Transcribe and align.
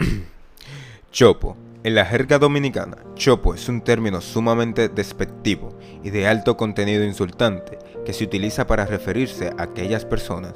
Chopo. 1.12 1.56
En 1.82 1.94
la 1.94 2.04
jerga 2.04 2.38
dominicana, 2.38 2.98
chopo 3.14 3.54
es 3.54 3.66
un 3.70 3.80
término 3.80 4.20
sumamente 4.20 4.90
despectivo 4.90 5.78
y 6.04 6.10
de 6.10 6.26
alto 6.26 6.58
contenido 6.58 7.04
insultante 7.04 7.78
que 8.04 8.12
se 8.12 8.24
utiliza 8.24 8.66
para 8.66 8.84
referirse 8.84 9.50
a 9.56 9.62
aquellas 9.62 10.04
personas 10.04 10.52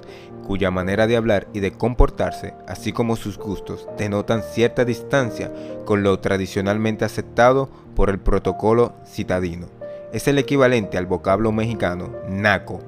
cuya 0.47 0.71
manera 0.71 1.07
de 1.07 1.17
hablar 1.17 1.49
y 1.55 1.61
de 1.61 1.73
comportarse, 1.73 2.53
así 2.69 2.93
como 2.93 3.17
sus 3.17 3.39
gustos, 3.39 3.89
denotan 3.97 4.43
cierta 4.43 4.85
distancia 4.85 5.51
con 5.87 6.03
lo 6.03 6.19
tradicionalmente 6.21 7.07
aceptado 7.07 7.71
por 7.97 8.11
el 8.11 8.19
protocolo 8.19 8.93
citadino. 9.07 9.69
Es 10.13 10.29
el 10.29 10.37
equivalente 10.37 10.99
al 10.99 11.07
vocablo 11.07 11.53
mexicano 11.53 12.11
naco 12.29 12.81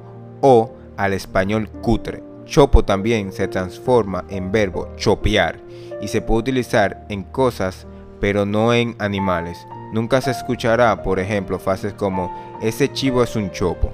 o 0.43 0.75
al 0.99 1.15
español 1.15 1.71
cutre. 1.81 2.23
Chopo 2.47 2.85
también 2.85 3.33
se 3.33 3.49
transforma 3.49 4.25
en 4.31 4.51
verbo 4.51 4.89
chopear 4.97 5.61
y 6.01 6.09
se 6.09 6.23
puede 6.23 6.41
utilizar 6.41 7.05
en 7.09 7.25
cosas 7.25 7.87
pero 8.21 8.47
no 8.47 8.73
en 8.73 8.97
animales. 8.99 9.67
Nunca 9.93 10.21
se 10.21 10.31
escuchará, 10.31 11.03
por 11.03 11.19
ejemplo, 11.19 11.59
frases 11.59 11.93
como 11.93 12.59
ese 12.63 12.93
chivo 12.93 13.23
es 13.23 13.37
un 13.37 13.51
chopo. 13.51 13.93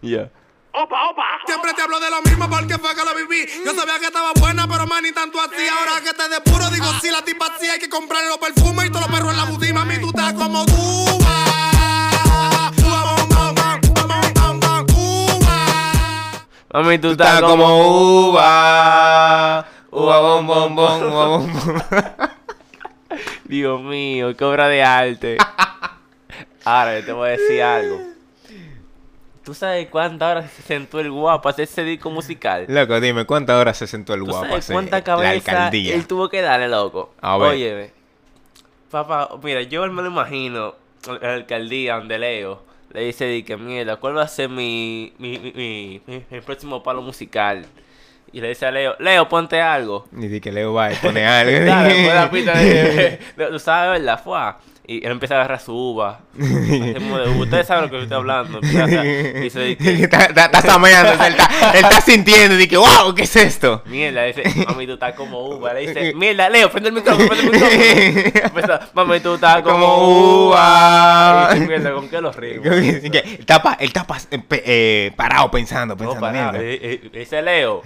Ya. 0.00 0.30
Opa, 0.72 1.10
opa. 1.10 1.24
Siempre 1.44 1.72
te 1.74 1.82
hablo 1.82 1.98
de 1.98 2.08
lo 2.10 2.22
mismo 2.22 2.48
porque 2.48 2.78
fue 2.78 2.94
que 2.94 3.04
lo 3.04 3.14
viví. 3.14 3.46
Yo 3.64 3.74
sabía 3.74 3.98
que 3.98 4.06
estaba 4.06 4.32
buena, 4.38 4.68
pero 4.68 4.86
man, 4.86 5.02
ni 5.02 5.12
tanto 5.12 5.40
así. 5.40 5.66
Ahora 5.68 6.00
que 6.02 6.14
te 6.14 6.28
depuro, 6.28 6.70
digo, 6.70 6.86
si 7.00 7.10
la 7.10 7.22
tipa 7.22 7.46
así, 7.46 7.66
hay 7.66 7.80
que 7.80 7.88
comprarle 7.88 8.28
los 8.28 8.38
perfumes 8.38 8.86
y 8.86 8.90
todos 8.90 9.08
los 9.08 9.14
perros 9.14 9.32
en 9.32 9.38
la 9.38 9.44
boutique. 9.44 9.74
Mami, 9.74 9.98
tú 9.98 10.08
estás 10.08 10.34
como 10.34 10.64
tú. 10.66 11.17
Mami, 16.78 16.98
tú, 16.98 17.08
Tú 17.08 17.12
estás 17.12 17.34
estás 17.34 17.50
como 17.50 18.28
uva. 18.28 19.66
Uva, 19.90 20.20
bom, 20.20 20.46
bom, 20.46 20.76
bom, 20.76 21.02
uva, 21.02 21.26
bom, 21.26 21.52
bom. 21.52 22.28
Dios 23.46 23.82
mío, 23.82 24.36
qué 24.36 24.44
obra 24.44 24.68
de 24.68 24.84
arte. 24.84 25.38
Ahora, 26.64 27.00
yo 27.00 27.04
te 27.04 27.12
voy 27.12 27.30
a 27.30 27.32
decir 27.32 27.62
algo. 27.62 27.98
¿Tú 29.42 29.54
sabes 29.54 29.88
cuántas 29.88 30.30
horas 30.30 30.52
se 30.52 30.62
sentó 30.62 31.00
el 31.00 31.10
guapo 31.10 31.48
a 31.48 31.50
hacer 31.50 31.64
ese 31.64 31.82
disco 31.82 32.10
musical? 32.10 32.66
Loco, 32.68 33.00
dime, 33.00 33.24
¿cuántas 33.24 33.56
horas 33.56 33.76
se 33.76 33.88
sentó 33.88 34.14
el 34.14 34.20
¿Tú 34.20 34.26
guapo 34.26 34.46
sabes 34.46 34.70
cuánta 34.70 34.98
la 34.98 35.02
cabeza 35.02 35.70
él 35.70 36.06
tuvo 36.06 36.28
que 36.28 36.42
darle, 36.42 36.68
loco? 36.68 37.12
A 37.20 37.38
ver. 37.38 37.48
Óyeme. 37.48 37.90
Papá, 38.88 39.30
mira, 39.42 39.62
yo 39.62 39.84
me 39.88 40.00
lo 40.02 40.10
imagino 40.10 40.76
en 41.08 41.18
la 41.20 41.34
alcaldía 41.34 41.96
donde 41.96 42.20
Leo 42.20 42.67
le 42.92 43.02
dice 43.02 43.26
di 43.26 43.42
que 43.42 43.56
mierda, 43.56 43.96
¿cuál 43.96 44.16
va 44.16 44.22
a 44.22 44.28
ser 44.28 44.48
mi, 44.48 45.12
mi, 45.18 45.38
mi, 45.38 45.52
mi- 45.52 46.02
mi- 46.06 46.24
mi 46.30 46.40
próximo 46.40 46.82
palo 46.82 47.02
musical? 47.02 47.66
Y 48.32 48.40
le 48.42 48.48
dice 48.48 48.66
a 48.66 48.70
Leo, 48.70 48.94
Leo, 48.98 49.26
ponte 49.28 49.60
algo. 49.60 50.06
Ni 50.12 50.28
di 50.28 50.40
que 50.40 50.52
Leo 50.52 50.74
va 50.74 50.92
y 50.92 50.96
pone 50.96 51.26
algo. 51.26 51.50
Fue 52.04 52.14
la 52.14 52.30
pista 52.30 52.58
de, 52.58 53.18
de- 53.36 53.46
Tú 53.46 53.58
sabes, 53.58 54.00
¿verdad? 54.00 54.20
Fue. 54.22 54.38
Y 54.90 55.04
él 55.04 55.12
empieza 55.12 55.34
a 55.34 55.40
agarrar 55.40 55.60
su 55.60 55.74
uva. 55.74 56.20
Ustedes 56.34 57.66
saben 57.66 57.84
lo 57.84 57.90
que 57.90 57.96
yo 57.96 58.02
estoy 58.04 58.16
hablando. 58.16 58.58
Dice, 58.62 59.76
está, 59.78 60.62
sameando, 60.62 61.12
él 61.26 61.34
está, 61.74 62.00
sintiendo, 62.00 62.58
y 62.58 62.66
que 62.66 62.78
wow, 62.78 63.14
¿qué 63.14 63.24
es 63.24 63.36
esto? 63.36 63.82
mierda, 63.84 64.22
dice, 64.22 64.44
mami, 64.66 64.86
tú 64.86 64.94
estás 64.94 65.12
como 65.12 65.46
uva. 65.46 65.74
Le 65.74 65.80
dice, 65.80 66.14
mierda, 66.16 66.48
Leo, 66.48 66.70
prende 66.70 66.88
el 66.88 66.94
micrófono, 66.94 67.28
prende 67.28 67.58
el 67.58 68.14
micrófono. 68.14 68.46
Empieza, 68.46 68.88
mami, 68.94 69.20
tú 69.20 69.34
estás 69.34 69.60
como, 69.60 70.46
uva. 70.46 71.50
Y 71.50 71.54
dice, 71.54 71.66
mierda, 71.66 71.92
¿con 71.92 72.08
qué 72.08 72.20
los 72.22 72.34
que 72.34 72.54
él 72.54 72.62
está, 73.40 73.76
él 73.78 73.92
eh, 74.30 74.42
eh, 74.50 75.12
parado 75.14 75.50
pensando, 75.50 75.98
pensando. 75.98 76.58
dice 77.12 77.42
Leo, 77.42 77.82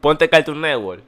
ponte 0.00 0.28
Cartoon 0.28 0.60
Network. 0.60 1.02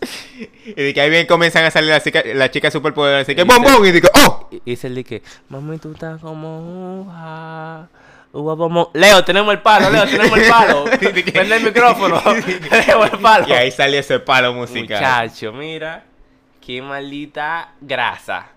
Y 0.66 0.72
de 0.74 0.94
que 0.94 1.00
ahí 1.00 1.10
bien 1.10 1.26
comienzan 1.26 1.64
a 1.64 1.70
salir 1.70 1.90
las 1.90 2.04
chicas 2.04 2.24
las 2.34 2.50
chicas 2.50 2.72
superpoderosas. 2.72 3.22
Así 3.26 3.34
que 3.34 3.44
bom, 3.44 3.62
bom. 3.62 3.84
Y 3.84 3.92
digo, 3.92 4.08
¡oh! 4.14 4.48
Y 4.50 4.60
dice 4.64 4.86
el 4.86 4.94
de 4.94 5.04
que, 5.04 5.22
mami, 5.48 5.78
tú 5.78 5.92
estás 5.92 6.20
como 6.20 7.02
uva. 7.02 7.88
Uva, 8.32 8.54
vamos. 8.54 8.88
Leo, 8.94 9.24
tenemos 9.24 9.52
el 9.52 9.60
palo, 9.60 9.90
Leo, 9.90 10.06
tenemos 10.06 10.38
el 10.38 10.48
palo. 10.48 10.84
¿De? 11.00 11.22
Prende 11.32 11.56
el 11.56 11.64
micrófono. 11.64 12.22
tenemos 12.70 13.12
el 13.12 13.18
palo. 13.18 13.48
Y 13.48 13.52
ahí 13.52 13.70
sale 13.70 13.98
ese 13.98 14.20
palo 14.20 14.52
musical. 14.54 14.98
Muchacho, 15.00 15.52
mira. 15.52 16.04
Qué 16.64 16.80
maldita 16.80 17.74
grasa. 17.80 18.48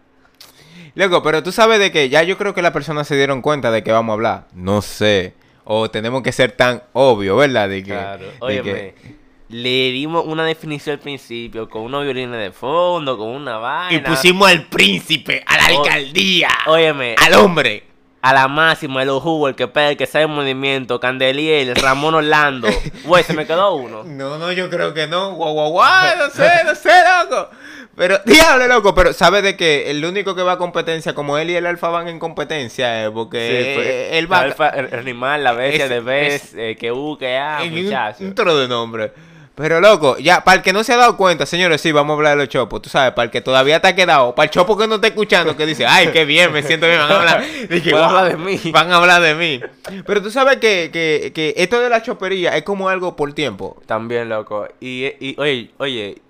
Loco, 0.95 1.23
pero 1.23 1.41
tú 1.41 1.51
sabes 1.51 1.79
de 1.79 1.91
que 1.91 2.09
ya 2.09 2.21
yo 2.23 2.37
creo 2.37 2.53
que 2.53 2.61
las 2.61 2.71
personas 2.71 3.07
se 3.07 3.15
dieron 3.15 3.41
cuenta 3.41 3.71
de 3.71 3.83
que 3.83 3.91
vamos 3.91 4.11
a 4.11 4.13
hablar. 4.13 4.47
No 4.53 4.81
sé. 4.81 5.33
O 5.63 5.89
tenemos 5.89 6.21
que 6.21 6.31
ser 6.31 6.51
tan 6.51 6.83
obvio, 6.93 7.37
¿verdad? 7.37 7.69
De 7.69 7.81
que, 7.83 7.89
Claro. 7.91 8.25
de 8.25 8.33
Óyeme. 8.39 8.63
que- 8.71 9.22
Le 9.49 9.91
dimos 9.91 10.25
una 10.25 10.45
definición 10.45 10.93
al 10.95 10.99
principio, 10.99 11.69
con 11.69 11.83
unos 11.83 12.03
violines 12.03 12.39
de 12.39 12.51
fondo, 12.51 13.17
con 13.17 13.27
una 13.29 13.57
vaina. 13.57 13.95
Y 13.95 13.99
pusimos 13.99 14.49
al 14.49 14.63
príncipe, 14.63 15.43
a 15.45 15.57
la 15.57 15.77
O- 15.77 15.83
alcaldía, 15.83 16.49
Óyeme, 16.65 17.15
al 17.19 17.33
hombre. 17.35 17.83
a 18.21 18.33
la 18.33 18.47
máxima, 18.47 19.03
el 19.03 19.09
ojugo, 19.09 19.49
el 19.49 19.55
que 19.55 19.67
pega, 19.67 19.89
el 19.89 19.97
que 19.97 20.07
sabe 20.07 20.23
el 20.25 20.31
movimiento, 20.31 20.99
Candelier, 20.99 21.77
Ramón 21.79 22.15
Orlando. 22.15 22.67
Güey, 23.05 23.23
se 23.25 23.33
me 23.33 23.45
quedó 23.45 23.75
uno. 23.75 24.03
No, 24.05 24.37
no, 24.39 24.51
yo 24.53 24.69
creo 24.69 24.93
que 24.93 25.07
no. 25.07 25.33
Guau, 25.33 25.53
guau, 25.53 25.71
guau, 25.71 26.17
no 26.17 26.29
sé, 26.29 26.49
no 26.65 26.73
sé, 26.73 26.89
loco. 27.29 27.49
Pero, 27.95 28.17
diablo, 28.25 28.65
loco, 28.67 28.95
pero 28.95 29.13
¿sabes 29.13 29.43
de 29.43 29.55
que 29.57 29.91
el 29.91 30.03
único 30.03 30.33
que 30.35 30.41
va 30.41 30.53
a 30.53 30.57
competencia, 30.57 31.13
como 31.13 31.37
él 31.37 31.51
y 31.51 31.55
el 31.55 31.65
alfa 31.67 31.89
van 31.89 32.07
en 32.07 32.17
competencia, 32.17 33.03
eh, 33.05 33.11
porque 33.11 33.37
Sí, 33.37 33.81
eh, 33.81 34.17
él 34.17 34.31
va 34.31 34.45
el, 34.45 34.53
alfa- 34.53 34.69
el- 34.69 34.97
animal, 34.97 35.43
la 35.43 35.51
bestia 35.51 35.83
Es- 35.83 35.89
de 35.91 35.99
vez, 35.99 36.53
eh, 36.55 36.75
que 36.79 36.91
U, 36.91 37.17
que 37.19 37.37
A, 37.37 37.59
un- 37.61 37.83
muchacho. 37.83 38.23
un, 38.23 38.33
tro 38.33 38.57
de 38.57 38.67
nombre. 38.67 39.11
Pero 39.55 39.79
loco, 39.79 40.17
ya, 40.17 40.43
para 40.43 40.57
el 40.57 40.63
que 40.63 40.73
no 40.73 40.83
se 40.83 40.93
ha 40.93 40.97
dado 40.97 41.15
cuenta, 41.15 41.45
señores, 41.45 41.79
sí, 41.79 41.91
vamos 41.91 42.15
a 42.15 42.17
hablar 42.17 42.37
de 42.37 42.43
los 42.45 42.49
chopos. 42.49 42.81
Tú 42.81 42.89
sabes, 42.89 43.13
para 43.13 43.25
el 43.25 43.31
que 43.31 43.39
todavía 43.41 43.79
te 43.79 43.87
ha 43.87 43.95
quedado, 43.95 44.33
para 44.33 44.45
el 44.45 44.49
chopo 44.49 44.75
que 44.75 44.87
no 44.87 44.95
está 44.95 45.07
escuchando, 45.07 45.55
que 45.55 45.67
dice, 45.67 45.85
ay, 45.85 46.07
qué 46.11 46.25
bien, 46.25 46.51
me 46.51 46.63
siento 46.63 46.87
bien, 46.87 46.97
van 46.97 47.11
a 47.11 47.19
hablar. 47.19 47.43
Dije, 47.69 47.91
Van 47.93 48.01
a 48.03 48.07
"Wow, 48.07 48.17
hablar 48.17 48.31
de 48.31 48.43
mí". 48.43 48.71
Van 48.71 48.91
a 48.91 48.95
hablar 48.97 49.21
de 49.21 49.35
mí. 49.35 49.61
Pero 50.07 50.23
tú 50.23 50.31
sabes 50.31 50.57
que, 50.57 50.89
que, 50.91 51.31
que 51.35 51.53
esto 51.55 51.79
de 51.79 51.89
la 51.89 52.01
chopería 52.01 52.57
es 52.57 52.63
como 52.63 52.89
algo 52.89 53.15
por 53.15 53.31
tiempo. 53.33 53.79
También, 53.85 54.27
loco. 54.27 54.67
Y, 54.79 55.05
y 55.19 55.35
oye, 55.37 55.69
oye, 55.77 56.21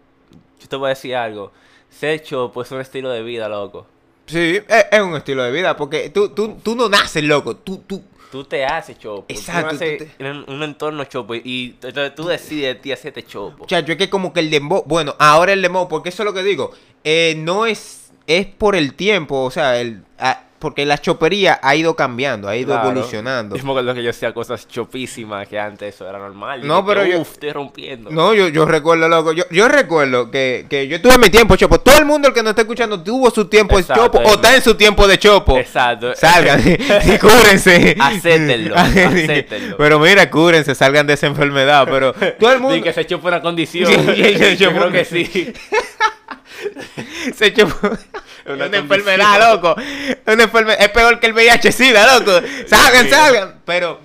yo 0.59 0.67
te 0.67 0.75
voy 0.75 0.87
a 0.87 0.89
decir 0.89 1.15
algo. 1.15 1.53
Ser 1.89 2.21
chopo 2.23 2.61
es 2.61 2.71
un 2.71 2.81
estilo 2.81 3.09
de 3.09 3.23
vida, 3.23 3.47
loco. 3.47 3.87
Sí, 4.25 4.59
es, 4.67 4.85
es 4.91 5.01
un 5.01 5.15
estilo 5.15 5.43
de 5.43 5.51
vida, 5.51 5.77
porque 5.77 6.09
tú, 6.09 6.29
tú, 6.29 6.57
tú 6.61 6.75
no 6.75 6.89
naces, 6.89 7.23
loco. 7.23 7.55
Tú, 7.55 7.83
tú, 7.87 8.03
Tú 8.33 8.43
te 8.45 8.65
haces 8.65 8.97
chopo. 8.97 9.25
Exacto, 9.27 9.73
Tú 9.73 9.77
te- 9.77 10.09
en 10.17 10.43
un 10.47 10.63
entorno 10.63 11.03
chopo 11.03 11.35
y 11.35 11.75
entonces 11.83 12.15
tú 12.15 12.25
decides 12.25 12.73
de 12.73 12.81
ti 12.81 12.91
hacerte 12.91 13.23
chopo. 13.23 13.59
Muchacho, 13.59 13.91
es 13.91 13.97
que 13.99 14.09
como 14.09 14.33
que 14.33 14.39
el 14.39 14.49
dembow, 14.49 14.83
bueno, 14.87 15.15
ahora 15.19 15.53
el 15.53 15.61
dembow, 15.61 15.87
porque 15.87 16.09
eso 16.09 16.23
es 16.23 16.25
lo 16.25 16.33
que 16.33 16.41
digo, 16.41 16.71
eh, 17.03 17.35
no 17.37 17.67
es, 17.67 18.09
es 18.25 18.47
por 18.47 18.75
el 18.75 18.95
tiempo, 18.95 19.43
o 19.43 19.51
sea, 19.51 19.79
el, 19.79 20.03
porque 20.63 20.85
la 20.85 20.97
chopería 20.97 21.59
ha 21.61 21.75
ido 21.75 21.95
cambiando, 21.95 22.47
ha 22.47 22.55
ido 22.55 22.73
Claro. 22.73 22.89
evolucionando. 22.89 23.55
Es 23.55 23.61
como 23.61 23.79
lo 23.81 23.93
que 23.93 24.01
yo 24.01 24.09
hacía 24.09 24.33
cosas 24.33 24.65
chopísimas 24.67 25.47
que 25.47 25.59
antes 25.59 25.93
eso 25.93 26.07
era 26.09 26.17
normal. 26.17 26.63
Y 26.63 26.67
No, 26.67 26.83
que, 26.85 26.93
pero 26.93 27.05
yo- 27.05 27.21
estoy 27.21 27.51
rompiendo. 27.51 28.09
No, 28.09 28.33
yo, 28.33 28.47
yo 28.47 28.65
recuerdo, 28.65 29.07
loco, 29.09 29.33
yo, 29.33 29.43
yo 29.51 29.67
recuerdo 29.67 30.31
que, 30.31 30.65
que 30.69 30.87
yo 30.87 31.01
tuve 31.01 31.17
mi 31.17 31.29
tiempo 31.29 31.55
chopo, 31.57 31.79
todo 31.81 31.97
el 31.99 32.05
mundo 32.05 32.29
el 32.29 32.33
que 32.33 32.41
nos 32.41 32.51
está 32.51 32.61
escuchando 32.61 33.03
tuvo 33.03 33.29
su 33.29 33.45
tiempo 33.45 33.77
de 33.77 33.83
chopo, 33.83 34.19
o 34.19 34.21
es- 34.23 34.31
está 34.31 34.55
en 34.55 34.61
su 34.61 34.75
tiempo 34.75 35.05
de 35.07 35.19
chopo. 35.19 35.57
Exacto. 35.57 36.15
Salgan 36.15 36.61
y 36.61 36.77
cúrense. 37.19 37.95
Acéptenlo, 37.99 38.75
acéptenlo. 38.77 39.77
Pero 39.77 39.99
mira, 39.99 40.29
cúrense, 40.29 40.73
salgan 40.73 41.05
de 41.05 41.13
esa 41.15 41.27
enfermedad, 41.27 41.85
pero 41.91 42.13
todo 42.39 42.53
el 42.53 42.59
mundo... 42.59 42.75
Di 42.75 42.81
que 42.81 42.93
se 42.93 43.05
chopo 43.05 43.27
una 43.27 43.41
condición. 43.41 43.91
Sí, 43.91 43.97
yo 44.57 44.67
chopo- 44.67 44.77
creo 44.79 44.91
que 44.91 45.03
sí. 45.05 45.53
Se 47.35 47.47
echó 47.47 47.65
una, 48.45 48.65
Una 48.65 48.77
enfermedad, 48.77 49.53
loco. 49.53 49.75
Una 50.25 50.43
enfermedad. 50.43 50.81
Es 50.81 50.89
peor 50.89 51.19
que 51.19 51.27
el 51.27 51.33
VIH-Sida, 51.33 52.19
loco. 52.19 52.31
Salgan, 52.67 53.09
salgan. 53.09 53.61
Pero, 53.65 53.99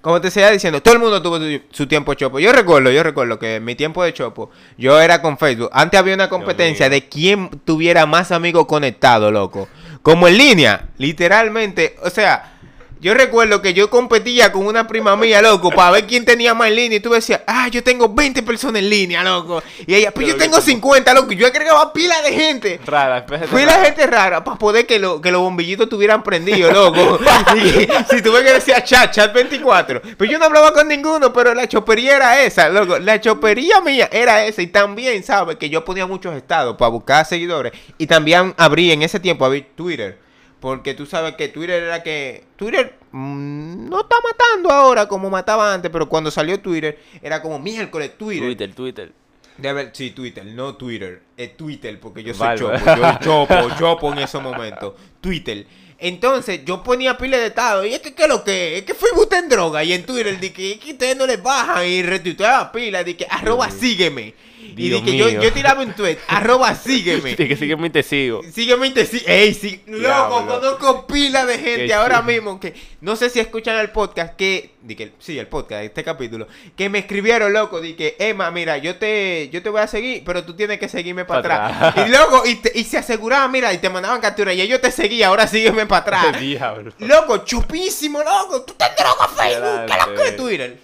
como 0.00 0.20
te 0.20 0.30
seguía 0.30 0.50
diciendo, 0.50 0.82
todo 0.82 0.94
el 0.94 1.00
mundo 1.00 1.20
tuvo 1.22 1.38
su, 1.38 1.60
su 1.70 1.86
tiempo 1.86 2.14
chopo. 2.14 2.38
Yo 2.38 2.52
recuerdo, 2.52 2.90
yo 2.90 3.02
recuerdo 3.02 3.38
que 3.38 3.56
en 3.56 3.64
mi 3.64 3.74
tiempo 3.74 4.02
de 4.02 4.14
chopo, 4.14 4.50
yo 4.78 5.00
era 5.00 5.20
con 5.20 5.38
Facebook. 5.38 5.70
Antes 5.72 5.98
había 5.98 6.14
una 6.14 6.28
competencia 6.28 6.88
de 6.88 7.08
quién 7.08 7.50
tuviera 7.64 8.06
más 8.06 8.32
amigos 8.32 8.66
conectados, 8.66 9.32
loco. 9.32 9.68
Como 10.02 10.28
en 10.28 10.38
línea, 10.38 10.88
literalmente. 10.96 11.96
O 12.02 12.10
sea, 12.10 12.59
yo 13.00 13.14
recuerdo 13.14 13.62
que 13.62 13.72
yo 13.72 13.88
competía 13.88 14.52
con 14.52 14.66
una 14.66 14.86
prima 14.86 15.16
mía, 15.16 15.40
loco, 15.40 15.70
para 15.70 15.90
ver 15.92 16.06
quién 16.06 16.24
tenía 16.24 16.52
más 16.54 16.68
en 16.68 16.76
línea. 16.76 16.98
Y 16.98 17.00
tú 17.00 17.10
decías, 17.10 17.40
ah, 17.46 17.66
yo 17.68 17.82
tengo 17.82 18.08
20 18.10 18.42
personas 18.42 18.82
en 18.82 18.90
línea, 18.90 19.22
loco. 19.24 19.62
Y 19.86 19.94
ella, 19.94 20.10
pues 20.12 20.26
yo 20.28 20.36
tengo 20.36 20.56
que- 20.56 20.62
50, 20.62 21.14
loco. 21.14 21.32
Y 21.32 21.36
yo 21.36 21.46
agregaba 21.46 21.92
pila 21.92 22.20
de 22.22 22.32
gente. 22.32 22.80
Rara, 22.84 23.18
espérate, 23.18 23.46
Fui 23.48 23.62
la 23.64 23.72
rara. 23.76 23.84
gente 23.86 24.06
rara 24.06 24.44
para 24.44 24.58
poder 24.58 24.86
que, 24.86 24.98
lo- 24.98 25.20
que 25.20 25.30
los 25.30 25.40
bombillitos 25.40 25.84
estuvieran 25.84 26.22
prendidos, 26.22 26.72
loco. 26.72 27.18
Y 27.56 27.88
si 28.14 28.22
tuve 28.22 28.44
que 28.44 28.52
decir 28.52 28.74
chat, 28.84 29.10
chat 29.12 29.32
24. 29.32 30.02
Pero 30.18 30.30
yo 30.30 30.38
no 30.38 30.44
hablaba 30.44 30.72
con 30.72 30.86
ninguno, 30.86 31.32
pero 31.32 31.54
la 31.54 31.66
chopería 31.66 32.16
era 32.16 32.42
esa, 32.42 32.68
loco. 32.68 32.98
La 32.98 33.20
chopería 33.20 33.80
mía 33.80 34.08
era 34.12 34.44
esa. 34.44 34.60
Y 34.62 34.66
también, 34.66 35.22
¿sabes? 35.24 35.56
Que 35.56 35.70
yo 35.70 35.84
ponía 35.84 36.06
muchos 36.06 36.34
estados 36.36 36.76
para 36.76 36.90
buscar 36.90 37.24
seguidores. 37.24 37.72
Y 37.98 38.06
también 38.06 38.54
abrí, 38.58 38.92
en 38.92 39.02
ese 39.02 39.18
tiempo, 39.20 39.44
abrí 39.46 39.62
Twitter. 39.74 40.18
Porque 40.60 40.94
tú 40.94 41.06
sabes 41.06 41.34
que 41.36 41.48
Twitter 41.48 41.82
era 41.82 42.02
que... 42.02 42.44
Twitter 42.56 42.98
mm, 43.12 43.88
no 43.88 44.00
está 44.02 44.16
matando 44.22 44.70
ahora 44.70 45.08
como 45.08 45.30
mataba 45.30 45.72
antes, 45.72 45.90
pero 45.90 46.08
cuando 46.08 46.30
salió 46.30 46.60
Twitter 46.60 46.98
era 47.22 47.40
como 47.40 47.58
miércoles 47.58 48.16
Twitter. 48.18 48.46
Twitter, 48.46 48.74
Twitter. 48.74 49.12
De 49.56 49.72
ver, 49.72 49.90
sí, 49.92 50.10
Twitter, 50.10 50.44
no 50.44 50.74
Twitter, 50.76 51.22
es 51.36 51.56
Twitter, 51.56 51.98
porque 52.00 52.22
yo 52.22 52.32
soy 52.32 52.56
chopo, 52.58 52.76
yo 52.78 53.18
chopo, 53.20 53.54
chopo 53.78 54.12
en 54.12 54.20
esos 54.20 54.42
momentos. 54.42 54.94
Twitter. 55.20 55.66
Entonces, 55.98 56.64
yo 56.64 56.82
ponía 56.82 57.18
pila 57.18 57.36
de 57.36 57.48
estado, 57.48 57.84
y 57.84 57.92
es 57.92 58.00
que, 58.00 58.14
¿qué 58.14 58.22
es 58.22 58.28
lo 58.28 58.42
que 58.42 58.72
es? 58.72 58.80
Es 58.80 58.86
que 58.86 58.94
Facebook 58.94 59.28
en 59.34 59.50
droga, 59.50 59.84
y 59.84 59.92
en 59.92 60.06
Twitter, 60.06 60.40
di 60.40 60.48
que, 60.50 60.72
es 60.72 60.78
que 60.78 60.92
ustedes 60.92 61.14
no 61.14 61.26
les 61.26 61.42
bajan, 61.42 61.86
y 61.86 62.02
retuiteaba 62.02 62.72
pila, 62.72 63.04
di 63.04 63.14
que, 63.14 63.26
arroba 63.28 63.70
sígueme. 63.70 64.34
Y 64.76 64.88
Dios 64.88 65.04
di 65.04 65.10
que 65.12 65.16
yo, 65.16 65.26
mío. 65.26 65.42
yo 65.42 65.52
tiraba 65.52 65.82
un 65.82 65.92
tweet, 65.92 66.18
arroba 66.28 66.74
sígueme. 66.74 67.36
Sí, 67.36 67.48
que 67.48 67.56
sigue 67.56 67.76
mi 67.76 67.90
te 67.90 68.02
sigo. 68.02 68.42
Sígueme 68.52 68.86
y 68.88 68.90
te 68.90 69.06
sigo. 69.06 69.24
Ey, 69.26 69.54
sí. 69.54 69.82
Loco, 69.86 70.46
conozco 70.46 71.06
pila 71.06 71.44
de 71.46 71.58
gente 71.58 71.86
Qué 71.86 71.94
ahora 71.94 72.22
mismo 72.22 72.58
que 72.60 72.74
no 73.00 73.16
sé 73.16 73.30
si 73.30 73.40
escuchan 73.40 73.76
el 73.78 73.90
podcast 73.90 74.36
que, 74.36 74.72
di 74.82 74.94
que 74.94 75.12
sí, 75.18 75.38
el 75.38 75.46
podcast, 75.46 75.84
este 75.84 76.04
capítulo, 76.04 76.46
que 76.76 76.88
me 76.88 76.98
escribieron, 76.98 77.52
loco, 77.52 77.80
di 77.80 77.94
que, 77.94 78.16
Emma, 78.18 78.50
mira, 78.50 78.76
yo 78.78 78.96
te, 78.96 79.48
yo 79.50 79.62
te 79.62 79.70
voy 79.70 79.80
a 79.80 79.86
seguir, 79.86 80.22
pero 80.24 80.44
tú 80.44 80.54
tienes 80.54 80.78
que 80.78 80.88
seguirme 80.88 81.24
para 81.24 81.42
Pa' 81.42 81.66
atrás. 81.68 81.82
atrás. 81.94 82.06
Y 82.08 82.10
loco, 82.12 82.42
y, 82.46 82.56
te- 82.56 82.72
y 82.78 82.84
se 82.84 82.98
aseguraban, 82.98 83.50
mira, 83.50 83.72
y 83.72 83.78
te 83.78 83.88
mandaban 83.88 84.20
captura, 84.20 84.52
y 84.52 84.66
yo 84.68 84.80
te 84.80 84.90
seguía, 84.90 85.28
ahora 85.28 85.46
sígueme 85.46 85.86
para 85.86 86.20
atrás. 86.20 86.40
Diablo. 86.40 86.92
loco, 86.98 87.38
chupísimo, 87.38 88.18
loco, 88.22 88.62
tú 88.62 88.74
te 88.74 88.84
drogas 88.98 89.30
Facebook, 89.36 89.86
¿qué 89.86 89.92
es 89.92 89.98
lo 89.98 90.04
que 90.06 90.12
es 90.12 90.18
Adelante. 90.18 90.32
Twitter? 90.36 90.78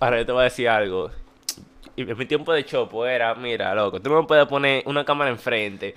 Ahora 0.00 0.18
yo 0.18 0.26
te 0.26 0.32
voy 0.32 0.40
a 0.40 0.44
decir 0.44 0.68
algo. 0.68 1.10
Y 1.98 2.02
en 2.02 2.16
mi 2.16 2.26
tiempo 2.26 2.52
de 2.52 2.64
chopo 2.64 3.04
era, 3.04 3.34
mira, 3.34 3.74
loco, 3.74 4.00
tú 4.00 4.08
no 4.08 4.20
me 4.20 4.28
puedes 4.28 4.46
poner 4.46 4.84
una 4.86 5.04
cámara 5.04 5.30
enfrente. 5.30 5.94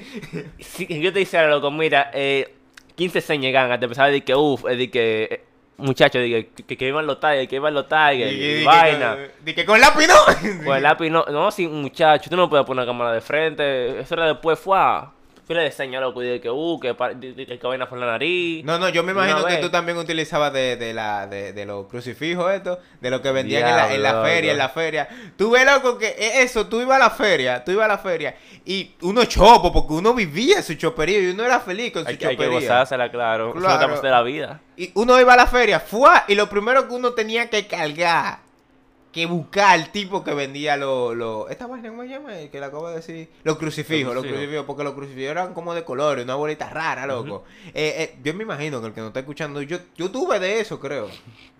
si 0.58 0.86
yo 0.98 1.12
te 1.12 1.18
dijera, 1.18 1.46
loco, 1.46 1.70
mira, 1.70 2.10
eh, 2.14 2.54
15 2.94 3.20
señas 3.20 3.70
a 3.70 3.78
te 3.78 3.84
empezaba 3.84 4.06
a 4.06 4.10
decir 4.10 4.24
que, 4.24 4.34
uff, 4.34 4.64
de 4.64 4.90
que, 4.90 5.28
eh, 5.30 5.44
muchachos, 5.76 6.22
que, 6.22 6.76
que, 6.78 6.88
iban 6.88 7.06
los 7.06 7.20
tigers, 7.20 7.48
que 7.48 7.56
iban 7.56 7.74
los 7.74 7.86
tigers, 7.86 8.32
y 8.32 8.64
vaina. 8.64 9.18
Di 9.44 9.52
que 9.52 9.66
con 9.66 9.78
lápiz 9.78 10.06
no. 10.06 10.14
Pues 10.64 10.78
el 10.78 10.82
lápiz 10.84 11.10
no, 11.10 11.26
no, 11.26 11.50
sí, 11.50 11.68
muchacho, 11.68 12.30
tú 12.30 12.36
no 12.36 12.48
puedes 12.48 12.64
poner 12.64 12.84
una 12.84 12.90
cámara 12.90 13.12
de 13.12 13.20
frente. 13.20 14.00
Eso 14.00 14.14
era 14.14 14.28
después, 14.28 14.58
fue 14.58 14.78
le 15.60 15.70
señas, 15.72 16.00
loco, 16.00 16.22
y 16.22 16.26
de 16.28 16.40
que, 16.40 16.50
uh, 16.50 16.80
que, 16.80 16.94
de- 17.16 17.58
que 17.58 17.66
vaina 17.66 17.88
por 17.88 17.98
la 17.98 18.06
nariz. 18.06 18.64
No, 18.64 18.78
no, 18.78 18.88
yo 18.88 19.02
me 19.02 19.12
imagino 19.12 19.44
que 19.44 19.56
tú 19.58 19.70
también 19.70 19.98
utilizabas 19.98 20.52
de, 20.52 20.76
de, 20.76 20.94
la, 20.94 21.26
de, 21.26 21.52
de 21.52 21.66
los 21.66 21.86
crucifijos 21.86 22.52
estos, 22.52 22.78
de 23.00 23.10
lo 23.10 23.20
que 23.22 23.30
vendían 23.32 23.68
en, 23.68 23.76
la, 23.76 23.94
en 23.94 24.02
la 24.02 24.08
Diablo, 24.10 24.28
feria, 24.28 24.52
en 24.52 24.58
la 24.58 24.68
feria. 24.68 25.08
Tú 25.36 25.50
ves, 25.50 25.64
loco, 25.66 25.98
que 25.98 26.08
e- 26.08 26.42
eso, 26.42 26.66
tú 26.66 26.80
ibas 26.80 26.96
a 26.96 27.04
la 27.04 27.10
feria, 27.10 27.64
tú 27.64 27.72
ibas 27.72 27.84
a 27.84 27.88
la 27.88 27.98
feria, 27.98 28.34
y 28.64 28.92
uno 29.02 29.24
chopo, 29.24 29.72
porque 29.72 29.92
uno 29.94 30.14
vivía 30.14 30.62
su 30.62 30.74
chopería 30.74 31.18
y 31.20 31.26
uno 31.28 31.44
era 31.44 31.60
feliz 31.60 31.92
con 31.92 32.02
su 32.04 32.08
Hay 32.08 32.16
que, 32.16 32.26
hay 32.26 32.36
que 32.36 32.44
chopería. 32.44 32.68
gozársela, 32.68 33.10
claro. 33.10 33.52
Lo 33.54 33.60
Claro. 33.60 33.94
que 33.94 34.00
de 34.06 34.10
la 34.10 34.22
vida. 34.22 34.60
Y 34.76 34.90
uno 34.94 35.20
iba 35.20 35.34
a 35.34 35.36
la 35.36 35.46
feria, 35.46 35.80
fue, 35.80 36.10
y 36.28 36.34
lo 36.34 36.48
primero 36.48 36.88
que 36.88 36.94
uno 36.94 37.12
tenía 37.12 37.48
que 37.50 37.66
cargar, 37.66 38.38
que 39.12 39.26
buscar 39.26 39.74
al 39.74 39.90
tipo 39.90 40.24
que 40.24 40.32
vendía 40.32 40.78
los... 40.78 41.14
Lo, 41.14 41.48
¿Esta 41.50 41.66
vaina 41.66 41.90
cómo 41.90 42.02
se 42.02 42.08
llama? 42.08 42.38
El 42.38 42.50
Que 42.50 42.58
la 42.58 42.66
acabo 42.66 42.88
de 42.88 42.96
decir. 42.96 43.28
Los 43.44 43.58
crucifijos, 43.58 44.14
los 44.14 44.24
crucifijos. 44.24 44.64
porque 44.64 44.82
los 44.82 44.94
crucifijos 44.94 45.30
eran 45.30 45.52
como 45.52 45.74
de 45.74 45.84
colores, 45.84 46.24
una 46.24 46.34
bolita 46.34 46.70
rara, 46.70 47.06
loco. 47.06 47.44
Eh, 47.66 47.94
eh, 47.98 48.18
yo 48.24 48.32
me 48.32 48.44
imagino 48.44 48.80
que 48.80 48.86
el 48.86 48.92
que 48.94 49.00
nos 49.00 49.08
está 49.08 49.20
escuchando, 49.20 49.60
yo, 49.60 49.78
yo 49.96 50.10
tuve 50.10 50.40
de 50.40 50.60
eso, 50.60 50.80
creo. 50.80 51.10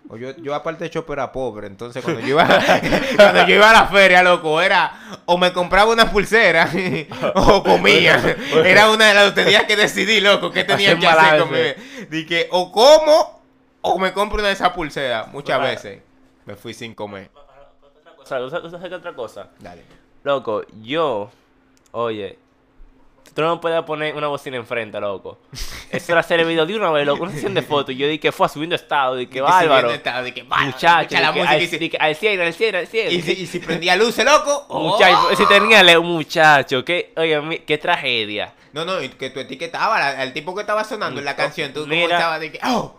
O 0.09 0.17
yo, 0.17 0.35
yo 0.37 0.55
aparte 0.55 0.83
de 0.83 0.89
Chopper 0.89 1.19
era 1.19 1.31
pobre, 1.31 1.67
entonces 1.67 2.03
cuando 2.03 2.21
yo 2.21 2.29
iba 2.29 2.45
cuando 3.15 3.47
yo 3.47 3.55
iba 3.55 3.69
a 3.69 3.73
la 3.73 3.87
feria, 3.87 4.23
loco, 4.23 4.59
era 4.59 5.21
o 5.25 5.37
me 5.37 5.53
compraba 5.53 5.93
una 5.93 6.11
pulsera 6.11 6.69
o 7.35 7.63
comía. 7.63 8.35
Era 8.65 8.89
una 8.89 9.09
de 9.09 9.13
las 9.13 9.35
tenía 9.35 9.67
que 9.67 9.75
decidir, 9.75 10.23
loco, 10.23 10.51
qué 10.51 10.63
tenía 10.63 10.97
que 10.97 11.07
hacer 11.07 11.39
con 11.39 11.51
mi. 11.51 11.59
Dije, 12.09 12.47
o 12.51 12.71
como 12.71 13.43
o 13.81 13.99
me 13.99 14.11
compro 14.11 14.39
una 14.39 14.47
de 14.47 14.55
esas 14.55 14.71
pulseras. 14.71 15.27
Muchas 15.31 15.61
veces 15.61 15.99
me 16.45 16.55
fui 16.55 16.73
sin 16.73 16.93
comer. 16.93 17.29
O 18.17 18.25
sea, 18.25 18.39
¿tú 18.39 18.49
sabes 18.49 18.89
qué 18.89 18.95
otra 18.95 19.13
cosa? 19.13 19.49
Dale. 19.59 19.83
Loco, 20.23 20.63
yo, 20.81 21.29
oye, 21.91 22.39
tú 23.33 23.41
no 23.41 23.55
me 23.55 23.61
puedes 23.61 23.83
poner 23.83 24.15
una 24.15 24.27
bocina 24.27 24.57
enfrente, 24.57 24.99
loco. 24.99 25.39
Eso 25.91 26.11
era 26.13 26.21
hacer 26.21 26.39
el 26.39 26.47
video 26.47 26.65
de 26.65 26.75
una 26.75 26.91
vez, 26.91 27.05
loco, 27.05 27.23
una 27.23 27.33
sesión 27.33 27.53
de 27.53 27.61
fotos. 27.63 27.95
Yo 27.95 28.07
dije, 28.07 28.31
fue 28.31 28.47
subiendo 28.47 28.75
estado, 28.75 29.15
dije, 29.15 29.41
bárbaro. 29.41 29.91
Dije, 29.91 30.43
bárbaro, 30.43 30.65
Muchacho, 30.65 31.19
la 31.19 31.31
dije, 31.31 31.67
música 31.67 31.97
al, 31.97 32.09
y 32.09 32.11
al 32.11 32.15
cielo, 32.15 32.43
al 32.43 32.53
cielo, 32.53 32.77
al 32.77 32.87
cielo. 32.87 33.11
y, 33.11 33.21
si, 33.21 33.31
y 33.33 33.45
si 33.45 33.59
prendía 33.59 33.95
luces, 33.95 34.25
loco. 34.25 34.65
Muchacho, 34.69 35.27
¡oh! 35.31 35.35
si 35.35 35.45
tenía 35.47 35.99
un 35.99 36.07
muchacho, 36.07 36.85
qué, 36.85 37.13
oye, 37.17 37.63
qué 37.65 37.77
tragedia. 37.77 38.53
No, 38.71 38.85
no, 38.85 39.01
y 39.01 39.09
que 39.09 39.29
tú 39.29 39.39
etiquetabas 39.39 40.15
al, 40.17 40.33
tipo 40.33 40.55
que 40.55 40.61
estaba 40.61 40.83
sonando 40.83 41.19
en 41.19 41.25
la 41.25 41.35
canción. 41.35 41.73
Tú 41.73 41.81
como 41.81 41.93
estabas 41.93 42.39
de 42.39 42.51
que, 42.53 42.59
oh, 42.65 42.95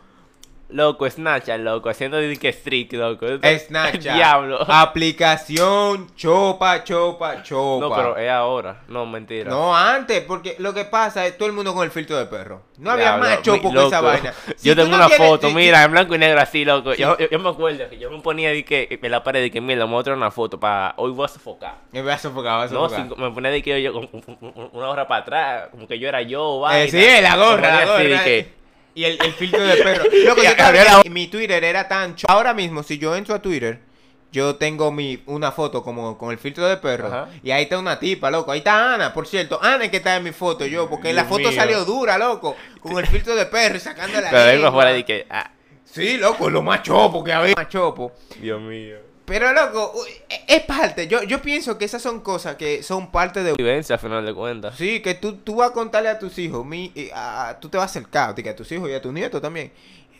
Loco, 0.70 1.08
Snapchat, 1.08 1.60
loco, 1.60 1.88
haciendo 1.88 2.18
que 2.40 2.52
streak, 2.52 2.94
loco. 2.94 3.26
Snapchat. 3.66 4.00
Diablo. 4.16 4.58
Aplicación, 4.68 6.08
chopa, 6.16 6.82
chopa, 6.84 7.42
chopa. 7.42 7.86
No, 7.86 7.94
pero 7.94 8.16
es 8.16 8.30
ahora. 8.30 8.80
No, 8.88 9.06
mentira. 9.06 9.50
No, 9.50 9.76
antes, 9.76 10.22
porque 10.22 10.56
lo 10.58 10.74
que 10.74 10.84
pasa 10.84 11.26
es 11.26 11.36
todo 11.38 11.46
el 11.48 11.54
mundo 11.54 11.72
con 11.74 11.84
el 11.84 11.90
filtro 11.90 12.16
de 12.16 12.26
perro. 12.26 12.62
No 12.78 12.90
había 12.90 13.16
Diablo, 13.16 13.24
más 13.28 13.42
chopo 13.42 13.72
que 13.72 13.86
esa 13.86 14.00
vaina. 14.00 14.32
Si 14.56 14.68
yo 14.68 14.74
tengo 14.74 14.88
no 14.88 14.96
una 14.96 15.06
quieres- 15.08 15.26
foto, 15.28 15.48
si- 15.48 15.54
mira, 15.54 15.82
en 15.84 15.92
blanco 15.92 16.14
y 16.14 16.18
negro 16.18 16.40
así, 16.40 16.64
loco. 16.64 16.94
Sí. 16.94 17.02
Yo, 17.02 17.16
yo, 17.18 17.28
yo 17.30 17.38
me 17.38 17.48
acuerdo 17.50 17.88
que 17.90 17.98
yo 17.98 18.10
me 18.10 18.18
ponía 18.20 18.50
de 18.50 18.64
que 18.64 18.98
en 19.02 19.10
la 19.10 19.22
pared 19.22 19.42
de 19.42 19.50
que, 19.50 19.60
mira, 19.60 19.86
me 19.86 19.92
voy 19.92 20.00
a 20.00 20.04
traer 20.04 20.16
una 20.16 20.30
foto 20.30 20.58
para 20.58 20.94
hoy 20.96 21.12
voy 21.12 21.24
a 21.24 21.28
sofocar. 21.28 21.74
Me 21.92 22.02
voy 22.02 22.10
a 22.12 22.18
sofocar, 22.18 22.56
voy 22.58 22.66
a 22.68 22.70
No, 22.72 22.88
sofocar. 22.88 23.08
sin- 23.16 23.22
me 23.22 23.30
ponía 23.30 23.50
de 23.50 23.62
que 23.62 23.82
yo, 23.82 23.92
una 24.72 24.86
gorra 24.86 25.06
para 25.06 25.20
atrás, 25.22 25.68
como 25.70 25.86
que 25.86 25.98
yo 25.98 26.08
era 26.08 26.22
yo, 26.22 26.56
Eh, 26.56 26.60
vaina. 26.60 26.90
sí, 26.90 27.22
la 27.22 27.36
gorra, 27.36 27.56
Me 27.56 27.68
la 27.68 27.76
ponía 27.80 27.94
así 27.94 28.02
de 28.04 28.10
gorra. 28.10 28.24
que- 28.24 28.63
Y 28.94 29.04
el, 29.04 29.18
el 29.24 29.32
filtro 29.32 29.62
de 29.62 29.76
perro. 29.82 30.04
Loco, 30.24 30.42
yo 30.42 31.10
mi 31.10 31.26
Twitter 31.28 31.62
era 31.64 31.88
tan 31.88 32.14
cho- 32.16 32.26
Ahora 32.28 32.54
mismo, 32.54 32.82
si 32.82 32.98
yo 32.98 33.16
entro 33.16 33.34
a 33.34 33.42
Twitter, 33.42 33.80
yo 34.30 34.56
tengo 34.56 34.90
mi 34.92 35.22
una 35.26 35.52
foto 35.52 35.82
como 35.82 36.16
con 36.18 36.30
el 36.30 36.38
filtro 36.38 36.66
de 36.66 36.76
perro. 36.76 37.06
Ajá. 37.08 37.28
Y 37.42 37.50
ahí 37.50 37.64
está 37.64 37.78
una 37.78 37.98
tipa, 37.98 38.30
loco. 38.30 38.52
Ahí 38.52 38.58
está 38.58 38.94
Ana, 38.94 39.12
por 39.12 39.26
cierto. 39.26 39.58
Ana 39.62 39.84
es 39.84 39.90
que 39.90 39.98
está 39.98 40.16
en 40.16 40.24
mi 40.24 40.32
foto, 40.32 40.64
yo, 40.66 40.88
porque 40.88 41.12
la 41.12 41.24
foto 41.24 41.48
mío. 41.48 41.52
salió 41.52 41.84
dura, 41.84 42.18
loco. 42.18 42.56
Con 42.80 42.98
el 42.98 43.06
filtro 43.06 43.34
de 43.36 43.46
perro 43.46 43.76
y 43.76 43.80
sacando 43.80 44.20
la 44.20 44.30
Pero 44.30 44.42
vengo 44.44 44.52
lengua. 44.52 44.68
afuera 44.70 44.90
de 44.92 45.04
que, 45.04 45.26
ah, 45.30 45.50
Sí, 45.84 46.16
loco, 46.16 46.50
lo 46.50 46.62
más 46.62 46.82
chopo 46.82 47.22
que 47.22 47.32
había. 47.32 47.54
Más 47.56 47.68
chopo. 47.68 48.12
Dios 48.40 48.60
mío. 48.60 48.96
Pero, 49.24 49.52
loco, 49.54 49.92
uy, 49.94 50.08
es 50.46 50.60
parte. 50.64 51.06
Yo, 51.08 51.22
yo 51.22 51.40
pienso 51.40 51.78
que 51.78 51.86
esas 51.86 52.02
son 52.02 52.20
cosas 52.20 52.56
que 52.56 52.82
son 52.82 53.10
parte 53.10 53.42
de... 53.42 53.54
Vivencia, 53.54 53.94
al 53.94 54.00
final 54.00 54.24
de 54.26 54.34
cuentas. 54.34 54.76
Sí, 54.76 55.00
que 55.00 55.14
tú, 55.14 55.36
tú 55.36 55.56
vas 55.56 55.70
a 55.70 55.72
contarle 55.72 56.10
a 56.10 56.18
tus 56.18 56.38
hijos, 56.38 56.64
mi, 56.66 56.92
y 56.94 57.08
a- 57.14 57.56
tú 57.60 57.70
te 57.70 57.78
vas 57.78 57.84
a 57.84 57.90
acercar, 57.90 58.34
que 58.34 58.50
a 58.50 58.54
tus 58.56 58.70
hijos 58.72 58.90
y 58.90 58.92
a 58.92 59.00
tus 59.00 59.12
nietos 59.14 59.40
también. 59.40 59.72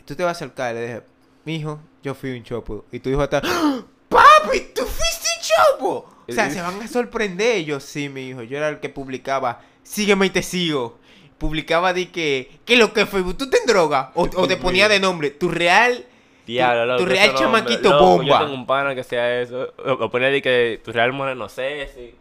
Tú 0.07 0.15
te 0.15 0.23
vas 0.23 0.31
a 0.31 0.33
acercar 0.39 0.75
y 0.75 0.79
le 0.79 0.87
dices, 0.87 1.03
mi 1.45 1.57
hijo, 1.57 1.81
yo 2.03 2.15
fui 2.15 2.31
un 2.31 2.43
chopo. 2.45 2.87
Y 2.93 3.01
tu 3.01 3.11
hijo 3.11 3.23
está, 3.23 3.43
¡Ah! 3.45 3.83
papi, 4.09 4.61
tú 4.75 4.83
fuiste 4.85 5.29
un 5.37 5.77
chopo. 5.79 6.11
O 6.27 6.33
sea, 6.33 6.49
se 6.51 6.63
van 6.63 6.81
a 6.81 6.89
sorprender 6.89 7.57
ellos. 7.57 7.83
Sí, 7.85 8.09
mi 8.09 8.29
hijo, 8.29 8.43
yo 8.43 8.57
era 8.57 8.71
el 8.71 8.81
que 8.81 8.89
publicaba, 8.89 9.61
sígueme 9.83 10.27
y 10.27 10.31
te 10.31 10.43
sigo. 10.43 10.99
Publicaba 11.37 11.93
de 11.93 12.11
que, 12.11 12.59
¿qué 12.65 12.75
es 12.75 12.79
lo 12.79 12.95
que 12.95 13.05
Facebook? 13.05 13.37
¿Tú 13.37 13.51
te 13.51 13.59
en 13.59 13.67
droga? 13.67 14.13
O, 14.15 14.23
o 14.23 14.49
te 14.49 14.57
ponía 14.59 14.89
de 14.89 14.99
nombre, 15.01 15.31
tu 15.31 15.51
real... 15.51 16.07
Diablo, 16.47 16.83
tu, 16.83 16.87
loco. 16.89 17.05
tu 17.05 17.07
real 17.07 17.35
chamaquito 17.35 17.91
loco, 17.91 18.05
bomba. 18.05 18.25
Yo 18.25 18.39
tengo 18.41 18.55
un 18.55 18.67
pana 18.67 18.95
que 18.95 19.03
sea 19.05 19.41
eso. 19.41 19.73
O 19.85 19.93
o 19.93 20.11
ponía 20.11 20.29
de 20.29 20.43
que 20.43 20.81
tu 20.85 20.93
real 20.93 21.13
mujer 21.13 21.37
no 21.37 21.49
sé 21.49 21.89
si. 21.95 22.15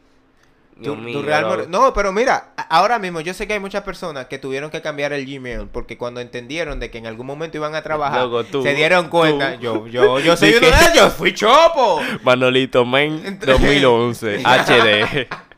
Tu, 0.84 0.96
mío, 0.96 1.22
real 1.22 1.44
loco. 1.44 1.56
more- 1.56 1.68
No, 1.70 1.94
pero 1.94 2.12
mira, 2.12 2.52
ahora 2.70 2.98
mismo 2.98 3.22
yo 3.22 3.34
sé 3.36 3.46
que 3.46 3.54
hay 3.54 3.60
muchas 3.60 3.84
personas 3.84 4.26
que 4.26 4.40
tuvieron 4.40 4.72
que 4.72 4.82
cambiar 4.82 5.14
el 5.14 5.24
Gmail 5.24 5.68
porque 5.72 6.00
cuando 6.00 6.20
entendieron 6.20 6.80
de 6.80 6.90
que 6.90 6.98
en 6.98 7.06
algún 7.06 7.28
momento 7.28 7.58
iban 7.58 7.76
a 7.76 7.84
trabajar, 7.84 8.22
Loco, 8.24 8.44
tú, 8.44 8.64
se 8.64 8.74
dieron 8.74 9.08
cuenta. 9.10 9.54
tú. 9.56 9.62
Yo, 9.62 9.88
yo, 9.88 10.20
yo 10.20 10.36
soy 10.36 10.50
uno 10.56 10.62
que- 10.62 10.66
de 10.72 10.92
ellos, 10.94 11.14
fui 11.14 11.32
chopo. 11.34 12.02
Manolito 12.24 12.86
Men 12.86 13.40
2011 13.46 14.42
HD. 14.44 15.28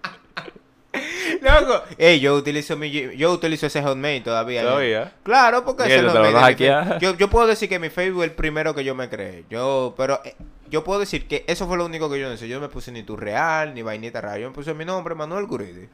Loco, 1.41 1.83
Ey, 1.97 2.19
yo 2.19 2.35
utilizo 2.35 2.77
mi, 2.77 2.91
yo 2.91 3.31
utilizo 3.31 3.67
ese 3.67 3.81
Hotmail 3.81 4.23
todavía. 4.23 4.63
¿Todavía? 4.63 5.13
Claro, 5.23 5.63
porque 5.63 5.83
ese 5.83 6.01
Hotmail 6.01 6.57
yo, 6.99 7.15
yo 7.15 7.29
puedo 7.29 7.47
decir 7.47 7.69
que 7.69 7.79
mi 7.79 7.89
Facebook 7.89 8.23
es 8.23 8.29
el 8.29 8.35
primero 8.35 8.73
que 8.75 8.83
yo 8.83 8.95
me 8.95 9.09
creé. 9.09 9.45
Yo, 9.49 9.93
pero 9.97 10.21
eh, 10.23 10.35
yo 10.69 10.83
puedo 10.83 10.99
decir 10.99 11.27
que 11.27 11.43
eso 11.47 11.67
fue 11.67 11.77
lo 11.77 11.85
único 11.85 12.09
que 12.09 12.19
yo 12.19 12.27
no 12.27 12.33
hice. 12.33 12.47
Yo 12.47 12.55
no 12.55 12.61
me 12.61 12.69
puse 12.69 12.91
ni 12.91 13.03
tu 13.03 13.15
real, 13.15 13.73
ni 13.73 13.81
vainita 13.81 14.21
rara. 14.21 14.37
Yo 14.39 14.49
me 14.49 14.55
puse 14.55 14.73
mi 14.73 14.85
nombre, 14.85 15.15
Manuel 15.15 15.45
Guridi. 15.45 15.87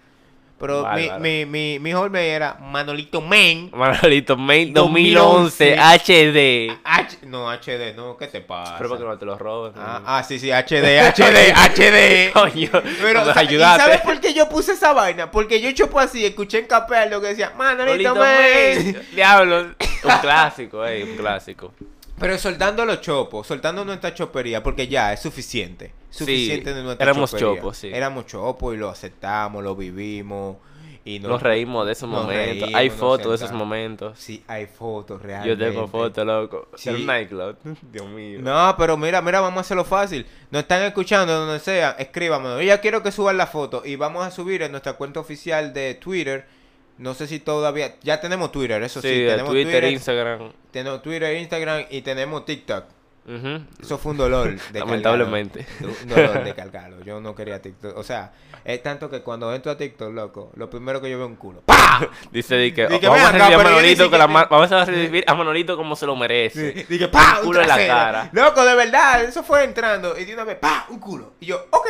Pero 0.62 0.88
mi, 0.94 1.10
mi, 1.20 1.80
mi, 1.80 1.80
mi 1.80 1.92
era 2.20 2.56
Manolito 2.62 3.20
Men. 3.20 3.72
Manolito 3.74 4.38
Men 4.38 4.72
2011 4.72 5.76
2011 5.76 5.78
HD. 5.80 6.80
H 6.84 7.18
no, 7.24 7.52
HD, 7.52 7.96
no, 7.96 8.16
¿qué 8.16 8.28
te 8.28 8.42
pasa? 8.42 8.76
Pero 8.78 8.96
que 8.96 9.04
no 9.04 9.18
te 9.18 9.26
lo 9.26 9.40
robes. 9.40 9.74
Ah, 9.76 10.02
ah, 10.06 10.24
sí, 10.24 10.38
sí, 10.38 10.52
HD, 10.52 11.02
HD, 11.02 11.52
HD. 11.52 12.32
Coño, 12.34 12.70
Pero, 13.02 13.26
¿y 13.26 13.40
ayudaste. 13.40 13.82
¿sabes 13.82 14.02
por 14.02 14.20
qué 14.20 14.36
yo 14.36 14.48
puse 14.50 14.74
esa 14.74 14.94
vaina? 14.94 15.32
Porque 15.32 15.60
yo 15.60 15.72
chopo 15.72 16.00
así, 16.00 16.24
escuché 16.24 16.60
en 16.60 16.68
capel 16.68 17.10
lo 17.10 17.20
que 17.20 17.28
decía, 17.30 17.54
Manolito 17.58 18.14
Manolito 18.14 18.16
Men. 18.16 18.94
Men. 18.94 19.08
Diablo. 19.16 19.62
Un 20.04 20.18
clásico, 20.22 20.86
eh, 20.86 21.04
un 21.04 21.18
clásico. 21.18 21.74
Pero 22.22 22.38
soltando 22.38 22.86
los 22.86 23.02
chopos, 23.02 23.48
soltando 23.48 23.84
nuestra 23.84 24.14
chopería, 24.14 24.64
porque 24.64 24.88
ya 24.88 25.12
es 25.12 25.20
suficiente. 25.22 25.92
Suficiente 26.10 26.74
de 26.74 26.84
nuestra 26.84 27.04
éramos 27.04 27.32
chopería. 27.32 27.56
chopos, 27.62 27.78
sí. 27.78 27.90
Éramos 27.94 28.28
chopos 28.28 28.74
y 28.74 28.78
lo 28.78 28.90
aceptamos, 28.90 29.64
lo 29.64 29.76
vivimos. 29.76 30.58
Y 31.04 31.18
no- 31.20 31.30
Nos 31.30 31.42
reímos 31.42 31.88
de 31.88 31.94
esos 31.94 32.08
momentos. 32.08 32.36
reímos, 32.36 32.70
Hay 32.76 32.90
fotos 32.92 33.40
de 33.40 33.46
esos 33.46 33.58
momentos. 33.58 34.20
Sí, 34.20 34.44
hay 34.48 34.68
fotos 34.68 35.20
Yo 35.20 35.28
realmente. 35.28 35.66
tengo 35.66 35.88
fotos, 35.88 36.24
loco. 36.26 36.68
Sí. 36.76 36.90
Un 36.92 37.08
nightclub. 37.08 37.58
Dios 37.92 38.08
mío. 38.08 38.40
No, 38.40 38.76
pero 38.78 38.96
mira, 38.98 39.20
mira, 39.24 39.42
vamos 39.42 39.58
a 39.58 39.62
hacerlo 39.62 39.84
fácil. 39.84 40.28
Nos 40.52 40.62
están 40.62 40.84
escuchando 40.84 41.34
donde 41.34 41.60
sea, 41.60 41.96
escríbamelo. 41.98 42.58
Yo 42.62 42.68
ya 42.68 42.80
quiero 42.82 43.02
que 43.02 43.12
suban 43.12 43.36
la 43.36 43.48
foto 43.48 43.82
y 43.84 43.96
vamos 43.96 44.24
a 44.24 44.30
subir 44.30 44.62
en 44.62 44.70
nuestra 44.72 44.94
cuenta 44.94 45.20
oficial 45.20 45.74
de 45.74 45.96
Twitter. 45.96 46.46
No 47.02 47.16
sé 47.16 47.26
si 47.26 47.40
todavía. 47.40 47.96
Ya 48.04 48.22
tenemos 48.22 48.52
Twitter, 48.52 48.82
eso 48.84 49.02
Sí, 49.02 49.08
sí. 49.08 49.20
de 49.22 49.32
tenemos 49.32 49.52
Twitter, 49.52 49.84
Instagram. 49.86 50.52
Tenemos 50.70 51.02
Twitter, 51.02 51.36
Instagram 51.36 51.86
y 51.90 52.02
tenemos 52.02 52.46
TikTok. 52.46 52.86
Eso 53.82 53.98
fue 53.98 54.12
un 54.12 54.18
dolor. 54.20 54.56
de 54.72 54.80
Lamentablemente. 54.80 55.66
Un 55.82 56.10
dolor 56.10 56.44
de 56.44 56.54
cargarlo. 56.56 57.04
Yo 57.04 57.20
no 57.20 57.34
quería 57.34 57.60
TikTok. 57.60 57.98
O 57.98 58.04
sea, 58.04 58.34
es 58.64 58.84
tanto 58.84 59.10
que 59.10 59.22
cuando 59.22 59.52
entro 59.52 59.72
a 59.72 59.78
TikTok, 59.78 60.14
loco, 60.14 60.52
lo 60.56 60.70
primero 60.70 61.02
que 61.02 61.10
yo 61.10 61.18
veo 61.18 61.26
es 61.26 61.32
un 61.32 61.38
culo. 61.38 61.62
¡Pah! 61.66 62.08
Dice 62.32 62.56
di 62.58 62.72
que 62.72 62.86
vamos, 62.86 63.20
a 63.20 63.30
acá, 63.30 63.58
Manolito 63.58 64.08
la 64.10 64.28
vamos 64.28 64.72
a 64.72 64.86
recibir 64.86 65.24
a 65.26 65.34
Manolito 65.34 65.76
como 65.76 65.96
se 65.96 66.06
lo 66.06 66.16
merece. 66.16 66.72
Sí, 66.74 66.86
dije, 66.88 67.08
¡pa! 67.08 67.38
Un 67.40 67.40
Un 67.40 67.46
culo 67.48 67.62
en 67.62 67.68
la 67.68 67.78
cara. 67.88 68.30
Loco, 68.32 68.64
de 68.64 68.76
verdad, 68.76 69.24
eso 69.24 69.42
fue 69.42 69.64
entrando. 69.64 70.16
Y 70.20 70.26
de 70.26 70.36
una 70.36 70.44
vez, 70.44 70.58
¡pa! 70.58 70.86
Un 70.90 71.00
culo. 71.00 71.34
Y 71.40 71.48
yo, 71.48 71.66
ok. 71.72 71.88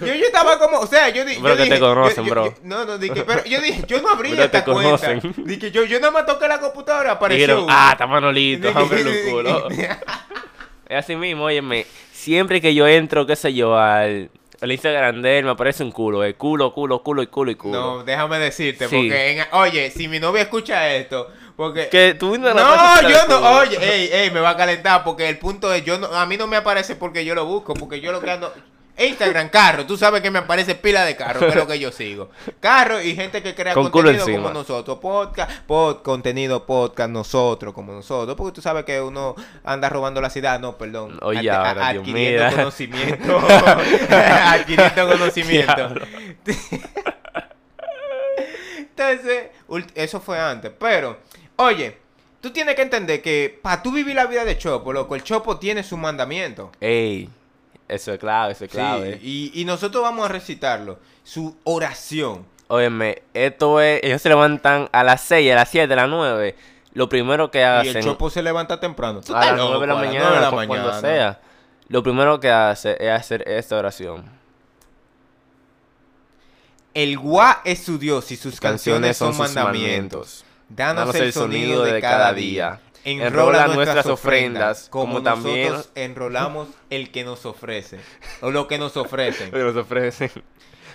Yo, 0.00 0.06
yo 0.06 0.26
estaba 0.26 0.58
como, 0.58 0.78
o 0.80 0.86
sea, 0.86 1.08
yo, 1.10 1.24
di- 1.24 1.36
Pero 1.42 1.54
yo 1.56 1.64
que 1.64 1.70
te 1.70 1.78
conocen, 1.80 2.24
yo- 2.24 2.30
bro. 2.30 2.54
no, 2.62 2.84
no, 2.84 2.98
dije, 2.98 3.22
pero 3.24 3.44
yo 3.44 3.60
dije, 3.60 3.84
yo 3.86 4.00
no 4.02 4.08
abrí 4.10 4.30
Pero 4.36 4.50
te 4.50 4.58
esta 4.58 4.64
cuenta. 4.72 5.12
Dije, 5.44 5.70
yo, 5.70 5.84
yo 5.84 5.98
nada 6.00 6.12
más 6.12 6.26
toqué 6.26 6.48
la 6.48 6.60
computadora, 6.60 7.12
apareció. 7.12 7.46
Dijeron, 7.46 7.66
ah, 7.68 7.90
está 7.92 8.06
Manolito, 8.06 8.72
verle 8.88 9.24
un 9.26 9.30
culo. 9.30 9.68
Es 9.70 10.98
así 10.98 11.16
mismo, 11.16 11.44
óyeme. 11.44 11.86
Siempre 12.12 12.60
que 12.60 12.74
yo 12.74 12.86
entro, 12.86 13.26
qué 13.26 13.36
sé 13.36 13.52
yo, 13.54 13.76
al, 13.76 14.30
al 14.60 14.72
Instagram 14.72 15.22
de 15.22 15.38
él, 15.38 15.44
me 15.44 15.50
aparece 15.50 15.82
un 15.82 15.92
culo. 15.92 16.24
eh, 16.24 16.34
culo, 16.34 16.72
culo, 16.72 17.02
culo 17.02 17.22
y 17.22 17.26
culo 17.26 17.50
y 17.50 17.54
culo. 17.54 17.80
No, 17.80 18.04
déjame 18.04 18.38
decirte, 18.38 18.88
Sí. 18.88 18.96
porque, 18.96 19.30
en- 19.38 19.46
oye, 19.52 19.90
si 19.90 20.08
mi 20.08 20.20
novia 20.20 20.42
escucha 20.42 20.94
esto, 20.94 21.30
porque... 21.56 21.88
Que 21.88 22.14
tú 22.14 22.36
no, 22.38 22.52
No, 22.52 23.08
yo 23.08 23.26
no, 23.28 23.58
oye, 23.58 23.78
ey, 23.80 24.10
ey, 24.12 24.30
me 24.30 24.40
va 24.40 24.50
a 24.50 24.56
calentar 24.56 25.04
porque 25.04 25.28
el 25.28 25.38
punto 25.38 25.72
es, 25.72 25.84
yo 25.84 25.98
no, 25.98 26.06
a 26.08 26.26
mí 26.26 26.36
no 26.36 26.46
me 26.46 26.56
aparece 26.56 26.96
porque 26.96 27.24
yo 27.24 27.34
lo 27.34 27.44
busco, 27.46 27.74
porque 27.74 28.00
yo 28.00 28.10
lo 28.12 28.20
que 28.20 28.30
ando, 28.30 28.52
Instagram, 28.96 29.48
carro, 29.48 29.86
tú 29.86 29.96
sabes 29.96 30.22
que 30.22 30.30
me 30.30 30.38
aparece 30.38 30.76
pila 30.76 31.04
de 31.04 31.16
carro, 31.16 31.40
que 31.40 31.48
es 31.48 31.54
lo 31.56 31.66
que 31.66 31.78
yo 31.80 31.90
sigo. 31.90 32.30
Carro 32.60 33.00
y 33.02 33.14
gente 33.16 33.42
que 33.42 33.54
crea 33.54 33.74
Con 33.74 33.90
contenido 33.90 34.24
como 34.26 34.50
nosotros, 34.50 34.98
podcast, 34.98 35.50
pod, 35.66 36.02
contenido 36.02 36.64
podcast, 36.64 37.10
nosotros 37.10 37.74
como 37.74 37.92
nosotros, 37.92 38.36
porque 38.36 38.54
tú 38.54 38.62
sabes 38.62 38.84
que 38.84 39.00
uno 39.00 39.34
anda 39.64 39.88
robando 39.88 40.20
la 40.20 40.30
ciudad, 40.30 40.60
no, 40.60 40.78
perdón, 40.78 41.18
Oye, 41.22 41.50
Ad- 41.50 41.66
ahora, 41.66 41.88
adquiriendo 41.88 42.50
conocimiento, 42.56 43.38
adquiriendo 44.10 45.08
conocimiento. 45.08 45.88
Entonces, 48.78 49.50
eso 49.94 50.20
fue 50.20 50.38
antes. 50.38 50.70
Pero, 50.78 51.18
oye, 51.56 51.98
tú 52.40 52.50
tienes 52.52 52.74
que 52.76 52.82
entender 52.82 53.20
que 53.22 53.58
para 53.60 53.82
tú 53.82 53.90
vivir 53.92 54.14
la 54.14 54.26
vida 54.26 54.44
de 54.44 54.56
Chopo, 54.56 54.92
loco, 54.92 55.14
el 55.16 55.24
Chopo 55.24 55.58
tiene 55.58 55.82
su 55.82 55.96
mandamiento. 55.96 56.70
Ey, 56.80 57.28
eso 57.88 58.12
es 58.12 58.18
clave, 58.18 58.52
eso 58.52 58.64
es 58.64 58.70
Sí, 58.70 58.76
clave. 58.76 59.18
y, 59.22 59.50
y 59.54 59.64
nosotros 59.64 60.02
vamos 60.02 60.24
a 60.24 60.28
recitarlo. 60.28 60.98
Su 61.22 61.56
oración. 61.64 62.46
Óyeme, 62.68 63.22
esto 63.34 63.80
es, 63.80 64.00
ellos 64.02 64.20
se 64.22 64.28
levantan 64.28 64.88
a 64.92 65.04
las 65.04 65.20
6, 65.22 65.52
a 65.52 65.54
las 65.56 65.68
7, 65.68 65.92
a 65.92 65.96
las 65.96 66.08
9. 66.08 66.56
Lo 66.94 67.08
primero 67.08 67.50
que 67.50 67.58
Y 67.58 67.62
hacen... 67.62 67.96
el 67.98 68.04
Chopo 68.04 68.30
se 68.30 68.42
levanta 68.42 68.80
temprano. 68.80 69.20
A 69.34 69.46
las 69.46 69.56
9 69.56 69.80
de 69.80 69.86
la 69.86 69.94
mañana, 69.94 70.30
de 70.30 70.40
la 70.40 70.50
cu- 70.50 70.56
cuando 70.56 70.74
mañana. 70.74 71.00
sea. 71.00 71.40
Lo 71.88 72.02
primero 72.02 72.40
que 72.40 72.50
hace 72.50 72.96
es 72.98 73.10
hacer 73.10 73.46
esta 73.48 73.76
oración. 73.76 74.24
El 76.94 77.18
Gua 77.18 77.60
es 77.64 77.82
su 77.82 77.98
Dios 77.98 78.30
y 78.30 78.36
sus 78.36 78.60
canciones 78.60 79.16
Canciones 79.16 79.16
son 79.16 79.34
son 79.34 79.46
sus 79.46 79.54
mandamientos. 79.56 80.44
mandamientos. 80.44 80.44
Danos 80.68 81.14
el 81.16 81.32
sonido 81.32 81.82
de 81.84 82.00
cada 82.00 82.32
día. 82.32 82.80
Enrola 83.04 83.68
nuestras 83.68 84.06
ofrendas, 84.06 84.88
como 84.90 85.22
también- 85.22 85.68
nosotros 85.68 85.92
enrolamos 85.94 86.68
el 86.90 87.10
que 87.10 87.24
nos 87.24 87.44
ofrece. 87.46 88.00
O 88.40 88.50
lo 88.50 88.66
que 88.66 88.78
nos 88.78 88.96
ofrecen. 88.96 89.50
Que 89.52 89.58
nos 89.58 89.76
ofrecen. 89.76 90.30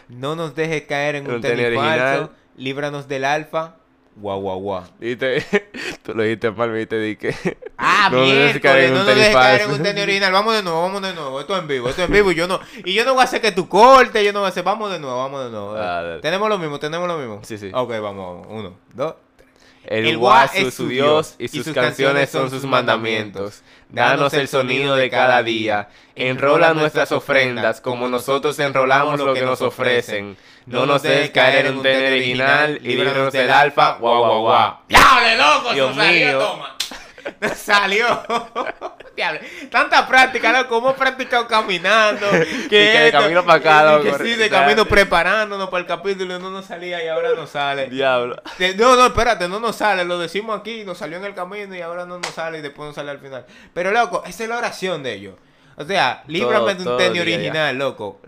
No 0.07 0.35
nos 0.35 0.55
dejes 0.55 0.83
caer 0.83 1.15
en 1.15 1.27
un 1.27 1.35
Un 1.35 1.41
tenis 1.41 1.73
falso. 1.75 2.31
Líbranos 2.55 3.07
del 3.07 3.25
alfa. 3.25 3.75
Guau, 4.15 4.41
guau, 4.41 4.59
guau. 4.59 4.83
Tú 6.03 6.13
lo 6.13 6.23
dijiste 6.23 6.51
mal, 6.51 6.69
me 6.69 6.75
dijiste, 6.79 6.99
di 6.99 7.15
que... 7.15 7.33
Ah, 7.77 8.09
No 8.11 8.17
me 8.21 8.25
dejes 8.33 8.61
miércoles, 8.61 8.61
caer 8.61 8.83
en 8.85 8.93
no 8.93 8.99
un 8.99 9.05
nos 9.05 9.07
tenis 9.07 9.23
dejes 9.23 9.35
caer 9.35 9.61
en 9.61 9.71
un 9.71 9.83
tenis 9.83 10.03
original. 10.03 10.31
Vamos 10.33 10.53
de 10.55 10.63
nuevo, 10.63 10.81
vamos 10.81 11.01
de 11.01 11.13
nuevo. 11.13 11.39
Esto 11.39 11.55
es 11.55 11.61
en 11.61 11.67
vivo, 11.69 11.89
esto 11.89 12.01
es 12.01 12.07
en 12.09 12.13
vivo. 12.13 12.31
Y 12.31 12.35
yo 12.35 12.47
no, 12.47 12.59
y 12.83 12.93
yo 12.93 13.05
no 13.05 13.13
voy 13.13 13.21
a 13.21 13.23
hacer 13.25 13.39
que 13.39 13.51
tú 13.53 13.69
cortes, 13.69 14.25
yo 14.25 14.33
no 14.33 14.39
voy 14.39 14.47
a 14.47 14.49
hacer. 14.49 14.63
Vamos 14.63 14.91
de 14.91 14.99
nuevo, 14.99 15.15
vamos 15.17 15.45
de 15.45 15.51
nuevo. 15.51 15.75
Ah, 15.77 16.17
tenemos 16.21 16.49
lo 16.49 16.57
mismo, 16.57 16.79
tenemos 16.79 17.07
lo 17.07 17.17
mismo. 17.17 17.39
Sí, 17.43 17.57
sí. 17.57 17.69
Ok, 17.73 17.91
vamos, 18.01 18.43
vamos. 18.43 18.47
Uno, 18.49 18.73
dos. 18.93 19.13
El, 19.89 20.19
Gua 20.19 20.45
es 20.53 20.75
su 20.75 20.87
Dios 20.87 21.33
y 21.39 21.47
sus 21.47 21.67
canciones 21.69 22.29
son 22.29 22.51
sus 22.51 22.63
mandamientos. 22.63 23.63
Danos 23.89 24.35
el 24.35 24.47
sonido 24.47 24.95
de 24.95 25.09
cada 25.09 25.41
día. 25.41 25.89
Enrola 26.15 26.75
nuestras 26.75 27.11
ofrendas 27.11 27.81
como 27.81 28.07
nosotros 28.07 28.59
enrolamos 28.59 29.19
lo 29.19 29.33
que 29.33 29.41
nos 29.41 29.63
ofrecen. 29.63 30.37
No 30.67 30.85
nos 30.85 31.01
dejes 31.01 31.31
caer 31.31 31.65
en 31.65 31.77
un 31.77 31.81
tenis 31.81 32.07
original 32.07 32.79
y 32.83 32.89
líbranos 32.89 33.33
del 33.33 33.49
alfa. 33.49 33.93
Guau, 33.93 34.19
guau, 34.19 34.41
guau. 34.41 34.77
¡Diable, 34.87 35.37
loco! 35.37 35.73
Dios 35.73 35.95
mío. 35.95 36.37
toma. 36.37 36.78
salió. 37.55 38.05
Diable. 39.15 39.41
Tanta 39.69 40.07
práctica, 40.07 40.51
loco. 40.51 40.77
Hemos 40.77 40.95
practicado 40.95 41.47
caminando. 41.47 42.27
Que, 42.69 42.91
que 42.91 42.99
de 42.99 43.11
camino 43.11 43.43
pa' 43.43 43.55
acá, 43.55 43.99
y 43.99 44.03
que 44.03 44.11
loco, 44.11 44.23
sí, 44.23 44.35
de 44.35 44.49
camino 44.49 44.85
preparándonos 44.85 45.69
para 45.69 45.81
el 45.81 45.87
capítulo. 45.87 46.39
No 46.39 46.51
nos 46.51 46.65
salía 46.65 47.03
y 47.03 47.07
ahora 47.07 47.29
nos 47.35 47.49
sale. 47.49 47.87
Diablo. 47.87 48.41
No, 48.77 48.95
no, 48.95 49.07
espérate, 49.07 49.47
no 49.47 49.59
nos 49.59 49.75
sale. 49.75 50.05
Lo 50.05 50.19
decimos 50.19 50.59
aquí, 50.59 50.83
nos 50.83 50.97
salió 50.97 51.17
en 51.17 51.25
el 51.25 51.33
camino 51.33 51.75
y 51.75 51.81
ahora 51.81 52.05
no 52.05 52.19
nos 52.19 52.27
sale 52.27 52.59
y 52.59 52.61
después 52.61 52.87
nos 52.87 52.95
sale 52.95 53.11
al 53.11 53.19
final. 53.19 53.45
Pero, 53.73 53.91
loco, 53.91 54.23
esa 54.25 54.43
es 54.43 54.49
la 54.49 54.57
oración 54.57 55.03
de 55.03 55.13
ellos. 55.13 55.35
O 55.77 55.83
sea, 55.83 56.23
líbrame 56.27 56.75
de 56.75 56.89
un 56.89 56.97
tenis 56.97 57.15
ya. 57.15 57.21
original, 57.21 57.77
loco. 57.77 58.21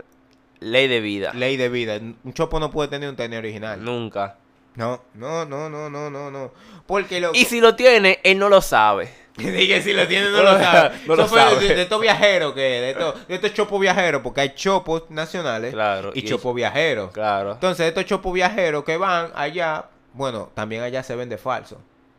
Ley 0.60 0.88
de 0.88 1.00
vida. 1.00 1.32
Ley 1.34 1.56
de 1.56 1.68
vida. 1.68 1.96
Un 1.96 2.32
chopo 2.32 2.58
no 2.58 2.70
puede 2.70 2.88
tener 2.88 3.08
un 3.08 3.16
tenis 3.16 3.38
original. 3.38 3.84
Nunca. 3.84 4.38
No, 4.74 5.02
no, 5.14 5.44
no, 5.44 5.68
no, 5.68 5.90
no, 5.90 6.10
no, 6.10 6.30
no. 6.30 6.50
Porque 6.86 7.20
loco. 7.20 7.34
Y 7.36 7.44
si 7.44 7.60
lo 7.60 7.74
tiene, 7.76 8.20
él 8.24 8.38
no 8.38 8.48
lo 8.48 8.60
sabe. 8.62 9.12
Dije, 9.36 9.80
si 9.82 9.92
lo 9.92 10.06
tiene, 10.08 10.30
no 10.30 10.42
lo 10.42 10.58
sabe. 10.58 10.96
No 11.06 11.16
lo 11.16 11.26
fue 11.26 11.40
sabe. 11.40 11.56
De, 11.68 11.74
de 11.74 11.82
estos 11.82 12.00
viajeros 12.00 12.52
que 12.54 12.60
de 12.60 12.90
estos, 12.90 13.26
de 13.28 13.34
estos 13.34 13.52
chopos 13.54 13.80
viajeros, 13.80 14.22
porque 14.22 14.40
hay 14.42 14.54
chopos 14.54 15.04
nacionales 15.10 15.72
Claro, 15.72 16.10
y, 16.14 16.20
y- 16.20 16.22
chopos 16.22 16.54
viajeros. 16.54 17.10
Claro. 17.12 17.52
Entonces, 17.52 17.86
estos 17.86 18.04
chopos 18.06 18.32
viajeros 18.32 18.84
que 18.84 18.96
van 18.96 19.30
allá, 19.34 19.86
bueno, 20.14 20.50
también 20.54 20.82
allá 20.82 21.02
se 21.02 21.16
vende 21.16 21.38
falso. 21.38 21.78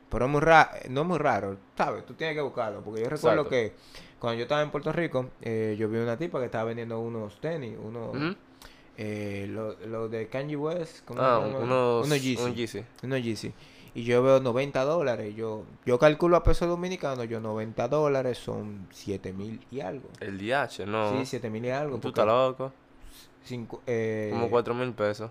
Pero 0.10 0.26
es 0.26 0.32
muy 0.32 0.42
raro, 0.42 0.70
no 0.90 1.02
es 1.02 1.08
muy 1.08 1.18
raro, 1.18 1.58
¿sabes? 1.76 2.06
Tú 2.06 2.14
tienes 2.14 2.36
que 2.36 2.42
buscarlo. 2.42 2.82
Porque 2.82 3.02
yo 3.02 3.10
recuerdo 3.10 3.42
Exacto. 3.42 3.50
que 3.50 3.74
cuando 4.20 4.38
yo 4.38 4.44
estaba 4.44 4.62
en 4.62 4.70
Puerto 4.70 4.92
Rico, 4.92 5.32
eh, 5.42 5.76
yo 5.78 5.90
vi 5.90 5.98
una 5.98 6.18
tipa 6.18 6.40
que 6.40 6.46
estaba 6.46 6.66
vendiendo 6.66 7.00
unos 7.00 7.42
tenis, 7.42 7.76
unos. 7.82 8.36
Eh, 8.98 9.48
los 9.50 9.80
lo 9.88 10.08
de 10.10 10.28
Kanye 10.28 10.56
West, 10.56 11.04
¿cómo 11.06 11.22
Ah, 11.22 11.40
llama? 11.44 11.60
unos, 11.60 12.06
unos 12.06 12.22
Yeezy. 12.22 12.42
un 12.44 12.54
Yeezy. 12.56 12.84
Unos 13.04 13.24
Yeezy. 13.24 13.54
Y 13.96 14.04
yo 14.06 14.24
veo 14.24 14.40
90 14.40 14.84
dólares. 14.86 15.36
Yo, 15.36 15.64
yo 15.86 16.00
calculo 16.00 16.36
a 16.38 16.44
peso 16.44 16.66
dominicano, 16.66 17.24
yo 17.26 17.40
90 17.40 17.88
dólares 17.88 18.40
son 18.40 18.88
7 18.92 19.34
mil 19.34 19.60
y 19.70 19.82
algo. 19.82 20.10
El 20.20 20.38
DH, 20.40 20.86
no. 20.88 21.12
Sí, 21.20 21.26
7 21.28 21.50
mil 21.52 21.64
y 21.66 21.70
algo. 21.70 21.98
Tú 22.00 22.08
estás 22.10 22.26
loco. 22.26 22.72
cinco- 23.44 23.82
eh, 23.86 24.30
Como 24.32 24.50
4 24.50 24.74
mil 24.74 24.94
pesos. 24.94 25.30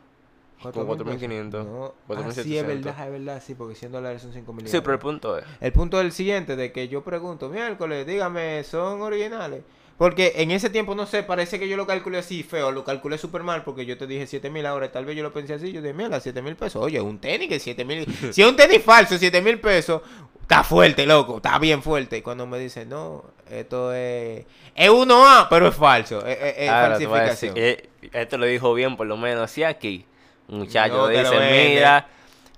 ¿cuatro 0.63 0.83
como 0.87 0.95
mil 0.95 1.19
4.500, 1.19 1.51
pesos? 1.51 1.67
No. 1.67 1.95
4.700. 2.07 2.29
Ah, 2.29 2.43
sí, 2.45 2.57
es 2.57 2.67
verdad, 2.67 3.05
es 3.07 3.11
verdad, 3.13 3.43
sí, 3.45 3.55
porque 3.57 3.75
100 3.75 3.91
dólares 3.91 4.23
son 4.23 4.33
5 4.33 4.53
mil 4.53 4.69
Sí, 4.69 4.79
pero 4.81 4.93
el 4.93 4.99
punto 5.01 5.37
es. 5.39 5.45
El 5.61 5.73
punto 5.73 5.99
es 5.99 6.05
el 6.07 6.13
siguiente, 6.13 6.55
de 6.55 6.71
que 6.71 6.87
yo 6.87 7.03
pregunto, 7.03 7.49
miércoles, 7.49 8.07
dígame, 8.07 8.63
¿son 8.63 9.03
originales? 9.03 9.63
Porque 9.99 10.33
en 10.37 10.51
ese 10.51 10.71
tiempo, 10.71 10.95
no 10.95 11.07
sé, 11.07 11.23
parece 11.23 11.59
que 11.59 11.69
yo 11.69 11.77
lo 11.77 11.87
calculé 11.87 12.19
así 12.19 12.43
feo, 12.43 12.73
lo 12.73 12.85
calculé 12.85 13.19
súper 13.19 13.43
mal 13.43 13.63
porque 13.63 13.87
yo 13.87 13.97
te 13.97 14.07
dije 14.07 14.27
7 14.27 14.51
mil 14.51 14.67
ahora, 14.67 14.91
tal 14.91 15.05
vez 15.05 15.17
yo 15.17 15.23
lo 15.23 15.33
pensé 15.33 15.55
así, 15.55 15.71
yo 15.71 15.81
dije, 15.81 15.95
mira, 15.95 16.19
7 16.19 16.43
mil 16.43 16.57
pesos, 16.57 16.83
oye, 16.83 17.01
un 17.01 17.19
tenis 17.19 17.49
que 17.49 17.61
7 17.61 17.85
mil, 17.85 18.07
si 18.33 18.43
es 18.43 18.49
un 18.49 18.57
tenis 18.57 18.83
falso, 18.83 19.17
7 19.17 19.41
mil 19.43 19.61
pesos, 19.61 20.03
está 20.43 20.65
fuerte, 20.65 21.07
loco, 21.07 21.37
está 21.37 21.59
bien 21.59 21.83
fuerte. 21.83 22.19
Y 22.19 22.23
cuando 22.23 22.47
me 22.47 22.59
dicen, 22.59 22.89
no, 22.89 23.25
esto 23.51 23.93
es, 23.95 24.45
es 24.75 24.91
1A, 24.91 25.47
pero 25.49 25.69
es 25.69 25.75
falso, 25.75 26.25
es, 26.27 26.69
Ahora 26.69 26.89
falsificación. 26.91 27.55
decir, 27.55 27.89
eh, 28.03 28.11
esto 28.13 28.39
lo 28.39 28.47
dijo 28.47 28.75
bien, 28.75 28.97
por 28.97 29.07
lo 29.07 29.17
menos. 29.17 29.51
Sí, 29.51 29.63
aquí. 29.63 30.05
Un 30.49 30.59
muchacho 30.59 30.97
No, 30.97 31.09
dice. 31.09 31.69
Mira, 31.69 32.09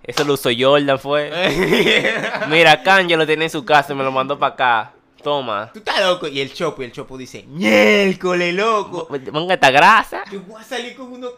eso 0.03 0.25
lo 0.25 0.35
usó 0.35 0.50
Jordan, 0.57 0.99
fue. 0.99 1.31
Mira, 2.49 2.83
Kanye 2.83 3.17
lo 3.17 3.26
tiene 3.26 3.45
en 3.45 3.50
su 3.50 3.64
casa 3.64 3.93
y 3.93 3.97
me 3.97 4.03
lo 4.05 4.11
mandó 4.11 4.38
para 4.38 4.55
acá. 4.55 4.94
Toma. 5.25 5.71
Tú 5.73 5.78
estás 5.78 6.00
loco, 6.02 6.28
y 6.28 6.38
el 6.40 6.52
chopo, 6.52 6.83
y 6.83 6.85
el 6.85 6.93
chopo 6.93 7.16
dice, 7.16 7.45
miércoles, 7.49 8.54
loco. 8.54 9.09
Ponga 9.33 9.54
esta 9.54 9.71
grasa. 9.71 10.23
Yo 10.31 10.43
voy 10.43 10.61
a 10.61 10.64
salir 10.64 10.95
con 10.95 11.11
unos, 11.11 11.33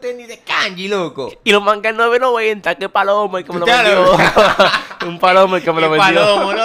tenis 0.00 0.28
de 0.28 0.38
kanji, 0.40 0.86
loco. 0.86 1.32
Y 1.42 1.50
lo 1.50 1.62
manga 1.62 1.88
en 1.88 1.96
9.90. 1.96 2.76
Qué 2.76 2.88
palomo 2.90 3.38
el 3.38 3.44
que 3.44 3.52
me 3.52 3.60
lo 3.60 3.66
vendió. 3.66 4.16
Un 5.06 5.18
palomo 5.18 5.56
el 5.56 5.64
que 5.64 5.72
me 5.72 5.80
lo 5.80 5.90
vendió. 5.90 6.14
palomo, 6.14 6.52
¿no? 6.52 6.64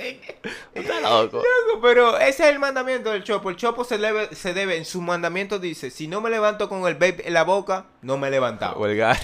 Está 0.74 1.00
loco. 1.00 1.36
Loco, 1.36 1.80
Pero 1.82 2.16
ese 2.18 2.44
es 2.44 2.48
el 2.48 2.58
mandamiento 2.58 3.10
del 3.10 3.22
chopo. 3.22 3.50
El 3.50 3.56
chopo 3.56 3.84
se 3.84 3.98
debe, 3.98 4.34
se 4.34 4.54
debe, 4.54 4.78
en 4.78 4.86
su 4.86 5.02
mandamiento 5.02 5.58
dice, 5.58 5.90
si 5.90 6.08
no 6.08 6.22
me 6.22 6.30
levanto 6.30 6.70
con 6.70 6.86
el 6.88 6.94
vape 6.94 7.26
en 7.26 7.34
la 7.34 7.44
boca, 7.44 7.84
no 8.00 8.16
me 8.16 8.28
he 8.28 8.30
levantado. 8.30 8.76
Vulgar. 8.76 9.18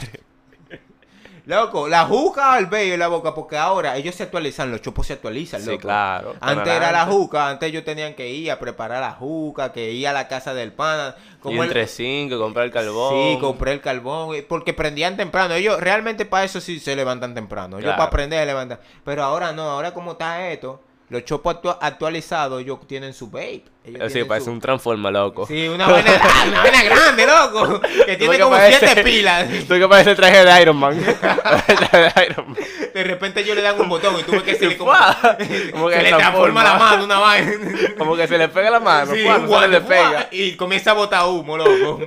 Loco, 1.46 1.86
la 1.86 2.04
juca 2.06 2.54
al 2.54 2.64
vape 2.66 2.92
en 2.94 2.98
la 2.98 3.06
boca, 3.06 3.32
porque 3.32 3.56
ahora 3.56 3.96
ellos 3.96 4.16
se 4.16 4.24
actualizan, 4.24 4.68
los 4.72 4.82
chopos 4.82 5.06
se 5.06 5.12
actualizan, 5.12 5.60
Sí, 5.60 5.68
loco. 5.70 5.80
claro. 5.82 6.34
Antes 6.40 6.72
era 6.72 6.90
la 6.90 7.06
juca, 7.06 7.48
antes 7.48 7.68
ellos 7.68 7.84
tenían 7.84 8.14
que 8.14 8.28
ir 8.28 8.50
a 8.50 8.58
preparar 8.58 9.00
la 9.00 9.12
juca, 9.12 9.72
que 9.72 9.92
ir 9.92 10.08
a 10.08 10.12
la 10.12 10.26
casa 10.26 10.54
del 10.54 10.72
pana. 10.72 11.14
Y 11.34 11.38
Como 11.38 11.62
el- 11.62 11.68
entre 11.68 11.86
cinco, 11.86 12.36
comprar 12.38 12.64
el 12.66 12.72
carbón. 12.72 13.14
Sí, 13.14 13.38
compré 13.40 13.72
el 13.72 13.80
carbón, 13.80 14.34
porque 14.48 14.74
prendían 14.74 15.16
temprano. 15.16 15.54
Ellos 15.54 15.78
realmente 15.78 16.24
para 16.26 16.42
eso 16.44 16.60
sí 16.60 16.80
se 16.80 16.96
levantan 16.96 17.32
temprano. 17.32 17.76
Ellos 17.76 17.84
Claro. 17.84 17.96
para 17.98 18.08
aprender 18.08 18.40
se 18.40 18.46
levantan. 18.46 18.80
Pero 19.04 19.22
ahora 19.22 19.52
no, 19.52 19.62
ahora 19.70 19.94
como 19.94 20.12
está 20.12 20.48
esto, 20.50 20.80
los 21.08 21.24
chopos 21.24 21.54
actua- 21.56 21.78
actualizados, 21.80 22.60
ellos 22.60 22.78
tienen 22.88 23.14
su 23.14 23.28
vape. 23.28 23.62
Ellos 23.84 24.12
Sí, 24.12 24.24
parece 24.24 24.46
su- 24.46 24.50
un 24.50 24.60
transforma, 24.60 25.10
loco. 25.12 25.46
Sí, 25.46 25.68
una 25.68 25.86
vaina, 25.86 26.10
una 26.48 26.62
vaina 26.64 26.82
grande, 26.82 27.26
loco. 27.26 27.80
Que 28.04 28.16
tiene 28.16 28.36
que 28.36 28.42
como 28.42 28.56
siete 28.56 29.04
pilas. 29.04 29.48
Tú 29.68 29.74
que 29.74 29.86
parece 29.88 30.10
el 30.10 30.16
traje 30.16 30.44
de 30.44 30.62
Iron 30.62 30.76
Man. 30.76 30.98
el 31.68 31.76
traje 31.76 31.98
de 31.98 32.26
Iron 32.26 32.48
Man. 32.50 32.56
De 32.92 33.04
repente 33.04 33.40
ellos 33.42 33.54
le 33.54 33.62
dan 33.62 33.80
un 33.80 33.88
botón 33.88 34.18
y 34.18 34.24
tú 34.24 34.32
ves 34.32 34.42
que 34.42 34.54
se 34.56 34.66
le, 34.66 34.76
como, 34.76 34.90
¡Fua! 34.92 35.36
se 35.38 35.70
Como 35.70 35.88
que 35.88 36.02
le 36.02 36.08
transforma. 36.12 36.64
la 36.64 36.74
mano, 36.78 37.04
una 37.04 37.18
vaina. 37.20 37.52
Como 37.96 38.16
que 38.16 38.26
se 38.26 38.36
le 38.38 38.48
pega 38.48 38.70
la 38.70 38.80
mano. 38.80 39.12
Sí, 39.14 39.22
se 39.24 39.68
le 39.68 39.80
pega. 39.82 40.28
Y 40.32 40.56
comienza 40.56 40.90
a 40.90 40.94
botar 40.94 41.26
humo, 41.28 41.56
loco. 41.56 42.00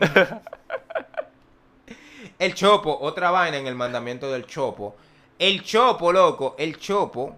el 2.38 2.54
chopo, 2.54 2.98
otra 3.02 3.32
vaina 3.32 3.58
en 3.58 3.68
el 3.68 3.76
mandamiento 3.76 4.32
del 4.32 4.46
chopo. 4.46 4.96
El 5.38 5.64
chopo, 5.64 6.12
loco, 6.12 6.56
el 6.60 6.78
chopo 6.78 7.36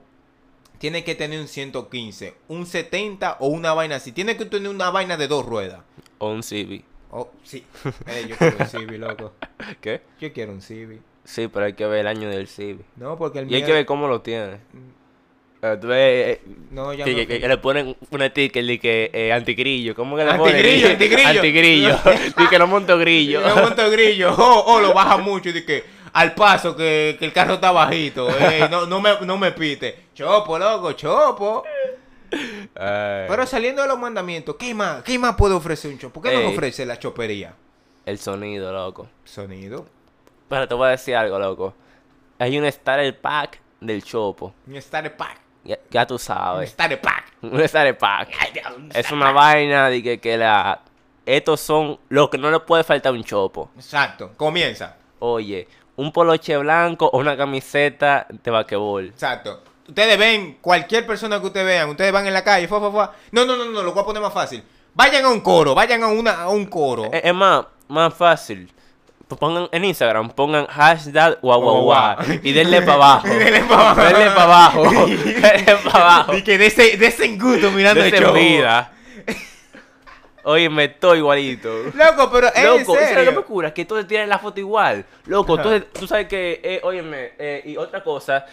tiene 0.81 1.03
que 1.03 1.13
tener 1.13 1.39
un 1.39 1.47
115, 1.47 2.33
un 2.47 2.65
70 2.65 3.37
o 3.39 3.47
una 3.49 3.73
vaina 3.73 3.97
así. 3.97 4.11
Tiene 4.11 4.35
que 4.35 4.45
tener 4.45 4.67
una 4.67 4.89
vaina 4.89 5.15
de 5.15 5.27
dos 5.27 5.45
ruedas. 5.45 5.81
O 6.17 6.29
un 6.31 6.41
Civi. 6.41 6.83
Oh, 7.11 7.29
sí. 7.43 7.63
Eh, 8.07 8.25
yo 8.27 8.35
quiero 8.35 8.57
un 8.59 8.65
Civi, 8.67 8.97
loco. 8.97 9.33
¿Qué? 9.79 10.01
Yo 10.19 10.33
quiero 10.33 10.51
un 10.53 10.61
Civi. 10.63 10.99
Sí, 11.23 11.47
pero 11.47 11.65
hay 11.67 11.73
que 11.73 11.85
ver 11.85 11.99
el 11.99 12.07
año 12.07 12.27
del 12.29 12.47
Civi. 12.47 12.83
No, 12.95 13.15
porque 13.15 13.39
el 13.39 13.51
Y 13.51 13.53
hay 13.55 13.61
mío- 13.61 13.67
que 13.67 13.73
ver 13.73 13.85
cómo 13.85 14.07
lo 14.07 14.21
tiene. 14.21 14.57
Eh, 15.61 15.77
tú 15.79 15.87
ves, 15.89 16.39
eh, 16.39 16.41
No, 16.71 16.91
ya 16.95 17.05
que, 17.05 17.11
no. 17.11 17.27
que- 17.27 17.39
que 17.39 17.47
le 17.47 17.57
ponen 17.59 17.95
un 18.09 18.21
sticker 18.29 18.65
de 18.65 18.79
que 18.79 19.11
eh, 19.13 19.31
antigrillo. 19.31 19.93
¿Cómo 19.93 20.17
que 20.17 20.25
le 20.25 20.33
ponen? 20.33 20.55
Antigrillo, 20.55 20.87
antigrillo. 20.89 21.29
Antigrillo. 21.29 21.99
Dice 22.37 22.49
que 22.49 22.57
no 22.57 22.65
monto 22.65 22.97
grillo. 22.97 23.41
Yo 23.47 23.55
monto 23.61 23.87
grillo, 23.91 24.33
oh, 24.35 24.63
oh, 24.65 24.79
lo 24.81 24.93
baja 24.95 25.17
mucho 25.17 25.49
y 25.49 25.51
dice 25.51 25.65
que 25.65 26.00
al 26.13 26.33
paso 26.35 26.75
que, 26.75 27.15
que 27.19 27.25
el 27.25 27.33
carro 27.33 27.55
está 27.55 27.71
bajito, 27.71 28.29
eh, 28.29 28.67
no, 28.71 28.85
no, 28.85 28.99
me, 29.01 29.19
no 29.21 29.37
me 29.37 29.51
pite. 29.51 30.07
Chopo, 30.13 30.57
loco, 30.59 30.93
chopo. 30.93 31.63
Ay. 32.75 33.25
Pero 33.27 33.45
saliendo 33.45 33.81
de 33.81 33.87
los 33.87 33.99
mandamientos, 33.99 34.55
¿qué 34.57 34.73
más, 34.73 35.03
qué 35.03 35.19
más 35.19 35.35
puede 35.35 35.53
ofrecer 35.53 35.91
un 35.91 35.99
chopo? 35.99 36.21
¿Qué 36.21 36.31
nos 36.33 36.43
Ey. 36.43 36.53
ofrece 36.53 36.85
la 36.85 36.97
chopería? 36.97 37.53
El 38.05 38.17
sonido, 38.17 38.71
loco. 38.71 39.07
Sonido. 39.23 39.85
Pero 40.47 40.67
te 40.67 40.73
voy 40.73 40.87
a 40.87 40.91
decir 40.91 41.15
algo, 41.15 41.37
loco. 41.39 41.73
Hay 42.39 42.57
un 42.57 42.69
starter 42.71 43.19
pack 43.19 43.59
del 43.79 44.03
Chopo. 44.03 44.53
Un 44.67 44.81
starter 44.81 45.15
pack. 45.15 45.37
Ya, 45.63 45.77
ya 45.91 46.07
tú 46.07 46.15
Un 46.15 46.19
sabes. 46.19 46.71
starter 46.71 46.99
pack. 46.99 47.25
Un 47.43 47.67
starter 47.67 47.97
pack. 47.97 48.29
Es 48.95 49.11
una 49.11 49.31
vaina 49.31 49.89
de 49.89 50.01
que, 50.01 50.19
que 50.19 50.37
la... 50.37 50.81
Estos 51.25 51.61
son 51.61 51.99
lo 52.09 52.29
que 52.31 52.37
no 52.39 52.49
le 52.49 52.59
puede 52.61 52.83
faltar 52.83 53.13
un 53.13 53.23
Chopo. 53.23 53.69
Exacto, 53.75 54.31
comienza. 54.35 54.97
Oye, 55.19 55.67
un 56.01 56.11
poloche 56.11 56.57
blanco 56.57 57.05
o 57.11 57.19
una 57.19 57.37
camiseta 57.37 58.25
de 58.29 58.51
basquetbol. 58.51 59.05
Exacto. 59.07 59.61
Ustedes 59.87 60.17
ven, 60.17 60.57
cualquier 60.61 61.05
persona 61.05 61.39
que 61.39 61.47
ustedes 61.47 61.65
vean, 61.65 61.89
ustedes 61.89 62.11
van 62.11 62.25
en 62.25 62.33
la 62.33 62.43
calle, 62.43 62.67
fua, 62.67 62.79
fua, 62.79 62.91
fua. 62.91 63.13
No, 63.31 63.45
no, 63.45 63.55
no, 63.55 63.65
no, 63.65 63.83
lo 63.83 63.93
voy 63.93 64.01
a 64.01 64.05
poner 64.05 64.21
más 64.21 64.33
fácil. 64.33 64.63
Vayan 64.93 65.25
a 65.25 65.29
un 65.29 65.41
coro, 65.41 65.75
vayan 65.75 66.03
a, 66.03 66.07
una, 66.07 66.41
a 66.41 66.49
un 66.49 66.65
coro. 66.65 67.05
Es, 67.11 67.21
es 67.25 67.33
más, 67.33 67.65
más 67.87 68.13
fácil. 68.13 68.71
Pues 69.27 69.39
Pongan 69.39 69.69
en 69.71 69.85
Instagram, 69.85 70.29
pongan 70.31 70.65
hashtag 70.67 71.39
guau 71.41 71.61
guau 71.61 71.83
guau 71.83 72.17
y 72.43 72.51
denle 72.51 72.81
para 72.81 72.93
abajo. 72.95 73.27
Denle 73.27 73.61
pa' 73.61 73.75
abajo. 73.75 74.01
Denle 74.03 74.29
para 74.31 74.43
abajo. 74.43 74.83
denle 74.83 75.75
para 75.83 75.99
abajo. 75.99 76.37
Y 76.37 76.43
que 76.43 76.57
de 76.57 76.65
ese, 76.65 76.97
de 76.97 77.07
ese 77.07 77.29
mirando 77.29 78.03
el 78.03 78.11
Desen 78.11 78.25
show. 78.25 78.33
vida. 78.33 78.91
Oye, 80.43 80.69
me 80.69 80.85
estoy 80.85 81.19
igualito. 81.19 81.69
Loco, 81.93 82.29
pero 82.31 82.47
es 82.47 82.55
en 82.55 82.65
Loco, 82.65 82.93
¿sabes 82.95 83.09
lo 83.11 83.15
que 83.15 83.21
me 83.21 83.25
serio. 83.25 83.45
cura? 83.45 83.73
Que 83.73 83.85
todos 83.85 84.07
tienen 84.07 84.29
la 84.29 84.39
foto 84.39 84.59
igual. 84.59 85.05
Loco, 85.25 85.53
Ajá. 85.53 85.63
entonces 85.63 85.93
tú 85.99 86.07
sabes 86.07 86.27
que, 86.27 86.59
eh, 86.63 86.79
óyeme, 86.83 87.33
eh, 87.37 87.61
y 87.65 87.77
otra 87.77 88.03
cosa, 88.03 88.45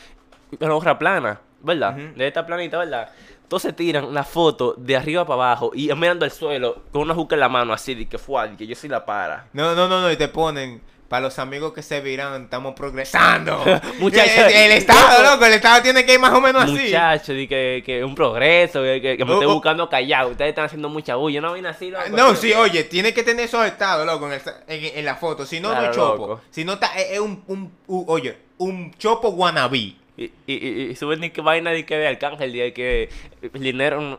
la 0.58 0.74
hoja 0.74 0.98
plana, 0.98 1.40
¿verdad? 1.60 1.94
De 1.94 2.26
esta 2.26 2.44
planita, 2.46 2.78
¿verdad? 2.78 3.10
Entonces 3.42 3.74
tiran 3.74 4.12
la 4.12 4.24
foto 4.24 4.74
de 4.76 4.94
arriba 4.94 5.24
para 5.24 5.34
abajo 5.42 5.70
y 5.74 5.90
mirando 5.94 6.26
al 6.26 6.30
suelo 6.30 6.82
con 6.92 7.00
una 7.02 7.14
juca 7.14 7.34
en 7.34 7.40
la 7.40 7.48
mano 7.48 7.72
así, 7.72 7.94
de 7.94 8.06
que 8.06 8.18
fue, 8.18 8.46
de 8.50 8.56
que 8.56 8.66
yo 8.66 8.74
soy 8.76 8.90
la 8.90 9.06
para. 9.06 9.46
No, 9.54 9.74
no, 9.74 9.88
no, 9.88 10.02
no, 10.02 10.12
y 10.12 10.16
te 10.16 10.28
ponen. 10.28 10.82
Para 11.08 11.22
los 11.22 11.38
amigos 11.38 11.72
que 11.72 11.82
se 11.82 12.02
viran, 12.02 12.44
estamos 12.44 12.74
progresando. 12.74 13.64
Muchachos. 13.98 14.32
el, 14.36 14.52
el 14.52 14.72
Estado, 14.72 15.22
Loco. 15.32 15.46
el 15.46 15.54
Estado 15.54 15.82
tiene 15.82 16.04
que 16.04 16.12
ir 16.12 16.20
más 16.20 16.32
o 16.34 16.40
menos 16.42 16.64
así. 16.64 16.72
Muchachos, 16.72 17.34
que, 17.48 17.82
que 17.84 18.04
un 18.04 18.14
progreso, 18.14 18.82
que, 18.82 19.00
que, 19.00 19.16
que 19.16 19.24
me 19.24 19.30
Oh, 19.30 19.34
estoy 19.34 19.50
oh. 19.50 19.54
buscando 19.54 19.88
callado. 19.88 20.28
Ustedes 20.30 20.50
están 20.50 20.66
haciendo 20.66 20.90
mucha 20.90 21.14
bulla, 21.16 21.40
no 21.40 21.52
vaina 21.52 21.70
así, 21.70 21.90
loco. 21.90 22.04
No, 22.10 22.34
sí, 22.34 22.52
oye, 22.52 22.84
tiene 22.84 23.14
que 23.14 23.22
tener 23.22 23.46
esos 23.46 23.64
estados, 23.64 24.04
loco, 24.06 24.26
en, 24.30 24.34
el- 24.34 24.84
en- 24.84 24.98
en 24.98 25.04
la 25.06 25.16
foto. 25.16 25.46
Si 25.46 25.60
no, 25.60 25.68
no 25.70 25.74
Claro, 25.76 25.90
es 25.90 25.96
chopo. 25.96 26.26
loco. 26.26 26.40
Si 26.50 26.64
no, 26.66 26.74
está, 26.74 26.88
es, 26.98 27.12
es 27.12 27.20
un, 27.20 27.42
un- 27.46 27.72
oye, 28.06 28.36
un 28.58 28.92
chopo 28.98 29.30
wannabe. 29.30 29.94
Y, 30.18 30.32
y, 30.48 30.52
y, 30.52 30.82
y 30.90 30.96
suben 30.96 31.20
ni 31.20 31.30
que 31.30 31.40
vaina 31.40 31.70
de 31.70 31.86
que 31.86 31.96
de 31.96 32.08
Arcángel, 32.08 32.52
de 32.52 32.72
que 32.72 33.08
el 33.40 33.60
dinero, 33.62 34.00
no- 34.00 34.18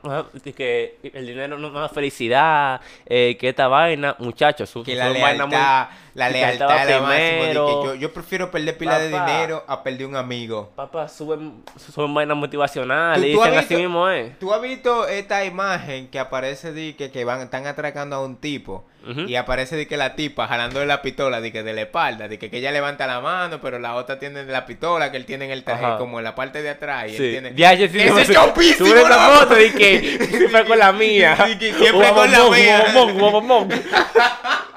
que 0.56 0.96
el 1.04 1.28
dinero 1.28 1.58
no 1.58 1.70
no 1.70 1.82
da 1.82 1.90
felicidad, 1.90 2.80
eh, 3.06 3.36
que 3.38 3.50
esta 3.50 3.68
vaina, 3.68 4.16
muchachos, 4.20 4.70
su- 4.70 4.82
Que 4.84 4.96
la 4.96 5.10
suben 5.10 5.22
vaina 5.22 5.46
muy- 5.46 5.56
lealtad, 5.56 5.88
la 6.14 6.30
lealtad 6.30 6.90
lo 6.90 7.02
máximo. 7.02 7.54
yo, 7.54 7.96
yo 7.96 8.14
prefiero 8.14 8.52
perder 8.52 8.78
pila 8.78 9.00
de 9.00 9.08
dinero 9.10 9.64
a 9.68 9.84
perder 9.84 10.08
un 10.08 10.16
amigo. 10.16 10.72
Papá, 10.76 11.08
suben, 11.08 11.64
suben 11.94 12.14
vainas 12.14 12.38
motivacionales, 12.38 13.34
¿Tú- 13.34 13.38
tú 13.42 13.44
así 13.44 13.76
mismo 13.76 14.10
es. 14.10 14.38
¿Tú 14.40 14.54
has 14.54 14.62
visto 14.62 15.08
esta 15.08 15.46
imagen 15.46 16.08
que 16.10 16.20
aparece 16.20 16.72
de 16.74 16.96
que, 16.96 17.12
que 17.12 17.24
van, 17.26 17.42
están 17.42 17.68
atracando 17.68 18.16
a 18.16 18.24
un 18.24 18.38
tipo? 18.38 18.86
Y 19.28 19.36
aparece 19.38 19.76
de 19.76 19.88
que 19.88 19.98
la 19.98 20.14
tipa 20.16 20.46
jalando 20.48 20.86
la 20.86 21.02
pistola, 21.02 21.42
de 21.42 21.52
que 21.52 21.64
de 21.64 21.74
la 21.74 21.82
espalda, 21.82 22.28
de 22.28 22.38
que, 22.38 22.52
que 22.52 22.58
ella 22.58 22.72
levanta 22.72 23.08
la 23.08 23.22
mano, 23.22 23.60
pero 23.60 23.80
la 23.80 23.96
otra 23.96 24.20
tiene 24.20 24.44
la 24.44 24.68
pistola, 24.68 25.10
que 25.10 25.18
él 25.18 25.26
tiene 25.26 25.46
en 25.46 25.52
el 25.52 25.64
traje, 25.64 25.84
Ajá. 25.86 25.98
como 25.98 26.20
en 26.20 26.26
la 26.26 26.36
parte 26.36 26.62
de 26.62 26.70
atrás. 26.70 27.06
Y 27.08 27.12
él 27.12 27.18
Sí. 27.18 27.30
tiene... 27.32 27.54
Ya, 27.56 27.74
yo 27.74 27.88
sí, 27.88 27.98
¡Ese 27.98 28.10
no, 28.12 28.20
es 28.20 28.30
chopísimo, 28.32 28.90
Sube 28.90 29.00
esa 29.02 29.10
loco! 29.28 29.40
foto 29.40 29.56
de 29.56 29.72
que 29.74 30.28
siempre 30.38 30.66
con 30.66 30.78
la 30.78 30.92
mía. 30.92 31.36
Siempre 31.38 32.10
con 32.14 32.32
la 32.32 32.50
mía. 32.50 32.86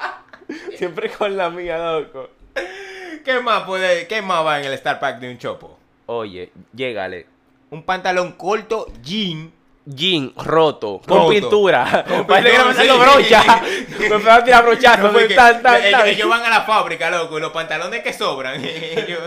Siempre 0.82 1.10
con 1.10 1.36
la 1.36 1.48
mía, 1.48 1.78
loco. 1.78 2.28
¿Qué 3.24 3.38
más 3.38 3.62
puede, 3.62 4.08
qué 4.08 4.20
más 4.20 4.44
va 4.44 4.58
en 4.58 4.66
el 4.66 4.72
Star 4.72 4.98
Pack 4.98 5.20
de 5.20 5.30
un 5.30 5.38
chopo? 5.38 5.78
Oye, 6.06 6.50
llégale. 6.72 7.28
Un 7.70 7.84
pantalón 7.84 8.32
corto, 8.32 8.88
jean, 9.00 9.52
Jean 9.84 10.32
roto, 10.36 11.00
con 11.06 11.18
Roto. 11.18 11.28
pintura. 11.30 12.04
Con 12.06 12.26
Parece 12.26 12.50
que 12.50 12.58
le 12.58 12.64
pintura, 12.64 12.86
dando 12.86 12.94
sí. 12.94 13.28
brocha. 13.28 13.62
Me 13.98 14.08
van 14.24 14.40
a 14.40 14.44
tirar 14.44 14.64
brochazo. 14.64 15.02
No, 15.02 15.12
porque 15.12 15.34
tan, 15.34 15.62
tan, 15.62 15.82
ellos, 15.84 16.00
tan. 16.00 16.08
ellos 16.08 16.28
van 16.28 16.42
a 16.44 16.50
la 16.50 16.62
fábrica, 16.62 17.10
loco, 17.10 17.38
y 17.38 17.40
los 17.40 17.52
pantalones 17.52 18.02
que 18.02 18.12
sobran. 18.12 18.62
ellos- 18.64 19.20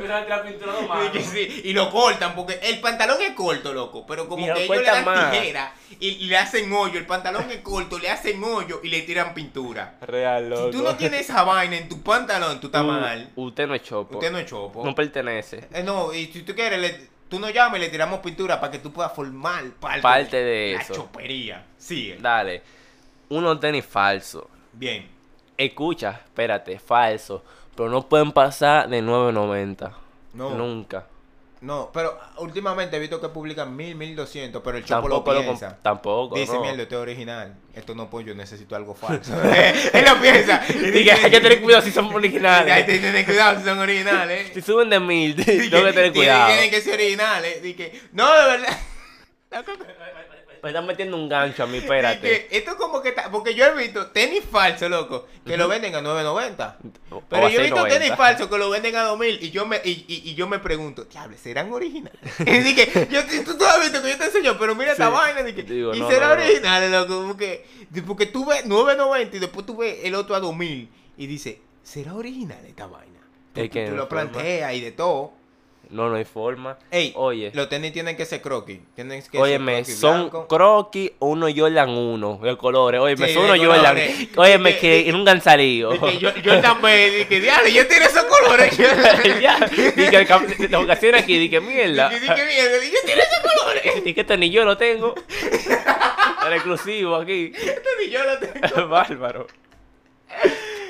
Me 0.00 0.12
a 0.12 0.22
tirar 0.24 0.44
pintura 0.46 0.72
y, 1.14 1.20
sí, 1.22 1.72
lo 1.72 1.90
cortan, 1.90 2.34
porque 2.34 2.58
el 2.62 2.78
pantalón 2.80 3.18
es 3.22 3.30
corto, 3.32 3.72
loco. 3.72 4.04
Pero 4.06 4.28
como 4.28 4.46
Y 4.46 4.52
que 4.52 4.64
ellos 4.64 4.76
le 4.76 4.82
dan 4.84 5.04
más. 5.04 5.30
tijera 5.32 5.72
y, 5.98 6.10
le 6.26 6.36
hacen 6.36 6.70
hoyo. 6.72 6.98
El 6.98 7.06
pantalón 7.06 7.50
es 7.50 7.58
corto, 7.58 7.98
le 7.98 8.10
hacen 8.10 8.42
hoyo 8.44 8.80
y 8.82 8.88
le 8.88 9.02
tiran 9.02 9.32
pintura. 9.34 9.94
Real, 10.02 10.50
loco. 10.50 10.66
Si 10.66 10.70
tú 10.78 10.82
no 10.84 10.94
tienes 10.96 11.22
esa 11.22 11.42
vaina 11.42 11.76
en 11.76 11.88
tu 11.88 12.02
pantalón, 12.02 12.60
tú 12.60 12.66
estás 12.66 12.82
U- 12.82 12.86
mal. 12.86 13.30
Usted 13.36 13.66
no 13.66 13.74
es 13.74 13.82
chopo. 13.82 14.18
Usted 14.18 14.30
no 14.30 14.38
es 14.38 14.46
chopo. 14.46 14.84
No 14.84 14.94
pertenece. 14.94 15.68
Eh, 15.72 15.82
no, 15.82 16.12
y 16.12 16.26
si 16.26 16.42
tú 16.42 16.54
quieres, 16.54 16.78
le- 16.80 17.15
tú 17.28 17.38
nos 17.38 17.52
llamas 17.52 17.78
y 17.78 17.80
le 17.80 17.88
tiramos 17.88 18.20
pintura 18.20 18.60
para 18.60 18.70
que 18.72 18.78
tú 18.78 18.92
puedas 18.92 19.12
formar 19.12 19.64
parte, 19.80 20.02
Parte 20.02 20.36
de 20.42 20.74
la 20.76 20.82
eso. 20.82 20.94
chopería. 20.94 21.64
Sigue. 21.76 22.16
Dale. 22.20 22.62
Unos 23.28 23.58
tenis 23.60 23.84
falsos. 23.84 24.44
Bien. 24.72 25.08
Escucha, 25.56 26.20
espérate, 26.24 26.78
falso. 26.78 27.42
Pero 27.74 27.88
no 27.88 28.02
pueden 28.08 28.32
pasar 28.32 28.88
de 28.88 29.02
9.90. 29.02 29.90
No. 30.34 30.50
Nunca. 30.50 31.06
No, 31.62 31.90
pero 31.92 32.18
últimamente 32.38 32.96
he 32.96 33.00
visto 33.00 33.18
que 33.20 33.28
publican 33.28 33.74
mil, 33.74 33.94
mil 33.94 34.14
doscientos, 34.14 34.60
pero 34.62 34.76
el 34.76 34.84
chopo 34.84 35.08
Tampoco 35.08 35.32
lo 35.32 35.38
lo 35.38 35.42
piensa. 35.44 35.78
Tampoco. 35.82 36.36
Dice, 36.36 36.52
no. 36.52 36.60
mierda, 36.60 36.82
esto 36.82 36.96
es 36.96 37.02
original. 37.02 37.54
Esto 37.74 37.94
no 37.94 38.10
pues 38.10 38.26
yo 38.26 38.34
necesito 38.34 38.76
algo 38.76 38.94
falso. 38.94 39.32
Él 39.92 40.04
lo 40.04 40.20
piensa. 40.20 40.62
Y 40.68 40.72
Dice, 40.90 41.12
hay 41.12 41.30
que 41.30 41.40
tener 41.40 41.62
cuidado 41.62 41.82
si 41.82 41.90
son 41.90 42.06
Hay 42.06 42.14
originales. 42.14 42.84
que 42.84 42.98
tener 42.98 43.24
cuidado 43.24 43.58
si 43.58 43.64
son 43.64 43.78
originales. 43.78 44.50
Si 44.52 44.60
suben 44.60 44.90
de 44.90 45.00
mil, 45.00 45.34
tengo 45.34 45.86
que 45.86 45.92
tener 45.92 46.12
cuidado. 46.12 46.48
Tienen 46.48 46.70
que 46.70 46.80
ser 46.80 46.94
originales. 46.94 47.62
Di 47.62 47.74
que, 47.74 48.00
no, 48.12 48.32
de 48.34 48.44
verdad. 48.44 48.78
Me 50.62 50.70
están 50.70 50.86
metiendo 50.86 51.16
un 51.16 51.28
gancho 51.28 51.62
a 51.64 51.66
mí, 51.66 51.76
Es 51.78 51.82
espérate. 51.84 52.20
que 52.48 52.56
esto 52.56 52.76
como 52.76 53.02
que 53.02 53.10
está, 53.10 53.30
porque 53.30 53.54
yo 53.54 53.64
he 53.66 53.74
visto 53.76 54.08
tenis 54.08 54.42
falso, 54.50 54.88
loco, 54.88 55.26
que 55.44 55.56
lo 55.56 55.68
venden 55.68 55.94
a 55.94 56.00
9.90. 56.00 56.74
O 57.10 57.20
Pero 57.28 57.48
yo 57.48 57.60
he 57.60 57.62
visto 57.64 57.86
6.90. 57.86 57.88
tenis 57.88 58.14
falsos 58.16 58.48
que 58.48 58.58
lo 58.58 58.70
venden 58.70 58.96
a 58.96 59.02
2000 59.02 59.38
y 59.42 59.50
yo 59.50 59.66
me 59.66 59.80
y, 59.84 60.04
y- 60.08 60.30
y 60.30 60.34
yo 60.34 60.46
me 60.48 60.58
pregunto, 60.58 61.04
diablo, 61.04 61.36
¿serán 61.36 61.72
originales? 61.72 62.18
Así 62.40 62.74
que 62.74 63.08
yo 63.10 63.24
tú, 63.44 63.56
tú 63.56 63.64
has 63.64 63.80
visto 63.80 64.02
que 64.02 64.10
yo 64.10 64.18
te 64.18 64.24
enseño, 64.24 64.56
pero 64.58 64.74
mira 64.74 64.92
esta 64.92 65.08
vaina, 65.08 65.42
dije, 65.42 65.62
Digo, 65.62 65.94
y 65.94 66.00
no, 66.00 66.08
será 66.10 66.28
no, 66.28 66.36
no. 66.36 66.42
originales, 66.42 66.90
loco, 66.90 67.24
porque, 67.28 67.64
porque 68.06 68.26
tú 68.26 68.44
ves 68.46 68.64
9.90 68.66 69.34
y 69.34 69.38
después 69.38 69.66
tú 69.66 69.76
ves 69.76 69.98
el 70.04 70.14
otro 70.14 70.34
a 70.34 70.40
2000 70.40 70.88
y 71.18 71.26
dice, 71.26 71.60
¿será 71.82 72.14
original 72.14 72.64
esta 72.66 72.86
vaina? 72.86 73.20
Tú, 73.52 73.66
tú 73.68 73.78
no 73.90 73.96
lo 73.96 74.08
planteas 74.08 74.74
y 74.74 74.80
de 74.80 74.92
todo. 74.92 75.32
No, 75.90 76.08
no 76.08 76.16
hay 76.16 76.24
forma. 76.24 76.78
Ey, 76.90 77.12
Oye. 77.16 77.50
los 77.54 77.68
tenis 77.68 77.92
tienen 77.92 78.16
que 78.16 78.24
ser 78.24 78.42
croquis, 78.42 78.80
tienen 78.94 79.22
que 79.22 79.38
Óyeme, 79.38 79.84
ser 79.84 79.84
croquis 79.84 80.00
son 80.00 80.46
croquis, 80.48 81.12
uno 81.20 81.46
Jordan 81.54 81.90
1, 81.90 82.40
de 82.42 82.56
colores. 82.56 83.00
Óyeme, 83.00 83.28
Sí, 83.28 83.34
son 83.34 83.46
de 83.46 83.52
unos 83.52 83.66
Jordan. 83.66 83.96
Óyeme, 84.36 84.72
De- 84.72 84.78
que 84.78 85.12
gansalío. 85.24 85.90
De 85.90 85.98
que 86.00 86.18
yo, 86.18 86.34
yo 86.36 86.60
también 86.60 87.12
dije, 87.12 87.40
diablo, 87.40 87.68
yo 87.68 87.86
tengo 87.86 88.04
esos 88.06 88.24
colores. 88.24 88.76
dije, 89.96 90.16
el 90.16 90.26
de 90.70 90.76
vacaciones 90.76 91.22
aquí, 91.22 91.38
dije, 91.38 91.60
mierda. 91.60 92.08
Dije, 92.08 92.26
mierda, 92.26 92.84
yo 92.84 93.00
tengo 93.06 93.22
esos 93.22 93.52
colores. 93.54 94.02
Que 94.14 94.20
este 94.20 94.36
ni 94.36 94.50
yo 94.50 94.64
lo 94.64 94.76
tengo. 94.76 95.14
Era 96.46 96.54
exclusivo 96.56 97.16
aquí. 97.16 97.52
Esto 97.56 97.88
ni 98.00 98.10
yo 98.10 98.20
lo 98.24 98.38
tengo. 98.38 98.88
Bárbaro. 98.88 99.46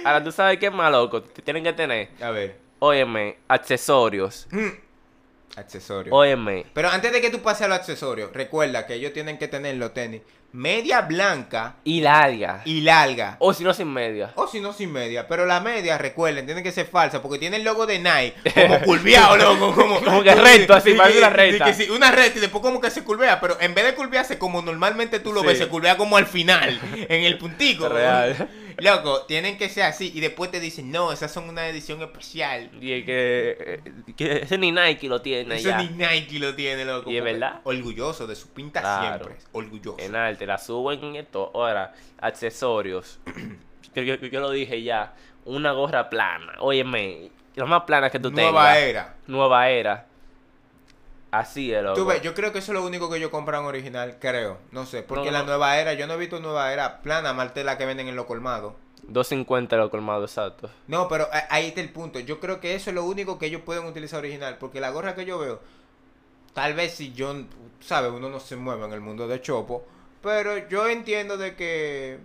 Ahora, 0.04 0.22
¿tú 0.22 0.30
sabes 0.32 0.58
qué 0.58 0.66
es 0.66 0.72
más 0.72 0.90
loco? 0.92 1.22
Tienen 1.22 1.64
que 1.64 1.72
tener, 1.72 2.10
A 2.20 2.30
ver. 2.30 2.56
óyeme, 2.78 3.38
accesorios. 3.48 4.46
Accesorios. 5.56 6.14
Óyeme, 6.14 6.66
Pero 6.74 6.90
antes 6.90 7.12
de 7.12 7.20
que 7.20 7.30
tú 7.30 7.40
pases 7.40 7.62
a 7.62 7.68
los 7.68 7.78
accesorios, 7.78 8.30
recuerda 8.32 8.86
que 8.86 8.94
ellos 8.94 9.12
tienen 9.12 9.38
que 9.38 9.48
tener 9.48 9.76
los 9.76 9.94
tenis 9.94 10.20
media 10.52 11.02
blanca 11.02 11.76
y 11.84 12.00
larga. 12.00 12.62
y 12.64 12.80
larga. 12.80 13.36
O 13.40 13.52
si 13.52 13.62
no, 13.64 13.74
sin 13.74 13.92
media. 13.92 14.32
O 14.36 14.46
si 14.46 14.60
no, 14.60 14.72
sin 14.72 14.90
media. 14.92 15.26
Pero 15.28 15.44
la 15.44 15.60
media, 15.60 15.98
recuerden, 15.98 16.46
tienen 16.46 16.64
que 16.64 16.72
ser 16.72 16.86
falsa 16.86 17.20
porque 17.20 17.38
tiene 17.38 17.56
el 17.56 17.64
logo 17.64 17.84
de 17.86 17.98
Nike 17.98 18.34
como 18.54 18.80
curveado, 18.84 19.36
loco. 19.36 19.74
Como, 19.74 20.00
Como 20.04 20.22
que 20.22 20.34
recto, 20.34 20.72
así, 20.74 20.92
Sí, 20.92 20.96
parece 20.96 21.18
una 21.18 21.30
recta. 21.30 21.72
sí, 21.74 21.90
una 21.90 22.10
recta 22.10 22.38
y 22.38 22.40
después 22.40 22.62
como 22.62 22.80
que 22.80 22.90
se 22.90 23.02
curvea. 23.04 23.38
Pero 23.40 23.58
en 23.60 23.74
vez 23.74 23.84
de 23.84 23.94
curvearse 23.94 24.38
como 24.38 24.62
normalmente 24.62 25.20
tú 25.20 25.32
lo 25.32 25.40
Sí. 25.42 25.46
ves, 25.48 25.58
se 25.58 25.68
curvea 25.68 25.96
como 25.98 26.16
al 26.16 26.26
final, 26.26 26.80
en 26.94 27.24
el 27.24 27.36
puntico. 27.38 27.88
Real. 27.88 28.48
Loco, 28.78 29.22
tienen 29.26 29.56
que 29.58 29.68
ser 29.68 29.84
así. 29.84 30.12
Y 30.14 30.20
después 30.20 30.50
te 30.50 30.60
dicen, 30.60 30.90
no, 30.90 31.12
esas 31.12 31.32
son 31.32 31.48
una 31.48 31.66
edición 31.68 32.02
especial. 32.02 32.70
Y 32.80 32.92
es 32.92 33.04
que, 33.04 33.56
eh, 33.60 33.92
que 34.16 34.32
ese 34.42 34.58
ni 34.58 34.70
Nike 34.72 35.08
lo 35.08 35.22
tiene 35.22 35.58
ya. 35.58 35.78
ni 35.78 35.88
Nike 35.88 36.38
lo 36.38 36.54
tiene, 36.54 36.84
loco. 36.84 37.10
Y 37.10 37.16
es 37.16 37.24
verdad. 37.24 37.60
Orgulloso 37.64 38.26
de 38.26 38.36
su 38.36 38.48
pinta 38.50 38.80
Claro. 38.80 39.24
siempre. 39.24 39.44
Orgulloso. 39.52 39.96
En 39.98 40.14
arte, 40.16 40.46
la 40.46 40.58
suben 40.58 41.02
en 41.04 41.16
esto. 41.16 41.50
Ahora, 41.54 41.94
accesorios. 42.20 43.18
yo, 43.94 44.02
yo- 44.02 44.16
yo 44.16 44.40
lo 44.40 44.50
dije 44.50 44.82
ya. 44.82 45.14
Una 45.44 45.72
gorra 45.72 46.10
plana. 46.10 46.54
Óyeme, 46.58 47.30
lo 47.54 47.66
más 47.66 47.82
plana 47.84 48.10
que 48.10 48.18
tú 48.18 48.30
Nueva 48.30 48.72
tengas. 48.74 48.76
era. 48.78 49.14
Nueva 49.26 49.70
era. 49.70 50.06
Así 51.38 51.72
es, 51.72 51.82
loco. 51.82 51.94
Tú 51.96 52.06
ves, 52.06 52.22
yo 52.22 52.34
creo 52.34 52.52
que 52.52 52.60
eso 52.60 52.72
es 52.72 52.78
lo 52.78 52.84
único 52.86 53.10
que 53.10 53.16
ellos 53.18 53.30
compran 53.30 53.64
original, 53.64 54.16
creo. 54.20 54.58
No 54.72 54.86
sé, 54.86 55.02
porque 55.02 55.26
No, 55.26 55.32
la 55.38 55.42
nueva 55.42 55.78
era, 55.78 55.92
yo 55.94 56.06
no 56.06 56.14
he 56.14 56.16
visto 56.16 56.40
nueva 56.40 56.72
era 56.72 57.02
plana, 57.02 57.32
más 57.32 57.52
de 57.54 57.64
la 57.64 57.76
que 57.76 57.84
venden 57.86 58.08
en 58.08 58.16
los 58.16 58.26
colmados. 58.26 58.74
250 59.08 59.76
lo 59.76 59.90
colmado, 59.90 60.24
exacto. 60.24 60.70
No, 60.88 61.08
pero 61.08 61.28
a- 61.32 61.46
ahí 61.54 61.66
está 61.68 61.80
el 61.80 61.90
punto. 61.92 62.18
Yo 62.20 62.40
creo 62.40 62.58
que 62.60 62.74
eso 62.74 62.90
es 62.90 62.94
lo 62.94 63.04
único 63.04 63.38
que 63.38 63.46
ellos 63.46 63.62
pueden 63.62 63.84
utilizar 63.86 64.18
original, 64.20 64.56
porque 64.58 64.80
la 64.80 64.90
gorra 64.90 65.14
que 65.14 65.24
yo 65.24 65.38
veo, 65.38 65.60
tal 66.54 66.74
vez 66.74 66.94
si 66.94 67.12
yo, 67.12 67.34
sabes, 67.80 68.10
uno 68.10 68.28
no 68.30 68.40
se 68.40 68.56
mueve 68.56 68.84
en 68.86 68.92
el 68.92 69.00
mundo 69.00 69.28
de 69.28 69.40
Chopo, 69.40 69.84
pero 70.22 70.68
yo 70.68 70.88
entiendo 70.88 71.36
de 71.36 71.54
que, 71.54 72.18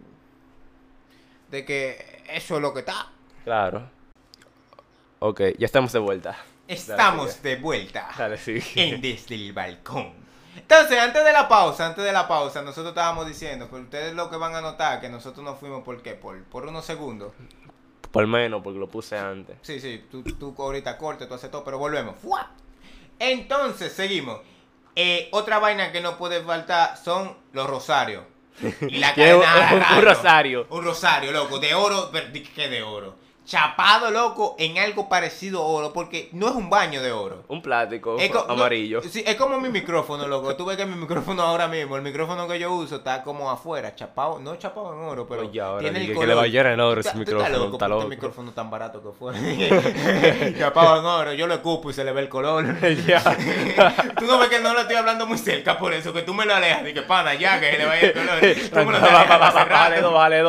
de 1.52 1.66
que 1.66 2.24
eso 2.30 2.56
es 2.56 2.62
lo 2.62 2.74
que 2.74 2.80
está. 2.80 3.12
Claro. 3.44 3.90
Ok, 5.20 5.42
ya 5.60 5.66
estamos 5.66 5.92
de 5.92 6.00
vuelta. 6.00 6.38
Estamos 6.74 7.42
de 7.44 7.56
vuelta. 7.58 8.10
Dale, 8.18 8.38
sí. 8.38 8.60
en 8.76 9.02
Desde 9.02 9.36
el 9.36 9.54
Balcón. 9.54 10.14
Entonces, 10.56 11.00
antes 11.00 11.24
de 11.24 11.32
la 11.34 11.48
pausa, 11.48 11.88
antes 11.88 12.04
de 12.04 12.12
la 12.12 12.28
pausa, 12.28 12.62
nosotros 12.62 12.90
estábamos 12.90 13.26
diciendo, 13.28 13.68
pero 13.72 13.84
ustedes 13.84 14.14
lo 14.14 14.30
que 14.30 14.36
van 14.38 14.54
a 14.56 14.62
notar, 14.62 15.00
que 15.02 15.10
nosotros 15.10 15.44
nos 15.46 15.58
fuimos, 15.60 15.84
¿por 15.84 16.02
qué? 16.02 16.14
Por, 16.14 16.44
por 16.46 16.66
unos 16.66 16.84
segundos. 16.86 17.32
Por 18.12 18.28
menos, 18.28 18.62
porque 18.62 18.78
lo 18.80 18.90
puse 18.90 19.18
antes. 19.18 19.56
Sí, 19.62 19.80
sí, 19.80 20.06
tú, 20.12 20.22
tú 20.24 20.54
ahorita 20.58 20.98
corte, 20.98 21.26
tú 21.26 21.34
haces 21.34 21.50
todo, 21.50 21.64
pero 21.64 21.78
volvemos. 21.78 22.16
¡Fua! 22.22 22.52
Entonces, 23.20 23.94
seguimos. 23.94 24.42
Eh, 24.96 25.30
otra 25.32 25.60
vaina 25.60 25.92
que 25.94 26.02
no 26.02 26.18
puede 26.18 26.42
faltar 26.42 26.98
son 26.98 27.38
los 27.54 27.68
rosarios. 27.70 28.24
Y 28.82 28.98
la 28.98 29.10
un- 29.10 29.16
cadena 29.16 29.70
de 29.70 29.76
un 29.78 29.82
agarro. 29.84 30.02
rosario. 30.02 30.68
Un 30.70 30.84
rosario, 30.84 31.32
loco, 31.32 31.60
de 31.60 31.74
oro, 31.74 32.12
que 32.56 32.68
de 32.68 32.84
oro. 32.84 33.16
Chapado, 33.44 34.12
loco, 34.12 34.56
en 34.60 34.78
algo 34.78 35.10
parecido 35.10 35.62
a 35.62 35.66
oro, 35.66 35.92
porque 35.92 36.30
no 36.32 36.48
es 36.48 36.54
un 36.56 36.70
baño 36.70 37.02
de 37.02 37.12
oro. 37.12 37.44
Un 37.48 37.62
plástico 37.62 38.18
Es 38.20 38.30
co- 38.30 38.46
no, 38.48 38.54
amarillo. 38.54 39.02
sí, 39.02 39.24
es 39.26 39.36
como 39.36 39.60
mi 39.60 39.68
micrófono, 39.70 40.28
loco. 40.28 40.56
Tú 40.56 40.64
ves 40.66 40.78
que 40.78 40.86
mi 40.86 40.96
micrófono 40.96 41.42
ahora 41.42 41.68
mismo, 41.68 41.96
el 41.98 42.04
micrófono 42.04 42.48
que 42.48 42.60
yo 42.60 42.72
uso 42.72 42.98
está 42.98 43.24
como 43.24 43.50
afuera, 43.50 43.96
chapado, 43.96 44.40
no 44.40 44.56
chapado 44.58 44.94
en 44.94 45.00
oro, 45.00 45.28
pero 45.28 45.42
Oye, 45.42 45.60
ahora 45.60 45.82
tiene 45.82 45.98
el 45.98 46.02
dije 46.04 46.14
que 46.14 46.16
color. 46.20 46.30
le 46.30 46.36
va 46.36 46.44
a 46.44 46.48
llenar 46.48 46.74
en 46.74 46.80
oro 46.80 47.02
ese 47.02 47.16
micrófono, 47.16 47.50
loco, 47.50 47.64
está 47.74 47.78
porque 47.78 47.90
loco. 47.90 48.02
Este 48.04 48.10
micrófono 48.16 48.52
tan 48.52 48.70
barato 48.70 49.02
que 49.02 49.10
fue. 49.12 50.54
chapado 50.60 51.00
en 51.00 51.06
oro, 51.06 51.34
yo 51.34 51.48
lo 51.48 51.56
escupo 51.56 51.90
y 51.90 51.94
se 51.94 52.04
le 52.04 52.12
ve 52.14 52.22
el 52.22 52.30
color. 52.30 52.64
Ya. 53.08 53.22
tú 54.18 54.26
no 54.26 54.38
ves 54.38 54.50
que 54.50 54.60
no 54.60 54.74
lo 54.74 54.82
estoy 54.82 54.96
hablando 54.98 55.26
muy 55.26 55.38
cerca 55.40 55.78
por 55.80 55.94
eso, 55.94 56.14
que 56.14 56.22
tú 56.22 56.34
me 56.36 56.46
lo 56.46 56.54
alejas, 56.56 56.88
y 56.88 56.94
que 56.94 57.02
pana, 57.02 57.34
ya, 57.34 57.60
que 57.60 57.72
se 57.72 57.78
le 57.80 57.86
vaya 57.86 58.02
el 58.08 58.14
color. 58.14 58.40
Tú 58.70 58.76
me 58.76 58.84
lo 58.86 58.92
Va- 58.92 59.00
va- 59.00 59.20
alejas 59.22 59.42
va- 59.42 59.48
hace 59.48 59.58
va- 59.58 60.12
Bájale 60.12 60.44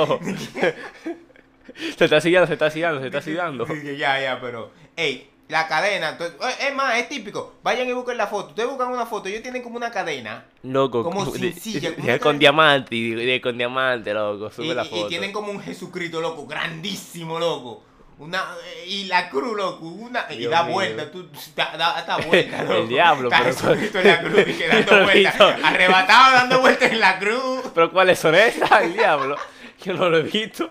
Se 1.98 2.04
está 2.04 2.20
siguiendo, 2.20 2.46
se 2.46 2.52
está 2.54 2.70
siguiendo, 2.70 3.00
se 3.00 3.06
está 3.06 3.20
siguiendo. 3.22 3.66
Ya, 3.96 4.20
ya, 4.20 4.38
pero. 4.40 4.70
Ey, 4.96 5.28
la 5.48 5.66
cadena. 5.68 6.10
entonces- 6.10 6.36
eh, 6.40 6.68
es 6.68 6.74
más, 6.74 6.96
es 6.98 7.08
típico. 7.08 7.54
Vayan 7.62 7.88
y 7.88 7.92
busquen 7.92 8.16
la 8.16 8.26
foto. 8.26 8.50
Ustedes 8.50 8.68
buscan 8.68 8.88
una 8.88 9.06
foto. 9.06 9.28
Ellos 9.28 9.42
tienen 9.42 9.62
como 9.62 9.76
una 9.76 9.90
cadena. 9.90 10.46
Loco, 10.62 11.02
Como 11.02 11.26
sencilla, 11.26 11.90
de- 11.92 12.18
con 12.20 12.38
diamante, 12.38 12.94
y 12.94 13.10
de- 13.14 13.40
con 13.40 13.56
diamante, 13.58 14.14
loco, 14.14 14.50
sube 14.50 14.66
Y, 14.66 14.74
la 14.74 14.84
y- 14.84 14.86
y 14.86 14.90
foto. 14.90 15.06
tienen 15.08 15.32
como 15.32 15.50
un 15.52 15.60
Jesucristo, 15.60 16.20
loco. 16.20 16.46
Grandísimo, 16.46 17.38
loco. 17.38 17.84
Una, 18.18 18.44
y 18.86 19.04
la 19.06 19.28
cruz, 19.30 19.56
loco. 19.56 19.86
Una, 19.86 20.26
y 20.30 20.46
da 20.46 20.62
mío. 20.62 20.74
vuelta. 20.74 21.10
Tú, 21.10 21.28
da, 21.56 21.76
da, 21.76 22.04
da 22.06 22.16
vuelta, 22.18 22.60
El 22.62 22.68
loco. 22.68 22.86
diablo, 22.86 23.28
Está 23.28 23.42
pero- 23.42 23.54
Jesucristo 23.54 23.98
en 23.98 24.06
la 24.06 24.20
cruz. 24.20 24.40
Y 24.40 24.44
que 24.52 24.58
Yo 24.58 24.68
dando 24.68 25.04
vueltas. 25.04 25.40
Arrebatado 25.64 26.32
dando 26.34 26.60
vueltas 26.60 26.92
en 26.92 27.00
la 27.00 27.18
cruz. 27.18 27.62
Pero 27.74 27.90
¿cuáles 27.90 28.18
son 28.18 28.34
esas? 28.36 28.70
El 28.82 28.92
diablo. 28.92 29.36
Yo 29.84 29.94
no 29.94 30.08
lo 30.08 30.18
he 30.18 30.22
visto. 30.22 30.70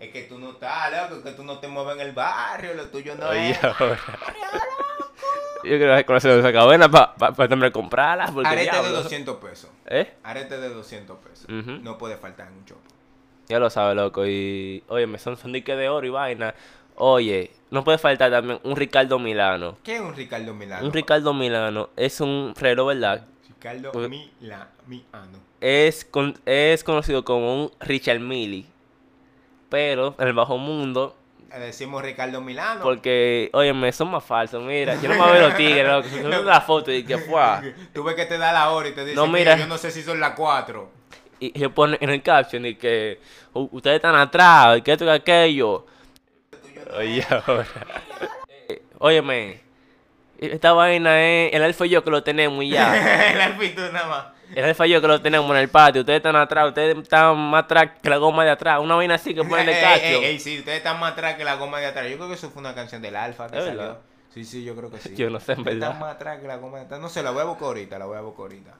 Es 0.00 0.10
que 0.12 0.22
tú 0.28 0.38
no 0.38 0.50
estás, 0.50 1.10
loco. 1.10 1.22
Que 1.22 1.32
tú 1.32 1.42
no 1.44 1.58
te 1.58 1.68
mueves 1.68 1.94
en 1.96 2.00
el 2.08 2.12
barrio. 2.12 2.74
Lo 2.74 2.86
tuyo 2.86 3.14
no 3.16 3.28
Oye, 3.28 3.50
es. 3.50 3.64
ahora. 3.64 3.98
Yo 5.64 5.76
creo 5.78 5.96
que 5.96 6.04
conocer 6.04 6.38
esa 6.38 6.52
cadena 6.52 6.88
para 6.88 7.14
pa, 7.14 7.32
pa, 7.32 7.48
también 7.48 7.72
comprarla. 7.72 8.26
Porque 8.26 8.48
Arete 8.48 8.64
de 8.66 8.70
diablo. 8.82 9.02
200 9.02 9.36
pesos. 9.38 9.70
¿Eh? 9.86 10.12
Arete 10.22 10.58
de 10.60 10.68
200 10.68 11.18
pesos. 11.18 11.46
No 11.48 11.98
puede 11.98 12.16
faltar 12.16 12.48
en 12.48 12.54
un 12.58 12.64
chopo. 12.64 12.82
Ya 13.48 13.58
lo 13.58 13.70
sabes, 13.70 13.96
loco. 13.96 14.26
Y, 14.26 14.82
oye, 14.88 15.06
me 15.06 15.18
son, 15.18 15.36
son 15.36 15.52
diques 15.52 15.76
de 15.76 15.88
oro 15.88 16.06
y 16.06 16.10
vaina. 16.10 16.54
Oye, 16.96 17.50
no 17.70 17.84
puede 17.84 17.98
faltar 17.98 18.30
también 18.30 18.58
un 18.62 18.74
Ricardo 18.76 19.18
Milano. 19.18 19.76
¿Qué 19.82 19.96
es 19.96 20.00
un 20.00 20.14
Ricardo 20.14 20.54
Milano? 20.54 20.86
Un 20.86 20.92
Ricardo 20.92 21.34
Milano 21.34 21.90
es 21.96 22.20
un 22.20 22.54
reloj, 22.58 22.88
¿verdad? 22.88 23.26
Ricardo 23.48 23.92
Pues- 23.92 24.08
Milano. 24.08 25.38
Es, 25.60 26.04
con- 26.04 26.38
es 26.46 26.84
conocido 26.84 27.24
como 27.24 27.64
un 27.64 27.70
Richard 27.80 28.20
Mille. 28.20 28.66
Pero 29.68 30.14
en 30.18 30.28
el 30.28 30.32
bajo 30.34 30.58
mundo, 30.58 31.16
Le 31.50 31.58
decimos 31.58 32.02
Ricardo 32.02 32.40
Milano. 32.40 32.82
porque, 32.82 33.50
óyeme, 33.52 33.90
son 33.92 34.10
más 34.10 34.24
falsos. 34.24 34.62
Mira, 34.62 34.94
yo 35.00 35.08
no 35.08 35.26
me 35.26 35.32
veo 35.32 35.48
los 35.48 35.56
tigres, 35.56 35.86
loco. 35.86 36.08
Se 36.08 36.22
ven 36.22 36.44
la 36.46 36.60
foto 36.60 36.92
y 36.92 37.04
que 37.04 37.18
fue. 37.18 37.74
Tú 37.94 38.04
ves 38.04 38.14
que 38.14 38.26
te 38.26 38.38
da 38.38 38.52
la 38.52 38.70
hora 38.70 38.88
y 38.88 38.92
te 38.92 39.04
dice, 39.04 39.16
No, 39.16 39.26
mira, 39.26 39.56
yo 39.56 39.66
no 39.66 39.78
sé 39.78 39.90
si 39.90 40.02
son 40.02 40.20
las 40.20 40.32
4. 40.34 40.88
Y 41.40 41.52
ellos 41.56 41.72
ponen 41.72 41.98
en 42.00 42.10
el 42.10 42.22
caption 42.22 42.64
y 42.64 42.76
que 42.76 43.20
"U- 43.52 43.68
ustedes 43.72 43.96
están 43.96 44.14
atrás, 44.16 44.78
y 44.78 44.82
que 44.82 44.92
esto 44.92 45.04
y 45.04 45.08
que 45.08 45.12
aquello. 45.12 45.86
Oye, 46.96 47.26
ahora. 47.30 47.66
Óyeme, 48.98 49.60
esta 50.38 50.72
vaina 50.72 51.20
es 51.22 51.52
el 51.54 51.62
alfa 51.62 51.84
y 51.86 51.90
yo 51.90 52.02
que 52.04 52.10
lo 52.10 52.22
tenemos 52.22 52.62
y 52.64 52.70
ya. 52.70 53.30
el 53.32 53.40
alfito 53.40 53.90
nada 53.92 54.06
más. 54.08 54.26
El 54.54 54.64
alfa 54.64 54.86
y 54.86 54.90
yo 54.90 55.00
que 55.00 55.08
lo 55.08 55.20
tenemos 55.20 55.50
en 55.50 55.56
el 55.56 55.68
patio. 55.68 56.02
Ustedes 56.02 56.18
están 56.18 56.36
atrás, 56.36 56.68
ustedes 56.68 56.96
están 56.96 57.36
más 57.36 57.64
atrás 57.64 57.90
que 58.02 58.08
la 58.08 58.16
goma 58.18 58.44
de 58.44 58.50
atrás. 58.50 58.80
Una 58.80 58.94
vaina 58.94 59.14
así 59.16 59.34
que 59.34 59.42
ponen 59.44 59.66
de 59.66 59.72
Ey, 59.72 59.82
caption. 59.82 60.14
ey, 60.22 60.24
ey, 60.24 60.38
sí, 60.38 60.58
ustedes 60.60 60.78
están 60.78 61.00
más 61.00 61.12
atrás 61.12 61.34
que 61.36 61.44
la 61.44 61.54
goma 61.56 61.80
de 61.80 61.86
atrás. 61.86 62.08
Yo 62.08 62.16
creo 62.16 62.28
que 62.28 62.34
eso 62.34 62.50
fue 62.50 62.60
una 62.60 62.74
canción 62.74 63.02
del 63.02 63.16
Alfa 63.16 63.48
que 63.48 63.58
¿Es 63.58 63.64
salió. 63.64 63.98
Sí, 64.32 64.44
sí, 64.44 64.62
yo 64.64 64.76
creo 64.76 64.90
que 64.90 64.98
sí. 64.98 65.14
Yo 65.16 65.30
no 65.30 65.40
sé, 65.40 65.52
en 65.52 65.60
Ustedes 65.60 65.78
verdad. 65.78 65.94
Están 65.94 66.00
más 66.06 66.14
atrás 66.14 66.40
que 66.40 66.46
la 66.46 66.56
goma 66.56 66.78
de 66.78 66.84
atrás. 66.84 67.00
No 67.00 67.08
sé, 67.08 67.22
la 67.22 67.30
voy 67.30 67.40
a 67.42 67.44
buscar 67.44 67.66
ahorita, 67.68 67.98
la 67.98 68.04
voy 68.06 68.16
a 68.18 68.20
buscar 68.20 68.42
ahorita. 68.42 68.70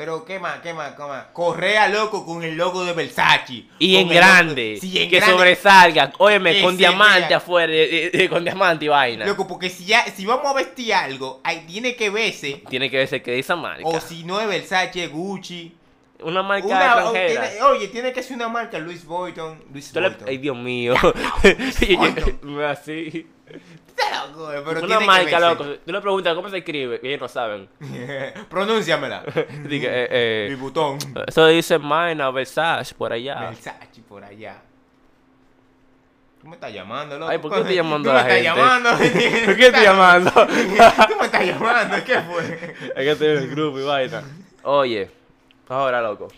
Pero, 0.00 0.24
¿qué 0.24 0.38
más? 0.38 0.60
¿Qué 0.60 0.72
más? 0.72 0.92
¿Qué 0.94 1.02
más? 1.02 1.26
Correa 1.34 1.86
loco 1.90 2.24
con 2.24 2.42
el 2.42 2.56
logo 2.56 2.86
de 2.86 2.94
Versace. 2.94 3.64
Y 3.78 3.96
en 3.96 4.08
grande. 4.08 4.78
Sí, 4.80 4.98
en 4.98 5.10
que 5.10 5.16
grande. 5.18 5.36
sobresalga. 5.36 6.12
Óyeme, 6.16 6.62
con 6.62 6.74
diamante 6.74 7.34
afuera. 7.34 7.70
eh, 7.70 8.10
eh, 8.10 8.28
con 8.30 8.42
diamante 8.42 8.86
y 8.86 8.88
vaina. 8.88 9.26
Loco, 9.26 9.46
porque 9.46 9.68
si 9.68 9.84
ya, 9.84 10.02
si 10.06 10.24
vamos 10.24 10.46
a 10.46 10.54
vestir 10.54 10.94
algo, 10.94 11.42
ahí 11.44 11.64
tiene 11.66 11.94
que 11.96 12.08
verse. 12.08 12.62
Tiene 12.70 12.88
que 12.90 12.96
verse 12.96 13.20
que 13.20 13.32
dice 13.32 13.54
marca. 13.54 13.82
O 13.86 14.00
si 14.00 14.24
no 14.24 14.40
es 14.40 14.48
Versace, 14.48 15.06
Gucci, 15.08 15.74
Una 16.22 16.42
marca 16.42 16.66
Una- 16.66 16.84
extranjera. 16.86 17.50
tiene- 17.50 17.62
oye, 17.64 17.88
tiene 17.88 18.12
que 18.14 18.22
ser 18.22 18.36
una 18.36 18.48
marca 18.48 18.78
Louis 18.78 19.04
Vuitton. 19.04 19.58
Le- 19.58 19.70
Vuitton. 19.70 20.16
Ay, 20.26 20.38
Dios 20.38 20.56
mío. 20.56 20.94
Así. 22.70 23.26
Está 23.56 24.26
loco, 24.26 24.50
pero 24.64 24.84
Una 24.84 25.00
marca, 25.00 25.40
loco. 25.40 25.64
Tú 25.84 25.92
le 25.92 26.00
preguntas 26.00 26.34
cómo 26.34 26.48
se 26.48 26.58
escribe 26.58 27.00
y 27.02 27.08
ellos 27.08 27.20
no 27.20 27.28
saben. 27.28 27.68
Pronúnciamela. 28.48 29.22
Eh, 29.70 30.08
eh, 30.10 30.46
Louis 30.50 30.60
Vuitton. 30.60 30.98
eso 31.26 31.46
dice 31.46 31.78
Maina, 31.78 32.30
Versace, 32.30 32.94
por 32.94 33.12
allá. 33.12 33.40
Versace 33.50 34.02
por 34.08 34.24
allá. 34.24 34.60
Tú 36.40 36.48
me 36.48 36.54
estás 36.54 36.72
llamando, 36.72 37.18
loco. 37.18 37.30
Ay, 37.30 37.38
¿por 37.38 37.52
qué 37.52 37.58
estoy 37.60 37.74
llamando 37.76 38.10
a 38.10 38.14
la 38.14 38.20
gente? 38.24 38.38
estás 38.38 38.56
llamando. 38.56 38.90
¿Por 39.44 39.56
qué 39.56 39.66
estoy 39.66 39.82
llamando? 39.82 40.30
Tú 40.30 41.14
me 41.20 41.26
estás 41.26 41.46
llamando. 41.46 41.96
¿Qué 42.04 42.20
fue? 42.20 42.74
Es 42.88 42.94
que 42.94 43.10
estoy 43.10 43.28
en 43.28 43.36
el 43.38 43.50
grupo 43.50 43.78
y 43.78 43.82
vaina. 43.84 44.22
Oye, 44.62 45.10
ahora, 45.68 46.00
loco. 46.00 46.28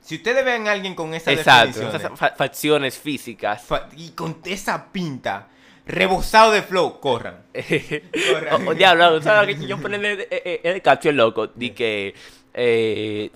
Si 0.00 0.16
ustedes 0.16 0.44
ven 0.44 0.66
a 0.68 0.72
alguien 0.72 0.94
con 0.94 1.12
Exacto, 1.14 1.82
esas 1.82 2.18
fa- 2.18 2.34
facciones 2.36 2.98
físicas. 2.98 3.64
y 3.96 4.10
con 4.10 4.38
esa 4.44 4.86
pinta, 4.92 5.46
rebosado 5.90 6.52
de 6.52 6.62
flow, 6.62 7.00
corran. 7.00 7.42
o, 8.64 8.70
o 8.70 8.74
diablo, 8.74 9.20
¿sabes 9.22 9.58
que 9.58 9.66
yo 9.66 9.78
ponía 9.78 9.98
en 9.98 10.04
el, 10.04 10.28
en 10.30 10.74
el 10.74 10.82
caption, 10.82 11.16
loco? 11.16 11.48
Di 11.48 11.70
que, 11.70 12.14
eh, 12.54 13.30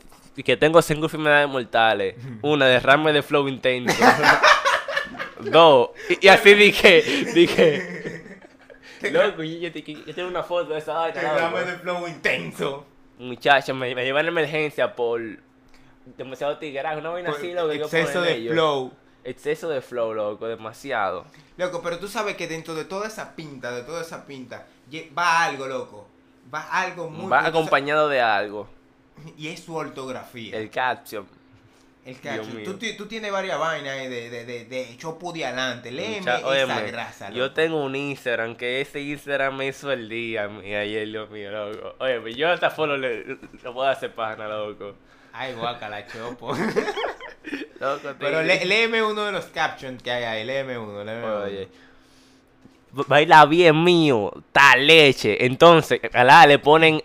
que 0.44 0.56
tengo 0.56 0.80
cinco 0.82 1.06
enfermedades 1.06 1.48
mortales. 1.48 2.16
Una, 2.42 2.66
derrame 2.66 3.12
de 3.12 3.22
flow 3.22 3.48
intenso. 3.48 3.94
Dos, 5.40 5.90
y, 6.08 6.26
y 6.26 6.28
así 6.28 6.54
dije, 6.54 7.02
dije, 7.34 8.38
loco, 9.10 9.42
yo, 9.42 9.70
tengo 9.72 10.28
una 10.28 10.42
foto 10.42 10.72
de 10.72 10.78
esa 10.78 11.06
Derrame 11.06 11.64
de 11.64 11.78
flow 11.78 12.08
intenso. 12.08 12.86
Muchachos, 13.18 13.76
me, 13.76 13.94
me 13.94 14.04
llevan 14.04 14.26
a 14.26 14.28
emergencia 14.28 14.94
por 14.94 15.20
demasiado 16.16 16.58
tigraje, 16.58 16.98
una 16.98 17.10
vaina 17.10 17.30
así, 17.30 17.52
loco. 17.52 17.68
que 17.70 17.76
exceso 17.76 18.22
de 18.22 18.34
ellos. 18.34 18.52
flow. 18.52 18.92
Exceso 19.24 19.68
de 19.68 19.80
flow, 19.80 20.12
loco, 20.12 20.46
demasiado. 20.46 21.24
Loco, 21.56 21.80
pero 21.82 21.98
tú 21.98 22.08
sabes 22.08 22.36
que 22.36 22.48
dentro 22.48 22.74
de 22.74 22.84
toda 22.84 23.06
esa 23.06 23.34
pinta, 23.36 23.70
de 23.72 23.82
toda 23.82 24.02
esa 24.02 24.26
pinta, 24.26 24.66
va 25.16 25.44
algo, 25.44 25.66
loco. 25.66 26.08
Va 26.52 26.62
algo 26.62 27.08
muy... 27.08 27.30
Va 27.30 27.46
acompañado 27.46 28.08
de 28.08 28.20
algo. 28.20 28.68
Y 29.38 29.48
es 29.48 29.60
su 29.60 29.74
ortografía. 29.74 30.56
El 30.58 30.68
caption. 30.70 31.26
El 32.04 32.16
mío. 32.20 32.64
Tú, 32.64 32.74
ti- 32.74 32.96
tú 32.98 33.06
tienes 33.06 33.32
varias 33.32 33.58
vainas 33.58 33.96
ahí 33.96 34.08
de, 34.08 34.28
de, 34.28 34.44
de, 34.44 34.64
de 34.66 34.96
chopo 34.98 35.32
de 35.32 35.46
adelante. 35.46 35.90
Léeme 35.90 36.18
esa 36.62 36.80
grasa, 36.82 37.30
Yo 37.30 37.44
loco. 37.44 37.54
tengo 37.54 37.82
un 37.82 37.96
Instagram 37.96 38.56
que 38.56 38.82
ese 38.82 39.00
Instagram 39.00 39.56
me 39.56 39.68
hizo 39.68 39.90
el 39.90 40.06
día 40.08 40.48
mi 40.48 40.74
ayer, 40.74 41.08
Dios 41.08 41.30
mío, 41.30 41.50
loco. 41.50 41.94
Oye, 42.00 42.34
yo 42.34 42.50
hasta 42.52 42.68
follow 42.68 42.98
le, 42.98 43.24
lo 43.62 43.72
puedo 43.72 43.88
hacer 43.88 44.14
pana, 44.14 44.46
loco. 44.48 44.96
Ay, 45.32 45.54
guacala, 45.54 46.06
chopo. 46.06 46.54
Loco, 47.84 48.08
Pero 48.18 48.42
lé- 48.42 48.64
léeme 48.64 49.02
uno 49.02 49.24
de 49.26 49.32
los 49.32 49.44
captions 49.46 50.02
que 50.02 50.10
hay 50.10 50.24
ahí. 50.24 50.44
Léeme 50.44 50.78
uno, 50.78 51.04
léeme 51.04 51.24
uno. 51.24 51.38
Oye. 51.42 51.68
Baila 52.92 53.44
bien 53.46 53.82
mío, 53.82 54.32
ta 54.52 54.76
leche. 54.76 55.44
Entonces, 55.44 56.00
le 56.46 56.58
ponen 56.60 57.02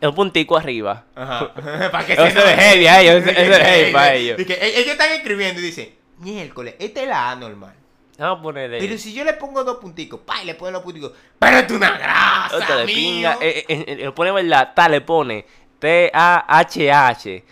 un 0.00 0.14
puntico 0.14 0.56
arriba. 0.56 1.04
Ajá. 1.14 1.52
para 1.92 2.06
que 2.06 2.12
Eso 2.14 2.24
es 2.26 2.56
heavy 2.56 2.86
a 2.86 3.00
ellos, 3.02 3.26
eso 3.26 3.30
es 3.52 3.58
heavy 3.58 3.92
para 3.92 4.14
ellos. 4.14 4.36
Dice 4.38 4.56
que 4.58 4.66
ellos 4.66 4.86
están 4.92 5.10
escribiendo 5.12 5.60
y 5.60 5.64
dicen, 5.64 5.94
miércoles, 6.18 6.74
esta 6.78 7.02
es 7.02 7.08
la 7.08 7.30
A 7.32 7.36
normal. 7.36 7.74
Vamos 8.18 8.38
a 8.38 8.42
ponerle. 8.42 8.78
Pero 8.78 8.96
si 8.98 9.12
yo 9.12 9.24
le 9.24 9.32
pongo 9.32 9.64
dos 9.64 9.78
punticos, 9.78 10.20
pa, 10.20 10.42
y 10.42 10.46
le 10.46 10.54
pongo 10.54 10.70
dos 10.72 10.82
punticos, 10.82 11.12
pero 11.38 11.56
es 11.58 11.70
una 11.72 11.90
grasa, 11.98 12.56
Otra 12.56 12.76
mío. 12.84 12.86
pinga. 12.86 13.38
Eh, 13.40 13.64
eh, 13.68 13.84
eh, 13.88 13.96
le 13.96 14.12
pone 14.12 14.30
verdad, 14.30 14.72
ta, 14.76 14.88
le 14.88 15.00
pone 15.00 15.44
T-A-H-H. 15.80 17.44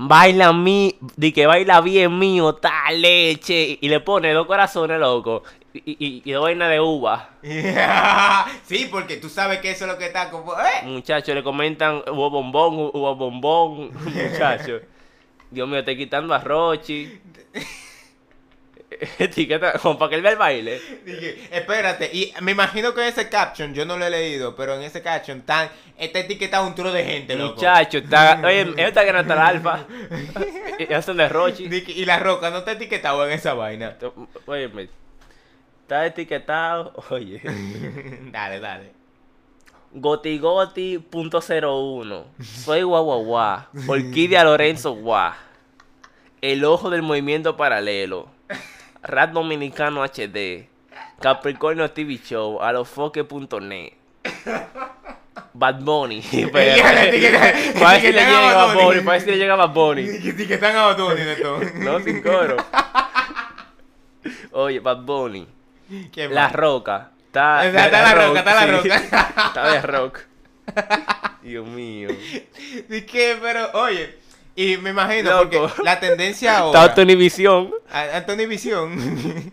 Baila 0.00 0.52
mi, 0.52 0.96
di 1.16 1.32
que 1.32 1.46
baila 1.46 1.80
bien 1.80 2.16
mío, 2.16 2.54
ta 2.54 2.90
leche. 2.92 3.78
Y 3.80 3.88
le 3.88 3.98
pone 3.98 4.32
dos 4.32 4.46
corazones, 4.46 5.00
loco. 5.00 5.42
Y, 5.74 5.80
y, 5.84 6.22
y 6.24 6.32
dos 6.32 6.44
vainas 6.44 6.70
de 6.70 6.80
uva. 6.80 7.30
sí, 8.62 8.88
porque 8.90 9.16
tú 9.16 9.28
sabes 9.28 9.58
que 9.58 9.72
eso 9.72 9.86
es 9.86 9.90
lo 9.90 9.98
que 9.98 10.06
está 10.06 10.30
como, 10.30 10.52
¿eh? 10.52 10.84
Muchachos, 10.84 11.34
le 11.34 11.42
comentan 11.42 12.02
hubo 12.10 12.30
bombón, 12.30 12.90
hubo 12.94 13.16
bombón. 13.16 13.90
Muchachos. 14.04 14.82
Dios 15.50 15.68
mío, 15.68 15.80
estoy 15.80 15.96
quitando 15.96 16.32
a 16.32 16.38
Rochi. 16.38 17.20
Etiqueta, 19.18 19.78
como 19.78 19.98
para 19.98 20.10
que 20.10 20.16
él 20.16 20.22
vea 20.22 20.32
el 20.32 20.38
baile. 20.38 20.80
Dije, 21.04 21.48
espérate, 21.50 22.10
y 22.12 22.32
me 22.40 22.52
imagino 22.52 22.94
que 22.94 23.02
en 23.02 23.08
ese 23.08 23.28
caption, 23.28 23.74
yo 23.74 23.84
no 23.84 23.98
lo 23.98 24.06
he 24.06 24.10
leído, 24.10 24.56
pero 24.56 24.76
en 24.76 24.82
ese 24.82 25.02
caption 25.02 25.42
tan, 25.42 25.68
está 25.98 26.20
etiquetado 26.20 26.66
un 26.66 26.74
tro 26.74 26.90
de 26.90 27.04
gente, 27.04 27.36
loco. 27.36 27.56
Muchachos, 27.56 28.04
está. 28.04 28.40
Oye, 28.44 28.60
ellos 28.62 28.78
están 28.78 29.04
ganando 29.06 29.34
el 29.34 29.40
alfa. 29.40 29.84
Y 30.78 30.92
hacen 30.92 31.16
de 31.16 31.28
Rochi. 31.28 31.64
Y 31.64 32.04
la 32.04 32.20
roca 32.20 32.50
no 32.50 32.58
está 32.58 32.70
etiquetado 32.70 33.26
en 33.26 33.32
esa 33.32 33.54
vaina. 33.54 33.96
Oye, 34.46 34.70
está 35.82 36.06
etiquetado. 36.06 36.92
Oye. 37.10 37.40
dale, 38.30 38.60
dale. 38.60 38.92
Gotigoti.01. 39.92 42.24
Soy 42.40 42.82
guaguaguá. 42.82 43.70
Orquídea 43.88 44.44
Lorenzo 44.44 44.92
Guá. 44.92 45.36
El 46.40 46.64
ojo 46.64 46.90
del 46.90 47.02
movimiento 47.02 47.56
paralelo. 47.56 48.37
Rat 49.02 49.30
Dominicano 49.32 50.02
HD. 50.04 50.66
Capricornio 51.20 51.90
TV 51.90 52.18
Show. 52.22 52.60
Alofoque.net. 52.60 53.92
Bad 55.54 55.80
Bunny. 55.82 56.20
Parece 56.52 58.00
que 58.02 58.12
le 58.12 58.20
a 58.20 58.26
llega 58.26 58.40
Bad 58.40 58.66
Bad 58.66 58.74
Bunny. 58.74 58.84
Bunny. 58.86 59.00
Parece 59.00 59.24
que 59.26 59.32
le 59.32 59.38
llega 59.38 59.56
Bad 59.56 59.70
Bunny. 59.72 60.02
Dije, 60.02 60.28
Etiquetan 60.30 60.76
a 60.76 60.86
Batoni 60.86 61.20
de 61.22 61.36
todo. 61.36 61.60
No, 61.76 62.00
sin 62.00 62.22
coro. 62.22 62.56
Oye, 64.52 64.80
Bad 64.80 64.98
Bunny. 65.02 65.46
Qué 66.12 66.28
La. 66.28 66.48
Roca. 66.48 67.10
Está, 67.26 67.66
Está- 67.66 67.88
la 67.90 68.14
roca, 68.14 68.38
está 68.40 68.54
la 68.54 68.66
roca. 68.66 68.96
Está 68.96 69.72
de 69.72 69.82
rock. 69.82 70.20
Dios 71.42 71.66
mío. 71.66 72.08
Dije, 72.88 73.36
pero, 73.40 73.70
oye, 73.74 74.18
y 74.60 74.76
me 74.76 74.90
imagino, 74.90 75.30
Loco. 75.44 75.68
porque 75.68 75.82
la 75.84 76.00
tendencia 76.00 76.50
Está 76.50 76.62
ahora... 76.82 76.94
Tony 76.94 77.14
Visión. 77.14 77.70
A- 77.92 78.16
Anthony 78.16 78.46
Visión 78.48 79.52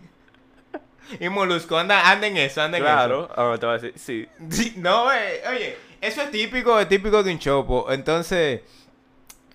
y 1.20 1.28
Molusco, 1.28 1.78
anda, 1.78 2.10
anda 2.10 2.26
en 2.26 2.36
eso, 2.36 2.60
anda 2.60 2.78
en 2.78 2.82
Claro. 2.84 3.28
Ah, 3.36 3.54
te 3.60 3.66
voy 3.66 3.76
a 3.76 3.78
decir, 3.78 3.92
sí. 3.96 4.28
eso. 4.28 4.46
Sí, 4.50 4.74
no, 4.78 5.12
eh, 5.12 5.42
oye, 5.48 5.76
eso 6.00 6.22
es 6.22 6.30
típico, 6.32 6.80
es 6.80 6.88
típico 6.88 7.22
de 7.22 7.32
un 7.32 7.38
chopo. 7.38 7.86
Entonces, 7.92 8.62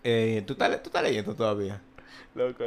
eh, 0.06 0.42
¿tú, 0.48 0.54
estás, 0.54 0.70
tú 0.82 0.88
estás 0.90 1.04
leyendo 1.04 1.36
todavía. 1.36 1.82
Loco. 2.34 2.64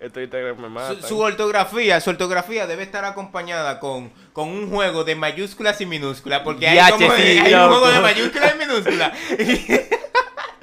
Esto 0.00 0.20
Instagram 0.22 0.58
me 0.62 0.68
mata. 0.70 0.94
Su, 1.02 1.08
su 1.08 1.18
ortografía, 1.20 2.00
su 2.00 2.08
ortografía 2.08 2.66
debe 2.66 2.84
estar 2.84 3.04
acompañada 3.04 3.78
con, 3.78 4.10
con 4.32 4.48
un 4.48 4.70
juego 4.70 5.04
de 5.04 5.14
mayúsculas 5.14 5.78
y 5.82 5.84
minúsculas, 5.86 6.40
porque 6.40 6.66
hay, 6.66 6.90
como, 6.90 7.14
sí, 7.14 7.22
hay 7.38 7.52
un 7.52 7.68
juego 7.68 7.90
de 7.90 8.00
mayúsculas 8.00 8.54
y 8.54 8.58
minúsculas. 8.58 9.12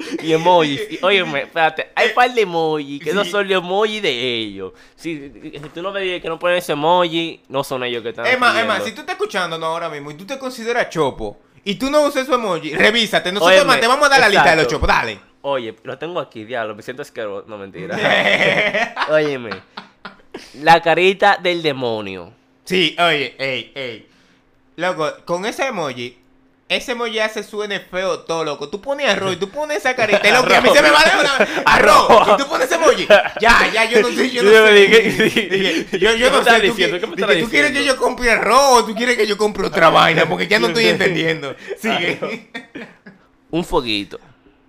Y 0.23 0.33
emojis. 0.33 0.81
Y, 0.91 0.99
óyeme, 1.01 1.43
espérate. 1.43 1.91
Hay 1.95 2.09
un 2.09 2.13
par 2.13 2.33
de 2.33 2.41
emojis 2.41 3.03
que 3.03 3.13
no 3.13 3.25
son 3.25 3.47
los 3.47 3.63
emojis 3.63 4.01
de 4.01 4.09
ellos. 4.09 4.73
Si, 4.95 5.31
si 5.53 5.69
tú 5.73 5.81
no 5.81 5.91
me 5.91 6.01
dices 6.01 6.21
que 6.21 6.29
no 6.29 6.39
ponen 6.39 6.57
ese 6.57 6.73
emoji, 6.73 7.41
no 7.47 7.63
son 7.63 7.83
ellos 7.83 8.03
que 8.03 8.09
están. 8.09 8.25
Más, 8.39 8.55
escribiendo. 8.55 8.85
si 8.85 8.91
tú 8.93 9.01
estás 9.01 9.15
escuchándonos 9.15 9.67
ahora 9.67 9.89
mismo 9.89 10.11
y 10.11 10.15
tú 10.15 10.25
te 10.25 10.37
consideras 10.37 10.89
chopo 10.89 11.37
y 11.63 11.75
tú 11.75 11.89
no 11.89 12.01
usas 12.03 12.25
su 12.25 12.33
emoji, 12.33 12.73
revísate. 12.73 13.31
Nosotros 13.31 13.59
Óyeme, 13.59 13.77
te 13.77 13.87
vamos 13.87 14.05
a 14.05 14.09
dar 14.09 14.19
la 14.19 14.29
lista 14.29 14.51
de 14.51 14.55
los 14.55 14.67
chopos, 14.67 14.87
dale. 14.87 15.19
Oye, 15.41 15.75
lo 15.83 15.97
tengo 15.97 16.19
aquí, 16.19 16.43
diablo. 16.43 16.75
Me 16.75 16.81
siento 16.81 17.01
asqueroso. 17.01 17.45
No, 17.47 17.57
mentira. 17.57 17.97
Óyeme. 19.09 19.51
La 20.55 20.81
carita 20.81 21.37
del 21.41 21.61
demonio. 21.61 22.33
Sí, 22.65 22.95
oye, 22.99 23.35
ey, 23.37 23.71
ey. 23.73 24.07
Loco, 24.75 25.11
con 25.25 25.45
ese 25.45 25.67
emoji, 25.67 26.18
ese 26.69 26.91
emoji 26.93 27.19
hace 27.19 27.43
suene 27.43 27.79
feo 27.79 28.19
todo, 28.19 28.43
loco. 28.45 28.69
Tú 28.69 28.79
pones 28.79 29.09
arroz 29.09 29.33
y 29.33 29.35
tú 29.37 29.49
pones 29.49 29.77
esa 29.79 29.95
carita, 29.95 30.27
y 30.27 30.31
loco, 30.31 30.47
y 30.49 30.53
a 30.53 30.61
mí 30.61 30.69
se 30.71 30.81
me 30.81 30.91
va 30.91 31.03
de 31.03 31.19
una 31.19 31.63
arroz. 31.65 32.27
Y 32.33 32.37
tú 32.41 32.47
pones 32.47 32.67
ese 32.67 32.75
emoji. 32.75 33.07
Ya, 33.41 33.69
ya, 33.73 33.85
yo 33.89 34.01
no 34.01 34.07
sé, 34.09 34.29
yo 34.29 34.43
no 34.43 34.49
sé. 34.51 35.87
yo, 35.99 36.15
yo 36.15 36.17
¿Qué 36.17 36.23
me 36.23 36.29
no 36.29 36.39
estás 36.39 36.53
sé. 36.55 36.61
¿Tú, 36.61 36.67
diciendo? 36.67 36.97
qui- 36.97 36.99
¿Qué 36.99 37.07
me 37.07 37.15
dije, 37.15 37.21
estás 37.33 37.43
¿tú 37.43 37.49
quieres 37.49 37.71
que 37.71 37.79
diciendo? 37.79 37.93
yo 37.95 37.99
compre 38.01 38.31
arroz 38.31 38.81
o 38.81 38.85
tú 38.85 38.95
quieres 38.95 39.17
que 39.17 39.27
yo 39.27 39.37
compre 39.37 39.65
otra 39.67 39.89
vaina? 39.89 40.27
Porque 40.29 40.47
ya 40.47 40.59
no 40.59 40.67
estoy 40.67 40.85
entendiendo. 40.89 41.55
Sigue. 41.81 42.49
Un 43.51 43.65
foguito. 43.65 44.19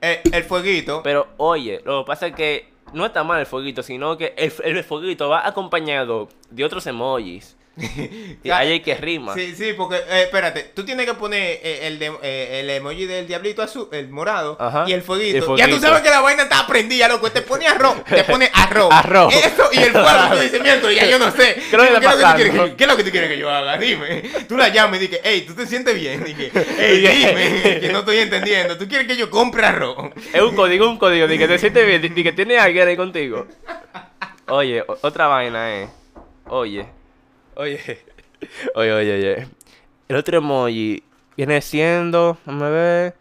Eh, 0.00 0.22
el 0.32 0.44
fueguito. 0.44 1.02
Pero 1.02 1.28
oye, 1.36 1.80
lo 1.84 2.02
que 2.02 2.06
pasa 2.06 2.26
es 2.28 2.34
que 2.34 2.70
no 2.94 3.04
está 3.04 3.22
mal 3.24 3.38
el 3.40 3.46
fueguito, 3.46 3.82
sino 3.82 4.16
que 4.16 4.32
el, 4.38 4.50
el 4.64 4.82
fueguito 4.84 5.28
va 5.28 5.46
acompañado 5.46 6.28
de 6.50 6.64
otros 6.64 6.86
emojis. 6.86 7.56
Hay 8.52 8.80
que 8.80 8.94
rima. 8.96 9.32
Sí, 9.34 9.54
sí, 9.54 9.72
porque, 9.74 9.96
eh, 9.96 10.22
espérate, 10.24 10.72
tú 10.74 10.84
tienes 10.84 11.06
que 11.06 11.14
poner 11.14 11.60
eh, 11.62 11.86
el, 11.86 11.98
de- 11.98 12.12
eh, 12.22 12.60
el 12.60 12.70
emoji 12.70 13.06
del 13.06 13.26
diablito 13.26 13.62
azul, 13.62 13.88
el 13.92 14.08
morado, 14.08 14.56
Ajá. 14.60 14.84
y 14.86 14.92
el 14.92 15.02
fueguito. 15.02 15.54
El 15.54 15.58
Ya 15.58 15.68
tú 15.68 15.78
sabes 15.80 16.02
que 16.02 16.10
la 16.10 16.20
vaina 16.20 16.42
está 16.42 16.66
prendida, 16.66 17.08
loco. 17.08 17.30
Te 17.30 17.42
pone 17.42 17.66
arroz, 17.66 18.04
te 18.04 18.24
pone 18.24 18.50
arroz. 18.54 18.88
Arroz. 18.92 19.34
Eso 19.34 19.68
y 19.72 19.78
el 19.78 19.92
fuego. 19.92 20.08
Tú 20.32 20.38
dices, 20.40 20.60
miércoles, 20.62 20.96
ya 20.96 21.06
yo 21.06 21.18
no 21.18 21.30
sé. 21.30 21.54
¿Qué 21.70 21.70
es 21.70 21.72
lo 21.72 21.78
que 21.78 21.86
Dime, 21.86 21.96
está 21.96 22.00
¿qué, 22.00 22.08
es 22.08 22.10
que 22.10 22.10
tú 22.10 22.20
pasando? 22.20 22.36
quieres 22.36 22.52
que, 22.70 22.76
¿Qué 22.76 22.84
es 22.84 22.90
lo 22.90 22.96
que 22.96 23.04
tú 23.04 23.10
quieres 23.10 23.30
que 23.30 23.38
yo 23.38 23.50
haga? 23.50 23.78
Dime. 23.78 24.22
Tú 24.48 24.56
la 24.56 24.68
llamas 24.68 24.96
y 24.98 25.06
dices, 25.06 25.20
hey, 25.24 25.44
¿tú 25.46 25.54
te 25.54 25.66
sientes 25.66 25.94
bien? 25.94 26.24
Dije, 26.24 26.50
hey, 26.54 26.98
dime, 26.98 27.80
que 27.80 27.88
no 27.92 28.00
estoy 28.00 28.18
entendiendo. 28.18 28.76
¿Tú 28.76 28.86
quieres 28.88 29.06
que 29.06 29.16
yo 29.16 29.30
compre 29.30 29.64
arroz? 29.64 29.96
Es 30.32 30.42
un 30.42 30.54
código, 30.54 30.88
un 30.88 30.98
código, 30.98 31.26
que 31.28 31.48
te 31.48 31.58
sientes 31.58 31.86
bien, 31.86 32.02
de 32.02 32.22
que 32.22 32.32
tiene 32.32 32.58
alguien 32.58 32.88
ahí 32.88 32.96
contigo. 32.96 33.46
Oye, 34.48 34.84
otra 35.02 35.28
vaina 35.28 35.76
es. 35.82 35.88
Oye, 36.46 36.84
oye, 37.54 37.78
oye, 38.74 38.92
oye, 38.92 39.14
oye. 39.14 39.46
El 40.08 40.16
otro 40.16 40.38
emoji 40.38 41.02
viene 41.36 41.60
siendo, 41.60 42.36
déjame 42.44 42.70
ver, 42.70 43.14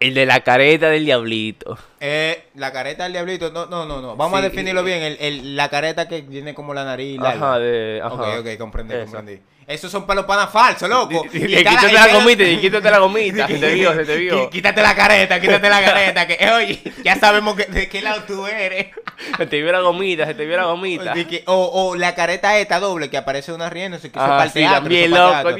el 0.00 0.14
de 0.14 0.26
la 0.26 0.40
careta 0.40 0.88
del 0.90 1.04
diablito. 1.04 1.78
Eh, 2.00 2.44
la 2.56 2.72
careta 2.72 3.04
del 3.04 3.12
diablito, 3.12 3.50
no, 3.50 3.66
no, 3.66 3.86
no, 3.86 4.02
no. 4.02 4.16
Vamos 4.16 4.38
a 4.38 4.42
definirlo 4.42 4.82
bien. 4.84 5.00
El, 5.02 5.16
el- 5.20 5.56
la 5.56 5.68
careta 5.70 6.08
que 6.08 6.22
tiene 6.22 6.54
como 6.54 6.74
la 6.74 6.84
nariz. 6.84 7.18
Ajá, 7.20 7.58
de. 7.58 8.00
Ajá. 8.02 8.14
Ok, 8.14 8.40
ok, 8.40 8.58
comprendí, 8.58 8.94
Eso. 8.94 9.04
comprendí. 9.04 9.40
Esos 9.66 9.90
son 9.92 10.06
para 10.06 10.20
los 10.20 10.26
panas 10.26 10.50
falsos, 10.50 10.88
loco. 10.88 11.24
Y- 11.32 11.38
y- 11.38 11.46
Y 11.52 11.54
está 11.54 11.70
Quítate 11.70 11.92
la 11.92 12.08
gomita, 12.14 12.42
y 12.44 12.58
quítate 12.58 12.90
la 12.90 12.98
gomita. 12.98 13.46
Se 13.46 13.58
te 13.58 13.74
vio, 13.74 13.94
se 13.94 14.04
te 14.04 14.16
vio. 14.16 14.50
Quítate 14.50 14.82
la 14.82 14.94
careta, 14.94 15.40
quítate 15.40 15.68
la 15.68 15.82
careta. 15.84 16.26
Que, 16.26 16.50
oye, 16.50 16.82
ya 17.04 17.16
sabemos 17.16 17.54
que, 17.56 17.64
de 17.66 17.88
qué 17.88 18.02
lado 18.02 18.22
tú 18.26 18.46
eres. 18.46 18.88
Se 19.36 19.46
te 19.46 19.62
vio 19.62 19.70
la 19.72 19.80
gomita, 19.80 20.26
se 20.26 20.34
te 20.34 20.44
vio 20.44 20.56
la 20.56 20.64
gomita. 20.64 21.12
Que- 21.14 21.44
o, 21.46 21.54
o 21.90 21.94
la 21.96 22.14
careta 22.14 22.58
esta 22.58 22.80
doble 22.80 23.08
que 23.08 23.16
aparece 23.16 23.52
una 23.52 23.70
riéndose. 23.70 24.10
Que 24.10 24.18
eso 24.18 24.24
Ah, 24.26 24.30
para 24.30 24.44
el 24.44 24.50
sí, 24.50 24.58
teatro, 24.58 24.80
también, 24.80 25.10
loco, 25.10 25.50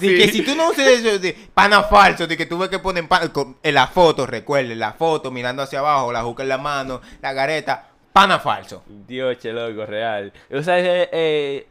sí. 0.00 0.16
que 0.16 0.28
si 0.32 0.42
tú 0.42 0.54
no 0.56 0.70
usas 0.70 0.86
eso 0.86 1.18
de 1.18 1.32
pana 1.54 1.82
falso, 1.84 2.26
de 2.26 2.36
que 2.36 2.46
tú 2.46 2.58
ves 2.58 2.68
que 2.68 2.78
ponen 2.80 3.06
pan- 3.08 3.28
con- 3.28 3.56
en 3.62 3.74
la 3.74 3.86
foto, 3.86 4.26
recuerden, 4.26 4.78
la 4.78 4.92
foto 4.92 5.30
mirando 5.30 5.62
hacia 5.62 5.78
abajo, 5.78 6.12
la 6.12 6.22
juca 6.22 6.42
en 6.42 6.48
la 6.48 6.58
mano, 6.58 7.00
la 7.20 7.34
careta, 7.34 7.86
pana 8.12 8.38
falso. 8.40 8.82
Dios, 8.86 9.38
che, 9.38 9.52
loco, 9.52 9.86
real. 9.86 10.32
O 10.52 10.62
sea, 10.62 10.78
eh, 10.80 11.08
eh, 11.12 11.66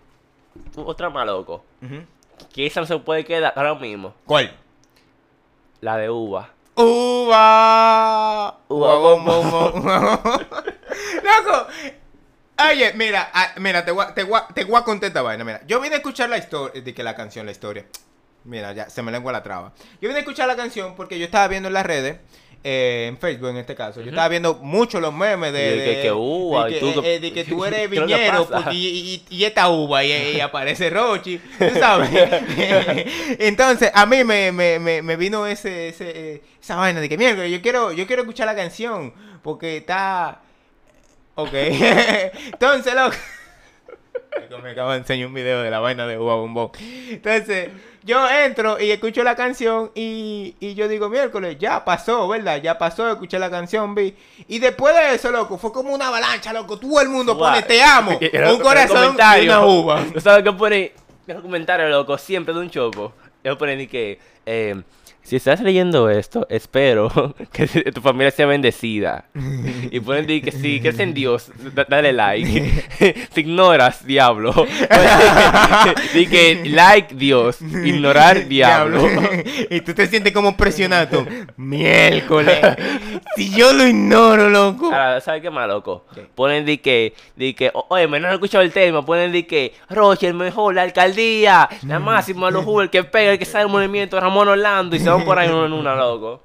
otra 0.77 1.09
más 1.09 1.25
loco. 1.25 1.65
Ujú. 1.81 2.05
Que 2.53 2.65
esa 2.65 2.81
no 2.81 2.87
se 2.87 2.97
puede 2.97 3.25
quedar 3.25 3.53
ahora 3.55 3.75
mismo. 3.75 4.13
¿Cuál? 4.25 4.55
La 5.79 5.97
de 5.97 6.09
uva. 6.09 6.49
Uva. 6.75 8.57
Uva 8.67 8.95
bom, 8.95 9.25
bom, 9.25 9.51
bom. 9.51 9.83
Loco. 9.85 11.67
Oye, 12.69 12.93
mira, 12.93 13.29
ah, 13.33 13.53
mira, 13.57 13.83
te 13.83 13.91
voy, 13.91 14.05
te, 14.13 14.23
voy 14.23 14.39
te 14.53 14.63
voy 14.63 14.75
a 14.75 14.83
contar 14.83 15.07
esta 15.07 15.21
vaina. 15.21 15.43
Mira, 15.43 15.61
yo 15.65 15.81
vine 15.81 15.95
a 15.95 15.97
escuchar 15.97 16.29
la 16.29 16.37
historia, 16.37 16.81
de 16.81 16.93
que 16.93 17.03
la 17.03 17.15
canción, 17.15 17.45
la 17.45 17.51
historia. 17.51 17.85
Mira, 18.43 18.73
ya 18.73 18.89
se 18.89 19.01
me 19.01 19.11
lengua 19.11 19.31
la 19.31 19.43
traba. 19.43 19.73
Yo 20.01 20.07
vine 20.09 20.15
a 20.15 20.19
escuchar 20.19 20.47
la 20.47 20.55
canción 20.55 20.95
porque 20.95 21.17
yo 21.17 21.25
estaba 21.25 21.47
viendo 21.47 21.67
en 21.67 21.73
las 21.73 21.85
redes, 21.85 22.17
eh, 22.63 23.05
en 23.09 23.17
Facebook 23.17 23.49
en 23.49 23.57
este 23.57 23.73
caso, 23.73 24.01
yo 24.01 24.09
estaba 24.09 24.27
viendo 24.27 24.53
mucho 24.55 24.99
los 24.99 25.11
memes 25.13 25.51
de, 25.51 25.75
Y 25.75 25.79
de 25.79 25.85
que- 25.95 26.01
que 26.03 26.11
uva, 26.11 26.65
de 26.65 26.71
y 26.71 26.73
que, 26.75 26.79
tú 26.79 27.01
que- 27.01 27.15
eh, 27.15 27.19
de 27.19 27.33
que 27.33 27.43
tú 27.43 27.65
eres 27.65 27.79
¿qué 27.89 27.95
es 27.95 28.01
lo 28.01 28.07
que 28.07 28.13
viñero 28.15 28.47
porque- 28.47 28.73
y, 28.75 28.87
y- 29.29 29.35
y 29.35 29.43
esta 29.45 29.69
uva 29.69 30.03
y, 30.03 30.11
y 30.35 30.39
aparece 30.41 30.89
Rochi, 30.91 31.37
tú 31.39 31.65
sabes. 31.79 32.09
Entonces, 33.39 33.91
a 33.93 34.05
mí 34.05 34.23
me, 34.23 34.51
me, 34.51 34.79
me, 34.79 35.01
me 35.01 35.15
vino 35.15 35.47
ese, 35.47 35.89
ese, 35.89 36.11
eh, 36.35 36.41
esa 36.61 36.75
vaina 36.75 36.99
de 37.01 37.09
que 37.09 37.17
mierda, 37.17 37.47
yo 37.47 37.61
quiero, 37.61 37.91
yo 37.91 38.05
quiero 38.07 38.21
escuchar 38.21 38.45
la 38.45 38.55
canción 38.55 39.13
porque 39.41 39.77
está... 39.77 40.41
Ok. 41.35 41.53
Entonces, 41.53 42.93
loco... 42.93 43.15
Me 44.61 44.71
acabo 44.71 44.91
de 44.91 44.97
enseñar 44.97 45.27
un 45.27 45.33
video 45.33 45.61
de 45.61 45.71
la 45.71 45.79
vaina 45.79 46.05
de 46.05 46.17
Uva 46.17 46.35
Bombón. 46.35 46.71
Entonces, 47.09 47.69
yo 48.03 48.29
entro 48.29 48.79
y 48.79 48.91
escucho 48.91 49.23
la 49.23 49.35
canción 49.35 49.91
y, 49.95 50.55
y 50.59 50.75
yo 50.75 50.87
digo, 50.87 51.09
miércoles, 51.09 51.57
ya 51.59 51.83
pasó, 51.83 52.27
¿verdad? 52.27 52.61
Ya 52.61 52.77
pasó, 52.77 53.09
escuché 53.09 53.39
la 53.39 53.49
canción, 53.49 53.95
vi. 53.95 54.15
Y 54.47 54.59
después 54.59 54.93
de 54.95 55.15
eso, 55.15 55.31
loco, 55.31 55.57
fue 55.57 55.71
como 55.71 55.93
una 55.93 56.09
avalancha, 56.09 56.53
loco. 56.53 56.77
Todo 56.77 57.01
el 57.01 57.09
mundo 57.09 57.37
pone 57.37 57.61
te 57.63 57.81
amo, 57.81 58.19
un 58.51 58.59
corazón 58.59 59.17
y 59.39 59.45
una 59.45 59.65
uva. 59.65 60.05
¿Tú 60.13 60.19
sabes 60.19 60.43
qué 60.43 60.51
pone? 60.51 60.91
Los 61.27 61.41
comentarios, 61.41 61.89
loco, 61.89 62.17
siempre 62.17 62.53
de 62.53 62.59
un 62.59 62.69
chopo. 62.69 63.13
Ellos 63.43 63.57
ponen 63.57 63.81
y 63.81 63.87
que, 63.87 64.19
eh, 64.45 64.81
si 65.23 65.35
estás 65.37 65.61
leyendo 65.61 66.09
esto, 66.09 66.45
espero 66.49 67.35
que 67.53 67.67
tu 67.91 68.01
familia 68.01 68.31
sea 68.31 68.45
bendecida. 68.47 69.25
Y 69.91 69.99
ponen 69.99 70.25
di 70.27 70.41
que 70.41 70.51
si 70.51 70.79
crees 70.79 70.99
en 70.99 71.13
Dios, 71.13 71.51
da- 71.73 71.85
dale 71.87 72.11
like. 72.13 72.83
si 73.33 73.41
ignoras, 73.41 74.05
diablo. 74.05 74.53
Di 76.13 76.27
que 76.27 76.63
like 76.65 77.15
Dios, 77.15 77.61
ignorar 77.61 78.47
diablo. 78.47 79.07
y 79.69 79.81
tú 79.81 79.93
te 79.93 80.07
sientes 80.07 80.33
como 80.33 80.55
presionado. 80.57 81.25
Miércoles. 81.57 82.59
si 83.35 83.51
yo 83.55 83.73
lo 83.73 83.87
ignoro, 83.87 84.49
loco. 84.49 84.85
Ahora, 84.87 85.21
¿sabes 85.21 85.41
qué 85.41 85.49
más, 85.49 85.67
loco? 85.67 86.05
¿Qué? 86.13 86.21
Ponen 86.35 86.65
di 86.65 86.77
que, 86.79 87.13
di 87.35 87.53
que, 87.53 87.71
oye, 87.89 88.07
no 88.07 88.29
he 88.29 88.33
escuchado 88.33 88.63
el 88.63 88.71
tema, 88.71 89.05
ponen 89.05 89.31
di 89.31 89.43
que, 89.43 89.73
Roche, 89.89 90.27
el 90.27 90.33
mejor, 90.33 90.75
la 90.75 90.83
alcaldía, 90.83 91.69
la 91.87 91.99
Mm. 91.99 92.03
máxima, 92.03 92.51
los 92.51 92.65
el 92.81 92.89
que 92.89 93.03
pega, 93.03 93.31
el 93.33 93.39
que 93.39 93.45
sabe 93.45 93.65
el 93.65 93.69
movimiento, 93.69 94.19
Ramón 94.19 94.47
Orlando, 94.47 94.95
y 94.95 94.99
se 94.99 95.09
por 95.19 95.39
ahí 95.39 95.49
uno 95.49 95.65
en 95.65 95.73
una, 95.73 95.95
loco. 95.95 96.41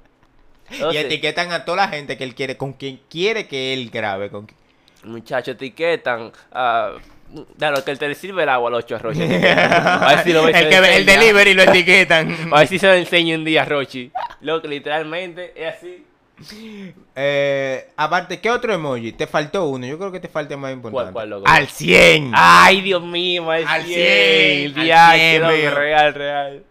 Y 0.69 0.97
etiquetan 0.97 1.51
a 1.51 1.63
toda 1.63 1.77
la 1.77 1.87
gente 1.87 2.17
que 2.17 2.23
él 2.23 2.35
quiere, 2.35 2.57
con 2.57 2.73
quien 2.73 2.99
quiere 3.09 3.47
que 3.47 3.73
él 3.73 3.89
grabe. 3.89 4.29
Con... 4.29 4.47
muchachos, 5.03 5.55
etiquetan, 5.55 6.31
ah, 6.51 6.93
claro, 7.57 7.83
que 7.83 7.91
el 7.91 7.99
te 7.99 8.13
sirve 8.15 8.43
el 8.43 8.49
agua 8.49 8.69
a 8.69 8.71
los 8.71 8.83
ocho 8.83 8.95
a. 8.95 8.99
A 8.99 10.15
ver 10.15 10.23
si 10.23 10.33
lo 10.33 10.43
ves, 10.45 10.55
el, 10.55 10.69
que, 10.69 10.77
lo 10.79 10.85
el 10.85 11.05
delivery 11.05 11.53
lo 11.53 11.63
etiquetan. 11.63 12.35
A 12.51 12.59
ver 12.59 12.67
si 12.67 12.79
se 12.79 12.87
lo 12.87 12.93
enseño 12.93 13.35
un 13.35 13.45
día 13.45 13.63
a 13.63 13.65
Rochi. 13.65 14.11
Loco, 14.41 14.67
literalmente, 14.67 15.53
es 15.55 15.75
así. 15.75 16.03
Eh, 17.15 17.89
aparte, 17.97 18.39
¿qué 18.39 18.51
otro 18.51 18.73
emoji? 18.73 19.11
Te 19.13 19.25
faltó 19.25 19.67
uno. 19.67 19.87
Yo 19.87 19.97
creo 19.97 20.11
que 20.11 20.19
te 20.19 20.27
falta 20.27 20.55
más 20.55 20.71
importante. 20.71 21.13
cuál? 21.13 21.41
Al 21.45 21.67
100. 21.67 22.31
Ay, 22.33 22.81
Dios 22.81 23.01
mío, 23.01 23.49
al, 23.49 23.65
Al 23.65 23.83
100, 23.83 23.95
100, 23.95 24.65
al 24.65 24.85
diache, 24.85 25.29
100, 25.31 25.41
loco, 25.41 25.53
mío. 25.53 25.71
real, 25.75 26.13
real. 26.13 26.63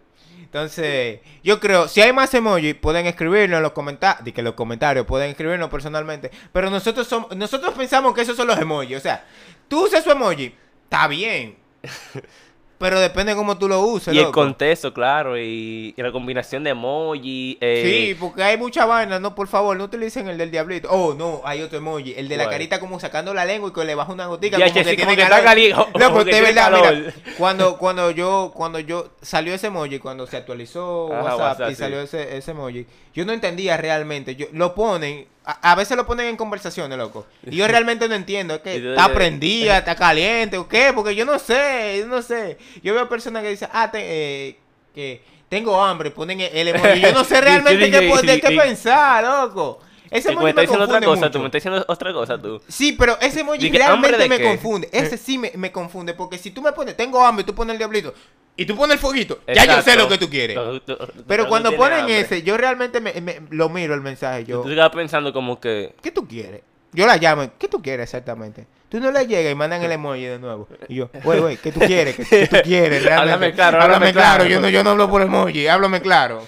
Entonces, 0.57 1.19
yo 1.43 1.59
creo, 1.59 1.87
si 1.87 2.01
hay 2.01 2.11
más 2.11 2.33
emojis, 2.33 2.73
pueden 2.73 3.05
escribirnos 3.05 3.57
en 3.57 3.63
los 3.63 3.73
comentarios. 3.73 4.33
que 4.33 4.41
los 4.41 4.55
comentarios 4.55 5.05
pueden 5.05 5.29
escribirnos 5.29 5.69
personalmente. 5.69 6.31
Pero 6.51 6.71
nosotros 6.71 7.07
somos, 7.07 7.35
nosotros 7.37 7.75
pensamos 7.75 8.15
que 8.15 8.21
esos 8.21 8.35
son 8.35 8.47
los 8.47 8.57
emojis. 8.57 8.97
O 8.97 8.99
sea, 8.99 9.23
tú 9.67 9.85
usas 9.85 10.03
su 10.03 10.09
emoji, 10.09 10.55
está 10.83 11.07
bien. 11.07 11.57
Pero 12.77 12.99
depende 12.99 13.31
de 13.31 13.35
cómo 13.37 13.57
tú 13.57 13.67
lo 13.67 13.81
uses. 13.81 14.13
Y 14.13 14.17
el 14.17 14.25
loco. 14.25 14.41
contexto, 14.41 14.93
claro, 14.93 15.37
y, 15.37 15.95
y 15.97 16.01
la 16.01 16.11
combinación 16.11 16.63
de 16.63 16.71
emoji. 16.71 17.57
Eh, 17.59 17.81
Sí, 17.83 18.17
porque 18.19 18.43
hay 18.43 18.57
mucha 18.57 18.85
vaina, 18.85 19.19
no, 19.19 19.33
por 19.33 19.47
favor, 19.47 19.75
no 19.75 19.85
utilicen 19.85 20.27
el 20.27 20.37
del 20.37 20.51
diablito. 20.51 20.87
Oh, 20.91 21.13
no, 21.15 21.41
hay 21.43 21.61
otro 21.63 21.79
emoji, 21.79 22.13
el 22.15 22.27
de 22.27 22.37
la 22.37 22.49
carita 22.49 22.79
como 22.79 22.99
sacando 22.99 23.33
la 23.33 23.45
lengua 23.45 23.69
y 23.69 23.73
que 23.73 23.83
le 23.83 23.95
baja 23.95 24.13
una 24.13 24.27
gotica. 24.27 24.57
Ya, 24.57 24.67
como 24.67 24.83
que 24.83 24.83
sí, 24.83 24.95
tiene 24.95 25.15
como 26.03 26.23
que 26.23 26.25
caliente, 26.25 26.25
de 26.25 26.25
tiene 26.25 26.41
verdad, 26.41 26.71
mira, 26.71 27.13
cuando, 27.37 27.77
cuando 27.79 28.11
yo, 28.11 28.51
cuando 28.55 28.79
yo 28.79 29.09
salió 29.21 29.53
ese 29.53 29.67
emoji, 29.67 29.99
cuando 29.99 30.27
se 30.27 30.37
actualizó 30.37 31.11
Ajá, 31.13 31.35
WhatsApp, 31.35 31.39
WhatsApp, 31.39 31.71
y 31.71 31.75
sí. 31.75 31.79
salió 31.79 32.01
ese, 32.01 32.37
ese 32.37 32.51
emoji, 32.51 32.85
yo 33.13 33.25
no 33.25 33.33
entendía 33.33 33.77
realmente. 33.77 34.35
Yo, 34.35 34.47
lo 34.51 34.75
ponen, 34.75 35.27
a, 35.47 35.71
a 35.71 35.75
veces 35.75 35.95
lo 35.95 36.05
ponen 36.05 36.27
en 36.27 36.35
conversaciones, 36.37 36.97
loco. 36.97 37.25
Y 37.45 37.55
yo 37.55 37.67
realmente 37.69 38.07
no 38.09 38.15
entiendo, 38.15 38.55
es 38.55 38.61
que 38.61 38.75
está 38.89 39.13
prendida, 39.13 39.77
está 39.79 39.95
caliente, 39.95 40.57
o 40.57 40.67
qué, 40.67 40.91
porque 40.93 41.15
yo 41.15 41.25
no 41.25 41.39
sé, 41.39 41.97
yo 41.99 42.07
no 42.07 42.21
sé. 42.21 42.57
Yo 42.83 42.93
veo 42.93 43.07
personas 43.07 43.41
que 43.43 43.49
dicen, 43.49 43.69
ah, 43.71 43.89
te- 43.89 44.49
eh, 44.49 44.59
que 44.93 45.21
tengo 45.49 45.81
hambre, 45.81 46.11
ponen 46.11 46.41
el 46.41 46.67
emoji. 46.67 46.99
Yo 46.99 47.13
no 47.13 47.23
sé 47.23 47.39
realmente 47.41 47.89
qué, 47.89 48.41
qué 48.41 48.47
sí. 48.49 48.57
pensar, 48.57 49.23
loco. 49.23 49.79
Ese 50.11 50.29
emoji 50.31 50.43
me 50.45 50.49
está 50.51 50.61
diciendo 50.61 50.85
otra 50.85 50.99
cosa, 51.01 51.19
mucho. 51.21 51.31
tú 51.31 51.39
me 51.39 51.45
estás 51.45 51.63
diciendo 51.63 51.85
otra 51.87 52.13
cosa, 52.13 52.41
tú. 52.41 52.61
Sí, 52.67 52.93
pero 52.93 53.17
ese 53.19 53.41
emoji 53.41 53.59
Di 53.59 53.71
que, 53.71 53.83
¿hambre 53.83 54.11
realmente 54.11 54.29
me 54.29 54.37
qué? 54.37 54.43
confunde. 54.49 54.89
Ese 54.91 55.17
sí 55.17 55.37
me, 55.37 55.51
me 55.55 55.71
confunde. 55.71 56.13
Porque 56.13 56.37
si 56.37 56.51
tú 56.51 56.61
me 56.61 56.71
pones, 56.71 56.95
tengo 56.97 57.23
hambre, 57.25 57.43
tú 57.45 57.53
pones 57.55 57.73
el 57.73 57.77
diablito 57.77 58.13
y 58.55 58.65
tú 58.65 58.75
pones 58.75 58.95
el 58.95 58.99
fueguito, 58.99 59.39
ya 59.47 59.65
yo 59.65 59.81
sé 59.81 59.95
lo 59.95 60.07
que 60.09 60.17
tú 60.17 60.29
quieres. 60.29 60.55
Tú- 60.57 60.79
tú- 60.79 60.95
tú- 60.95 61.23
Pero 61.27 61.47
cuando 61.47 61.71
ponen 61.75 61.99
hambre. 62.01 62.19
ese, 62.21 62.41
yo 62.43 62.57
realmente 62.57 62.99
me, 63.01 63.13
me- 63.21 63.41
lo 63.51 63.69
miro 63.69 63.93
el 63.93 64.01
mensaje. 64.01 64.45
Yo, 64.45 64.61
Tú 64.61 64.69
estás 64.69 64.89
pensando 64.89 65.31
como 65.33 65.59
que. 65.59 65.93
¿qué 66.01 66.11
tú 66.11 66.27
quieres? 66.27 66.61
Yo 66.93 67.05
la 67.05 67.17
llamo, 67.17 67.51
¿qué 67.59 67.67
tú 67.67 67.81
quieres 67.81 68.05
exactamente? 68.05 68.65
Tú 68.89 69.01
no 69.01 69.11
le 69.11 69.27
llegas 69.27 69.51
y 69.51 69.55
mandan 69.55 69.83
el 69.83 69.91
emoji 69.91 70.23
de 70.23 70.39
nuevo. 70.39 70.67
Y 70.87 70.95
yo, 70.95 71.09
güey, 71.23 71.39
güey, 71.41 71.57
¿qué 71.57 71.71
tú 71.73 71.81
quieres? 71.81 72.15
¿Qué, 72.15 72.23
qué 72.23 72.47
tú 72.47 72.55
quieres? 72.63 73.03
Realmente? 73.03 73.33
Háblame 73.33 73.53
claro, 73.53 73.77
háblame 73.81 73.93
háblame 73.95 74.13
claro. 74.13 74.35
claro. 74.45 74.49
Yo 74.49 74.61
no, 74.61 74.69
yo 74.69 74.83
no 74.85 74.91
hablo 74.91 75.09
por 75.09 75.21
emoji, 75.21 75.67
háblame 75.67 76.01
claro. 76.01 76.47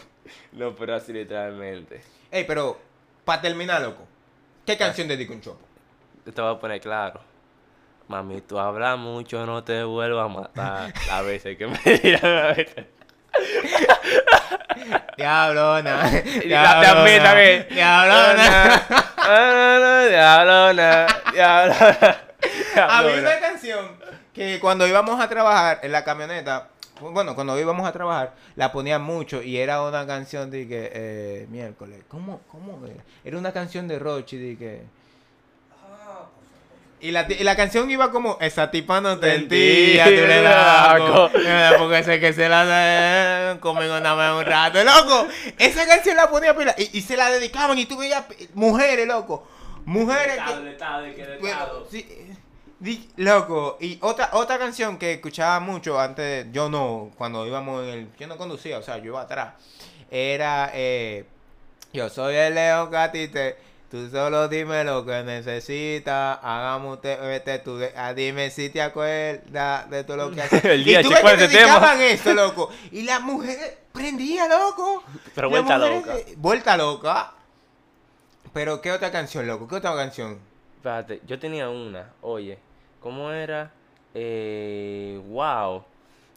No, 0.54 0.74
pero 0.74 0.96
así 0.96 1.12
literalmente. 1.14 2.02
Ey, 2.32 2.46
pero, 2.46 2.80
para 3.30 3.44
terminar, 3.44 3.80
loco, 3.84 4.08
¿qué 4.66 4.76
canción 4.76 5.08
dedico 5.08 5.34
un 5.34 5.40
chopo? 5.40 5.60
Yo 6.26 6.34
te 6.34 6.42
voy 6.42 6.56
a 6.56 6.60
poner 6.60 6.82
claro. 6.82 7.22
Mami, 8.08 8.42
tú 8.42 8.58
hablas 8.58 8.98
mucho, 8.98 9.46
no 9.46 9.64
te 9.64 9.84
vuelvas 9.84 10.26
a 10.26 10.28
matar. 10.28 10.94
A 11.12 11.22
veces 11.22 11.56
que 11.56 11.68
me 11.68 11.78
dirán 12.04 12.26
a 12.26 12.48
veces. 12.48 12.88
Diablona. 15.16 16.00
También, 16.50 17.22
también. 17.22 17.68
Diablona. 17.70 18.88
Diablona, 19.16 20.06
diablona, 20.08 21.08
diablona. 21.32 22.18
Había 22.78 23.22
una 23.22 23.40
canción 23.40 24.00
que 24.34 24.60
cuando 24.60 24.88
íbamos 24.88 25.22
a 25.22 25.30
trabajar 25.30 25.82
en 25.84 25.92
la 25.92 26.04
camioneta, 26.04 26.70
bueno, 27.02 27.36
cuando 27.36 27.60
íbamos 27.60 27.88
a 27.88 27.92
trabajar, 27.92 28.34
la 28.56 28.72
ponían 28.72 29.02
mucho 29.02 29.42
y 29.42 29.58
era 29.58 29.82
una 29.82 30.06
canción 30.06 30.50
de 30.52 30.68
que, 30.68 30.92
eh, 30.94 31.48
miércoles, 31.50 32.02
¿cómo, 32.08 32.42
cómo 32.52 32.80
era? 32.86 33.04
Era 33.24 33.38
una 33.38 33.52
canción 33.52 33.88
de 33.88 34.00
Rochi, 34.00 34.38
de 34.38 34.58
que... 34.58 34.82
Y 37.02 37.12
la, 37.12 37.26
y 37.30 37.44
la 37.46 37.56
canción 37.56 37.90
iba 37.90 38.12
como, 38.12 38.38
esa 38.42 38.70
tipa 38.72 39.00
no 39.00 39.18
te 39.20 39.34
entía, 39.36 40.04
tú 40.04 40.10
le 40.12 40.44
loco. 40.44 41.32
porque 41.80 42.04
sé 42.04 42.20
que 42.20 42.34
se 42.34 42.50
la 42.50 42.66
da 42.66 43.60
conmigo 43.62 43.98
nada 44.02 44.16
más 44.16 44.38
un 44.38 44.46
rato, 44.46 44.84
loco. 44.84 45.28
Esa 45.58 45.88
canción 45.88 46.18
la 46.18 46.30
ponía 46.30 46.54
pila 46.58 46.76
y, 46.78 46.98
y 46.98 47.02
se 47.02 47.16
la 47.16 47.30
dedicaban 47.32 47.78
y 47.80 47.86
tú 47.86 47.98
veías 47.98 48.26
mujeres, 48.54 49.08
loco. 49.08 49.48
Mujeres 49.86 50.36
que... 50.46 50.52
Bueno, 51.40 51.58
sí, 51.90 52.04
di- 52.04 52.34
loco, 53.18 53.78
y 53.82 53.98
otra 54.02 54.30
otra 54.34 54.58
canción 54.58 54.98
que 54.98 55.14
escuchaba 55.14 55.60
mucho 55.60 56.00
antes, 56.00 56.48
yo 56.52 56.70
no, 56.70 57.12
cuando 57.18 57.46
íbamos 57.46 57.84
en 57.84 57.90
el, 57.90 58.08
yo 58.18 58.28
no 58.28 58.38
conducía, 58.38 58.78
o 58.78 58.82
sea, 58.84 58.98
yo 58.98 59.06
iba 59.06 59.22
atrás, 59.22 59.54
era, 60.10 60.72
eh, 60.74 61.26
yo 61.94 62.10
soy 62.10 62.36
el 62.36 62.56
león 62.56 62.90
que 62.90 62.98
a 62.98 63.12
ti 63.12 63.28
te, 63.28 63.58
tú 63.92 64.10
solo 64.10 64.48
dime 64.48 64.84
lo 64.84 65.06
que 65.06 65.24
necesitas, 65.24 66.40
hagamos 66.42 67.02
te, 67.02 67.36
este, 67.36 67.60
tú, 67.60 67.80
ah, 67.98 68.14
dime 68.14 68.50
si 68.50 68.70
te 68.70 68.82
acuerdas 68.82 69.90
de 69.90 70.04
todo 70.06 70.18
lo 70.18 70.32
que 70.32 70.42
haces. 70.44 70.64
El 70.64 70.82
y 70.82 70.86
día, 70.86 71.02
tú 71.04 71.10
ves 71.10 71.20
que 71.22 71.36
dedicaban 71.38 72.00
eso, 72.02 72.34
loco, 72.34 72.70
y 72.92 73.02
las 73.04 73.22
mujeres 73.22 73.74
prendían, 73.92 74.50
loco. 74.50 75.04
Pero 75.36 75.50
vuelta 75.50 75.78
loca. 75.78 76.14
de- 76.16 76.36
Vuelta 76.38 76.78
loca. 76.78 77.34
Pero, 78.54 78.82
¿qué 78.82 78.92
otra 78.92 79.12
canción, 79.12 79.46
loco? 79.46 79.68
¿Qué 79.68 79.76
otra 79.76 79.94
canción? 79.96 80.40
Espérate, 80.78 81.22
yo 81.28 81.38
tenía 81.38 81.70
una, 81.70 82.14
oye, 82.22 82.58
¿cómo 83.00 83.32
era? 83.32 83.72
Eh, 84.14 85.20
wow. 85.30 85.84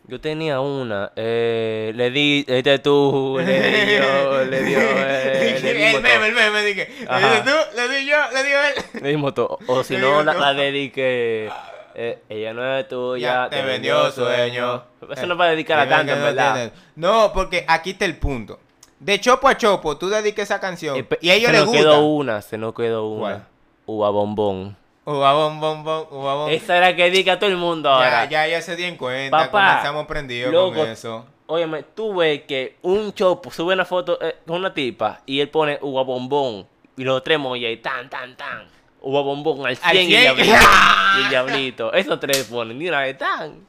Yo 0.09 0.21
tenía 0.21 0.61
una, 0.61 1.13
eh, 1.15 1.93
le 1.95 2.11
di, 2.11 2.45
este 2.49 2.81
tú, 2.81 3.39
le 3.45 3.45
di 3.87 3.97
yo, 3.97 4.45
le 4.45 4.63
dio 4.65 4.79
él, 4.81 5.63
le 5.63 5.71
el 5.71 5.77
dimos 5.77 6.03
meme, 6.03 6.27
el 6.27 6.35
meme, 6.35 6.63
dije. 6.65 6.89
Le 6.89 7.31
di 7.37 7.43
tú, 7.45 7.57
le 7.77 7.89
di 7.89 8.07
yo, 8.07 8.17
le 8.35 8.43
dio 8.43 8.63
él. 8.63 9.03
Le 9.03 9.09
dimos 9.11 9.33
todo. 9.35 9.59
O 9.69 9.85
si 9.85 9.95
Le 9.95 10.01
no, 10.01 10.25
la, 10.25 10.35
la 10.35 10.55
dediqué, 10.55 11.49
eh, 11.95 12.19
ella 12.29 12.53
no 12.53 12.77
es 12.79 12.89
tuya, 12.89 13.45
Ya 13.45 13.51
te 13.51 13.63
vendió 13.63 14.11
sueño. 14.11 14.83
Eso 15.09 15.27
no 15.27 15.35
es 15.35 15.39
para 15.39 15.51
dedicar 15.53 15.79
a 15.79 15.89
tanto, 15.89 16.13
en 16.13 16.19
no 16.19 16.25
verdad. 16.25 16.55
tienes. 16.55 16.73
No, 16.97 17.31
porque 17.33 17.65
aquí 17.69 17.91
está 17.91 18.05
el 18.05 18.17
punto. 18.17 18.59
De 18.99 19.21
chopo 19.21 19.47
a 19.49 19.57
chopo, 19.57 19.97
tú 19.99 20.09
dediques 20.09 20.45
esa 20.45 20.59
canción. 20.59 20.97
Eh, 20.97 21.07
y 21.21 21.31
a 21.31 21.35
ellos 21.35 21.47
se 21.47 21.53
les 21.53 21.61
nos 21.61 21.69
gusta. 21.69 21.81
quedó 21.83 22.01
una, 22.07 22.43
se 22.43 22.59
nos 22.59 22.75
quedó 22.75 23.07
una. 23.09 23.21
¿Cuál? 23.21 23.47
Uva 23.87 24.11
bombón. 24.11 24.77
Uva 25.05 25.33
bom, 25.33 25.59
bom, 25.59 25.83
bom, 25.83 26.07
uva 26.13 26.35
bom. 26.35 26.49
Esa 26.49 26.77
era 26.77 26.95
que 26.95 27.05
dedica 27.11 27.33
a 27.33 27.39
todo 27.39 27.51
el 27.51 27.57
mundo 27.57 27.91
ahora. 27.91 28.25
Ya, 28.27 28.47
ya, 28.47 28.49
ya 28.49 28.63
se 28.63 28.77
dieron 28.77 28.97
cuenta. 28.97 29.37
Papá, 29.37 29.51
comenzamos 29.51 30.07
prendidos 30.07 30.53
loco, 30.53 30.77
con 30.79 30.89
eso. 30.89 31.27
Óyeme, 31.47 31.83
tú 31.83 32.15
ves 32.15 32.43
que 32.43 32.77
un 32.83 33.13
chopo 33.13 33.51
sube 33.51 33.75
una 33.75 33.85
foto 33.85 34.17
eh, 34.23 34.37
con 34.47 34.57
una 34.59 34.73
tipa 34.73 35.21
y 35.27 35.41
él 35.41 35.49
pone 35.49 35.77
uva 35.83 36.03
bombón 36.05 36.67
y 36.97 37.03
los 37.05 37.23
tres 37.25 37.35
emojis 37.35 37.83
tan, 37.83 38.09
tan, 38.09 38.37
tan. 38.37 38.67
Uva 39.01 39.23
bombón 39.23 39.67
al 39.67 39.77
100, 39.77 39.89
Al 39.91 39.97
y, 39.97 40.07
100. 40.07 40.21
diablito, 40.21 40.53
y 41.19 41.23
el 41.25 41.29
diablito. 41.31 41.93
Esos 41.93 42.21
tres 42.21 42.45
ponen 42.45 42.79
ni 42.79 42.89
una 42.89 43.01
vez 43.01 43.19
tan. 43.19 43.65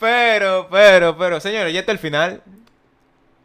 Pero, 0.00 0.66
pero, 0.68 1.16
pero, 1.16 1.38
señores, 1.38 1.72
ya 1.72 1.80
está 1.80 1.92
el 1.92 2.00
final. 2.00 2.42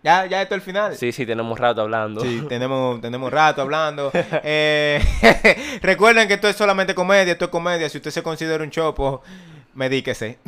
Ya, 0.03 0.25
ya 0.25 0.41
está 0.41 0.55
el 0.55 0.61
final. 0.61 0.97
Sí, 0.97 1.13
sí, 1.13 1.25
tenemos 1.25 1.57
rato 1.57 1.81
hablando. 1.81 2.21
Sí, 2.21 2.43
tenemos, 2.49 2.99
tenemos 2.99 3.31
rato 3.31 3.61
hablando. 3.61 4.11
Eh, 4.13 5.01
recuerden 5.81 6.27
que 6.27 6.33
esto 6.33 6.49
es 6.49 6.57
solamente 6.57 6.93
comedia, 6.93 7.31
esto 7.31 7.45
es 7.45 7.51
comedia. 7.51 7.87
Si 7.89 7.97
usted 7.97 8.11
se 8.11 8.21
considera 8.21 8.63
un 8.63 8.69
chopo, 8.69 9.23
medíquese. 9.73 10.39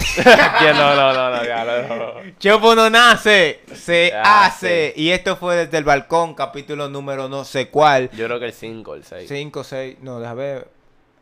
No, 0.75 0.95
no, 0.95 1.13
no, 1.13 1.29
no, 1.29 1.43
ya, 1.45 1.63
no, 1.63 1.95
no. 1.95 2.13
Chopo 2.39 2.75
no 2.75 2.89
nace, 2.89 3.61
se 3.73 4.13
hace. 4.13 4.93
Y 4.95 5.09
esto 5.11 5.35
fue 5.35 5.55
desde 5.55 5.77
el 5.77 5.83
balcón, 5.83 6.33
capítulo 6.33 6.89
número 6.89 7.29
no 7.29 7.45
sé 7.45 7.69
cuál. 7.69 8.09
Yo 8.11 8.25
creo 8.25 8.39
que 8.39 8.47
el 8.47 8.53
5 8.53 8.95
el 8.95 9.03
6. 9.03 9.29
5, 9.29 9.63
6, 9.63 9.97
no, 10.01 10.19
déjame 10.19 10.43
ver. 10.43 10.74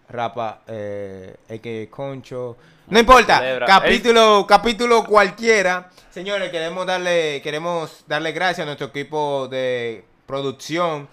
Rapa, 0.10 0.62
eh, 0.68 1.36
que 1.62 1.88
Concho. 1.90 2.58
No 2.88 3.00
importa, 3.00 3.40
Celebra. 3.40 3.66
capítulo, 3.66 4.46
capítulo 4.48 5.04
cualquiera. 5.06 5.90
Señores, 6.12 6.52
queremos 6.52 6.86
darle, 6.86 7.42
queremos 7.42 8.04
darle 8.08 8.32
gracias 8.34 8.60
a 8.60 8.66
nuestro 8.66 8.88
equipo 8.88 9.48
de 9.48 10.04
producción, 10.28 11.08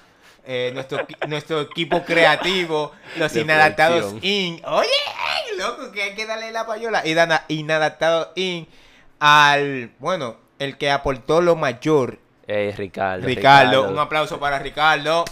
eh, 0.45 0.71
nuestro, 0.75 1.07
nuestro 1.29 1.61
equipo 1.61 2.03
creativo, 2.05 2.93
los 3.17 3.33
De 3.33 3.41
inadaptados 3.41 4.01
producción. 4.01 4.31
Inc. 4.31 4.67
Oye, 4.67 4.89
loco, 5.57 5.93
que 5.93 6.03
hay 6.03 6.15
que 6.15 6.27
darle 6.27 6.51
la 6.51 6.67
payola. 6.67 7.07
Y 7.07 7.15
dan 7.15 7.33
a 7.33 7.45
inadaptados 7.49 8.29
Inc. 8.35 8.69
al, 9.21 9.93
bueno, 9.99 10.37
el 10.59 10.77
que 10.77 10.91
aportó 10.91 11.41
lo 11.41 11.57
mayor 11.57 12.19
Eh, 12.47 12.75
Ricardo. 12.77 13.25
Ricardo, 13.25 13.89
un 13.89 13.99
aplauso 13.99 14.39
para 14.41 14.59
Ricardo. 14.59 15.25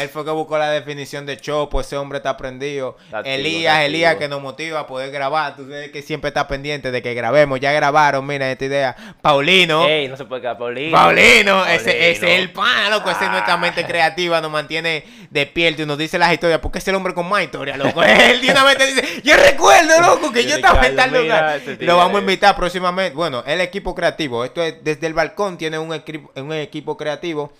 Él 0.00 0.08
fue 0.08 0.24
que 0.24 0.30
buscó 0.30 0.56
la 0.56 0.70
definición 0.70 1.26
de 1.26 1.36
Chopo, 1.36 1.80
ese 1.80 1.96
hombre 1.96 2.18
está 2.18 2.36
prendido. 2.36 2.96
Está 3.04 3.20
Elías, 3.20 3.80
Elías 3.80 4.16
que 4.16 4.28
nos 4.28 4.40
motiva 4.40 4.80
a 4.80 4.86
poder 4.86 5.10
grabar. 5.10 5.54
Tú 5.54 5.64
sabes 5.64 5.90
que 5.90 6.02
siempre 6.02 6.28
está 6.28 6.48
pendiente 6.48 6.90
de 6.90 7.02
que 7.02 7.12
grabemos. 7.14 7.60
Ya 7.60 7.72
grabaron, 7.72 8.26
mira 8.26 8.50
esta 8.50 8.64
idea. 8.64 8.96
Paulino. 9.20 9.86
Ey, 9.86 10.08
no 10.08 10.16
se 10.16 10.24
puede 10.24 10.40
quedar 10.40 10.56
Paulino. 10.56 10.96
Paulino, 10.96 11.66
ese, 11.66 11.90
Paulino. 11.90 12.06
ese 12.06 12.10
es 12.10 12.22
el 12.22 12.52
pan, 12.52 12.90
loco. 12.90 13.10
Ese 13.10 13.24
es 13.24 13.30
nuestra 13.30 13.56
mente 13.56 13.84
creativa, 13.84 14.40
nos 14.40 14.50
mantiene 14.50 15.04
despierto 15.30 15.82
y 15.82 15.86
nos 15.86 15.98
dice 15.98 16.18
las 16.18 16.32
historias. 16.32 16.60
Porque 16.60 16.78
es 16.78 16.88
el 16.88 16.94
hombre 16.94 17.12
con 17.12 17.28
más 17.28 17.42
historia, 17.42 17.76
loco. 17.76 18.02
Él 18.02 18.40
de 18.40 18.50
una 18.50 18.64
vez 18.64 18.78
te 18.78 18.86
dice, 18.86 19.22
yo 19.22 19.36
recuerdo, 19.36 20.00
loco, 20.00 20.32
que 20.32 20.44
yo 20.44 20.56
estaba 20.56 20.86
en 20.86 20.96
tal 20.96 21.12
lugar. 21.12 21.60
Lo 21.80 21.96
vamos 21.98 22.16
a 22.16 22.20
invitar 22.20 22.56
próximamente. 22.56 23.14
Bueno, 23.14 23.44
el 23.46 23.60
equipo 23.60 23.94
creativo. 23.94 24.44
Esto 24.44 24.62
es 24.62 24.82
desde 24.82 25.06
el 25.06 25.14
balcón, 25.14 25.58
tiene 25.58 25.78
un, 25.78 25.92
un 26.36 26.52
equipo 26.54 26.96
creativo 26.96 27.52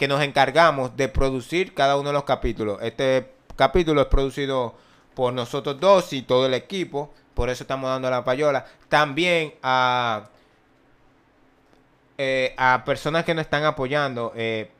que 0.00 0.08
nos 0.08 0.22
encargamos 0.22 0.96
de 0.96 1.08
producir 1.10 1.74
cada 1.74 1.98
uno 1.98 2.08
de 2.08 2.14
los 2.14 2.24
capítulos. 2.24 2.78
Este 2.80 3.34
capítulo 3.54 4.00
es 4.00 4.06
producido 4.06 4.74
por 5.14 5.34
nosotros 5.34 5.78
dos 5.78 6.14
y 6.14 6.22
todo 6.22 6.46
el 6.46 6.54
equipo. 6.54 7.12
Por 7.34 7.50
eso 7.50 7.64
estamos 7.64 7.90
dando 7.90 8.08
la 8.08 8.24
payola. 8.24 8.64
También 8.88 9.52
a, 9.62 10.24
eh, 12.16 12.54
a 12.56 12.82
personas 12.86 13.26
que 13.26 13.34
nos 13.34 13.42
están 13.42 13.64
apoyando. 13.64 14.32
eh, 14.34 14.70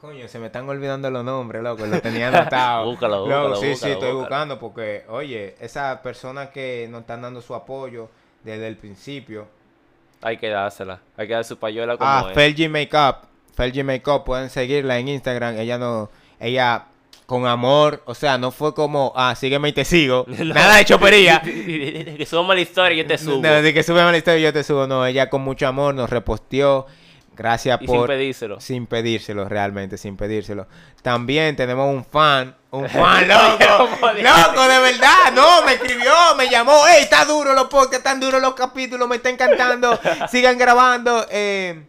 coño, 0.00 0.26
se 0.26 0.38
me 0.38 0.46
están 0.46 0.66
olvidando 0.70 1.10
los 1.10 1.22
nombres, 1.22 1.62
loco. 1.62 1.84
Lo 1.84 2.00
tenía 2.00 2.28
anotado. 2.28 2.84
Búscalo, 2.92 3.26
Loco, 3.26 3.48
búscalo, 3.50 3.56
sí, 3.56 3.66
sí, 3.66 3.70
búscalo, 3.72 3.92
estoy 3.92 4.12
buscando 4.12 4.58
porque, 4.58 5.04
oye, 5.10 5.54
esas 5.60 5.98
personas 5.98 6.48
que 6.48 6.88
nos 6.90 7.02
están 7.02 7.20
dando 7.20 7.42
su 7.42 7.54
apoyo 7.54 8.08
desde 8.42 8.68
el 8.68 8.78
principio. 8.78 9.46
Hay 10.22 10.38
que 10.38 10.48
dársela. 10.48 11.00
Hay 11.18 11.26
que 11.28 11.34
dar 11.34 11.44
su 11.44 11.58
payola 11.58 11.98
como 11.98 12.10
Ah, 12.10 12.24
es. 12.30 12.34
Felgi 12.34 12.70
Makeup. 12.70 13.33
Felgi 13.54 13.82
Makeup, 13.82 14.24
pueden 14.24 14.50
seguirla 14.50 14.98
en 14.98 15.08
Instagram. 15.08 15.58
Ella 15.58 15.78
no, 15.78 16.10
ella 16.40 16.86
con 17.26 17.46
amor, 17.46 18.02
o 18.04 18.14
sea, 18.14 18.36
no 18.36 18.50
fue 18.50 18.74
como, 18.74 19.12
ah, 19.16 19.34
sígueme 19.34 19.70
y 19.70 19.72
te 19.72 19.84
sigo. 19.84 20.24
Nada 20.28 20.76
de 20.76 20.84
chopería. 20.84 21.40
que 21.44 22.26
somos 22.28 22.54
la 22.54 22.60
historia 22.60 22.94
y 22.94 22.98
yo 22.98 23.06
te 23.06 23.18
subo. 23.18 23.40
No, 23.40 23.62
de 23.62 23.74
que 23.74 23.82
súbeme 23.82 24.10
la 24.12 24.18
historia 24.18 24.40
y 24.40 24.42
yo 24.42 24.52
te 24.52 24.62
subo. 24.62 24.86
No, 24.86 25.06
ella 25.06 25.30
con 25.30 25.42
mucho 25.42 25.66
amor 25.66 25.94
nos 25.94 26.10
reposteó. 26.10 26.86
Gracias 27.36 27.80
y 27.82 27.86
sin 27.86 27.96
por... 27.96 28.06
pedírselo. 28.08 28.60
Sin 28.60 28.86
pedírselo, 28.86 29.48
realmente, 29.48 29.98
sin 29.98 30.16
pedírselo. 30.16 30.68
También 31.02 31.56
tenemos 31.56 31.92
un 31.92 32.04
fan, 32.04 32.54
un 32.70 32.88
fan, 32.88 33.26
loco, 33.26 33.88
¿Cómo 34.00 34.12
de- 34.12 34.22
loco, 34.22 34.68
de 34.68 34.78
verdad, 34.78 35.32
no, 35.34 35.64
me 35.64 35.72
escribió, 35.72 36.12
me 36.36 36.48
llamó, 36.48 36.86
ey, 36.86 37.02
está 37.02 37.24
duro 37.24 37.52
los 37.52 37.64
podcasts, 37.64 37.98
están 37.98 38.20
duros 38.20 38.40
los 38.40 38.54
capítulos, 38.54 39.08
me 39.08 39.16
está 39.16 39.30
encantando, 39.30 39.98
sigan 40.30 40.56
grabando, 40.56 41.26
eh, 41.28 41.84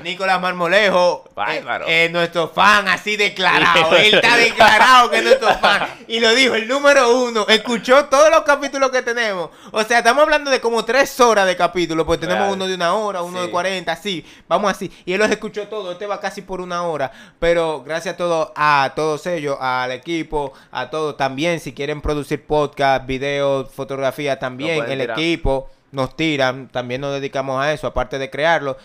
Nicolás 0.00 0.40
Marmolejo, 0.40 1.24
eh, 1.48 1.62
eh, 1.86 2.08
nuestro 2.10 2.48
fan 2.48 2.88
así 2.88 3.14
declarado, 3.16 3.94
él 3.94 4.14
está 4.14 4.38
declarado 4.38 5.10
que 5.10 5.18
es 5.18 5.22
nuestro 5.22 5.52
fan, 5.60 5.86
y 6.08 6.18
lo 6.18 6.34
dijo, 6.34 6.54
el 6.54 6.66
número 6.66 7.14
uno, 7.24 7.44
escuchó 7.46 8.06
todos 8.06 8.30
los 8.30 8.40
capítulos 8.40 8.90
que 8.90 9.02
tenemos, 9.02 9.50
o 9.70 9.84
sea, 9.84 9.98
estamos 9.98 10.22
hablando 10.22 10.50
de 10.50 10.62
como 10.62 10.82
tres 10.86 11.20
horas 11.20 11.46
de 11.46 11.56
capítulos, 11.58 12.06
porque 12.06 12.22
tenemos 12.22 12.44
Real. 12.44 12.54
uno 12.54 12.66
de 12.66 12.74
una 12.74 12.94
hora, 12.94 13.20
uno 13.22 13.42
de. 13.42 13.50
40, 13.50 13.92
así, 13.92 14.24
vamos 14.48 14.70
así, 14.70 14.90
y 15.04 15.12
él 15.12 15.18
los 15.20 15.30
escuchó 15.30 15.68
todos, 15.68 15.92
este 15.92 16.06
va 16.06 16.18
casi 16.20 16.40
por 16.40 16.62
una 16.62 16.84
hora, 16.84 17.12
pero 17.38 17.82
gracias 17.82 18.14
a 18.14 18.16
todos, 18.16 18.50
a 18.56 18.92
todos 18.96 19.26
ellos, 19.26 19.58
al 19.60 19.92
equipo, 19.92 20.54
a 20.70 20.88
todos, 20.88 21.18
también 21.18 21.60
si 21.60 21.74
quieren 21.74 22.00
producir 22.00 22.46
podcast, 22.46 23.04
videos, 23.06 23.70
fotografía, 23.70 24.38
también 24.38 24.84
el 24.90 25.00
tirar. 25.00 25.20
equipo 25.20 25.68
nos 25.90 26.16
tiran, 26.16 26.68
también 26.68 27.02
nos 27.02 27.12
dedicamos 27.12 27.62
a 27.62 27.74
eso, 27.74 27.86
aparte 27.86 28.18
de 28.18 28.30
crearlo, 28.30 28.78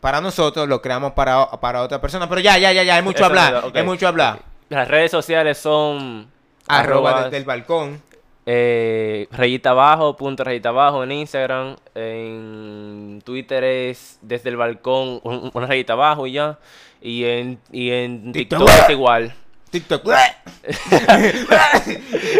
para 0.00 0.20
nosotros 0.20 0.68
lo 0.68 0.80
creamos 0.82 1.12
para, 1.12 1.50
para 1.60 1.82
otra 1.82 2.00
persona, 2.00 2.28
pero 2.28 2.40
ya, 2.40 2.56
ya, 2.58 2.72
ya, 2.72 2.82
ya, 2.82 2.96
hay 2.96 3.02
mucho 3.02 3.18
Eso 3.18 3.26
hablar, 3.26 3.64
hay 3.74 3.82
mucho 3.82 4.06
hablar. 4.08 4.40
Las 4.68 4.88
redes 4.88 5.10
sociales 5.10 5.58
son 5.58 6.28
Arroba 6.66 7.10
arroba, 7.10 7.24
desde 7.24 7.36
el 7.38 7.44
balcón. 7.44 8.02
eh, 8.46 9.26
rayita 9.30 9.70
abajo, 9.70 10.16
punto 10.16 10.44
rayita 10.44 10.68
abajo 10.70 11.02
en 11.04 11.12
Instagram. 11.12 11.76
En 11.94 13.22
Twitter 13.24 13.64
es 13.64 14.18
desde 14.22 14.50
el 14.50 14.56
balcón 14.56 15.20
un- 15.24 15.50
una 15.54 15.66
rayita 15.66 15.94
abajo 15.94 16.26
y 16.26 16.32
ya. 16.32 16.58
Y 17.00 17.24
en, 17.24 17.58
y 17.72 17.90
en 17.90 18.32
TikTok. 18.32 18.58
TikTok 18.60 18.82
es 18.84 18.90
igual. 18.90 19.34
TikTok. 19.70 20.02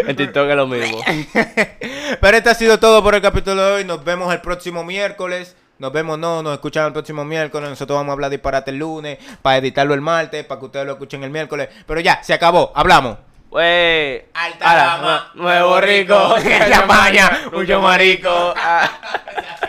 En 0.07 0.15
TikTok 0.15 0.49
es 0.49 0.55
lo 0.55 0.67
mismo. 0.67 0.99
Pero 2.21 2.37
esto 2.37 2.49
ha 2.49 2.53
sido 2.55 2.79
todo 2.79 3.03
por 3.03 3.15
el 3.15 3.21
capítulo 3.21 3.63
de 3.63 3.71
hoy. 3.73 3.85
Nos 3.85 4.03
vemos 4.03 4.33
el 4.33 4.41
próximo 4.41 4.83
miércoles. 4.83 5.55
Nos 5.79 5.93
vemos, 5.93 6.19
no, 6.19 6.43
nos 6.43 6.53
escuchan 6.53 6.87
el 6.87 6.93
próximo 6.93 7.23
miércoles. 7.23 7.69
Nosotros 7.69 7.97
vamos 7.97 8.11
a 8.11 8.13
hablar 8.13 8.29
de 8.29 8.35
disparate 8.35 8.71
el 8.71 8.77
lunes, 8.77 9.17
para 9.41 9.57
editarlo 9.57 9.93
el 9.93 10.01
martes, 10.01 10.43
para 10.45 10.59
que 10.59 10.65
ustedes 10.65 10.85
lo 10.85 10.91
escuchen 10.91 11.23
el 11.23 11.31
miércoles. 11.31 11.69
Pero 11.87 12.01
ya, 12.01 12.21
se 12.21 12.33
acabó. 12.33 12.73
Hablamos. 12.75 13.17
Wey. 13.49 14.25
Alta 14.33 14.75
gama, 14.75 15.31
nuevo 15.35 15.79
rico. 15.79 16.35
la 16.69 16.85
maña, 16.85 17.43
mucho 17.51 17.81
marico. 17.81 18.53
Ah. 18.57 18.91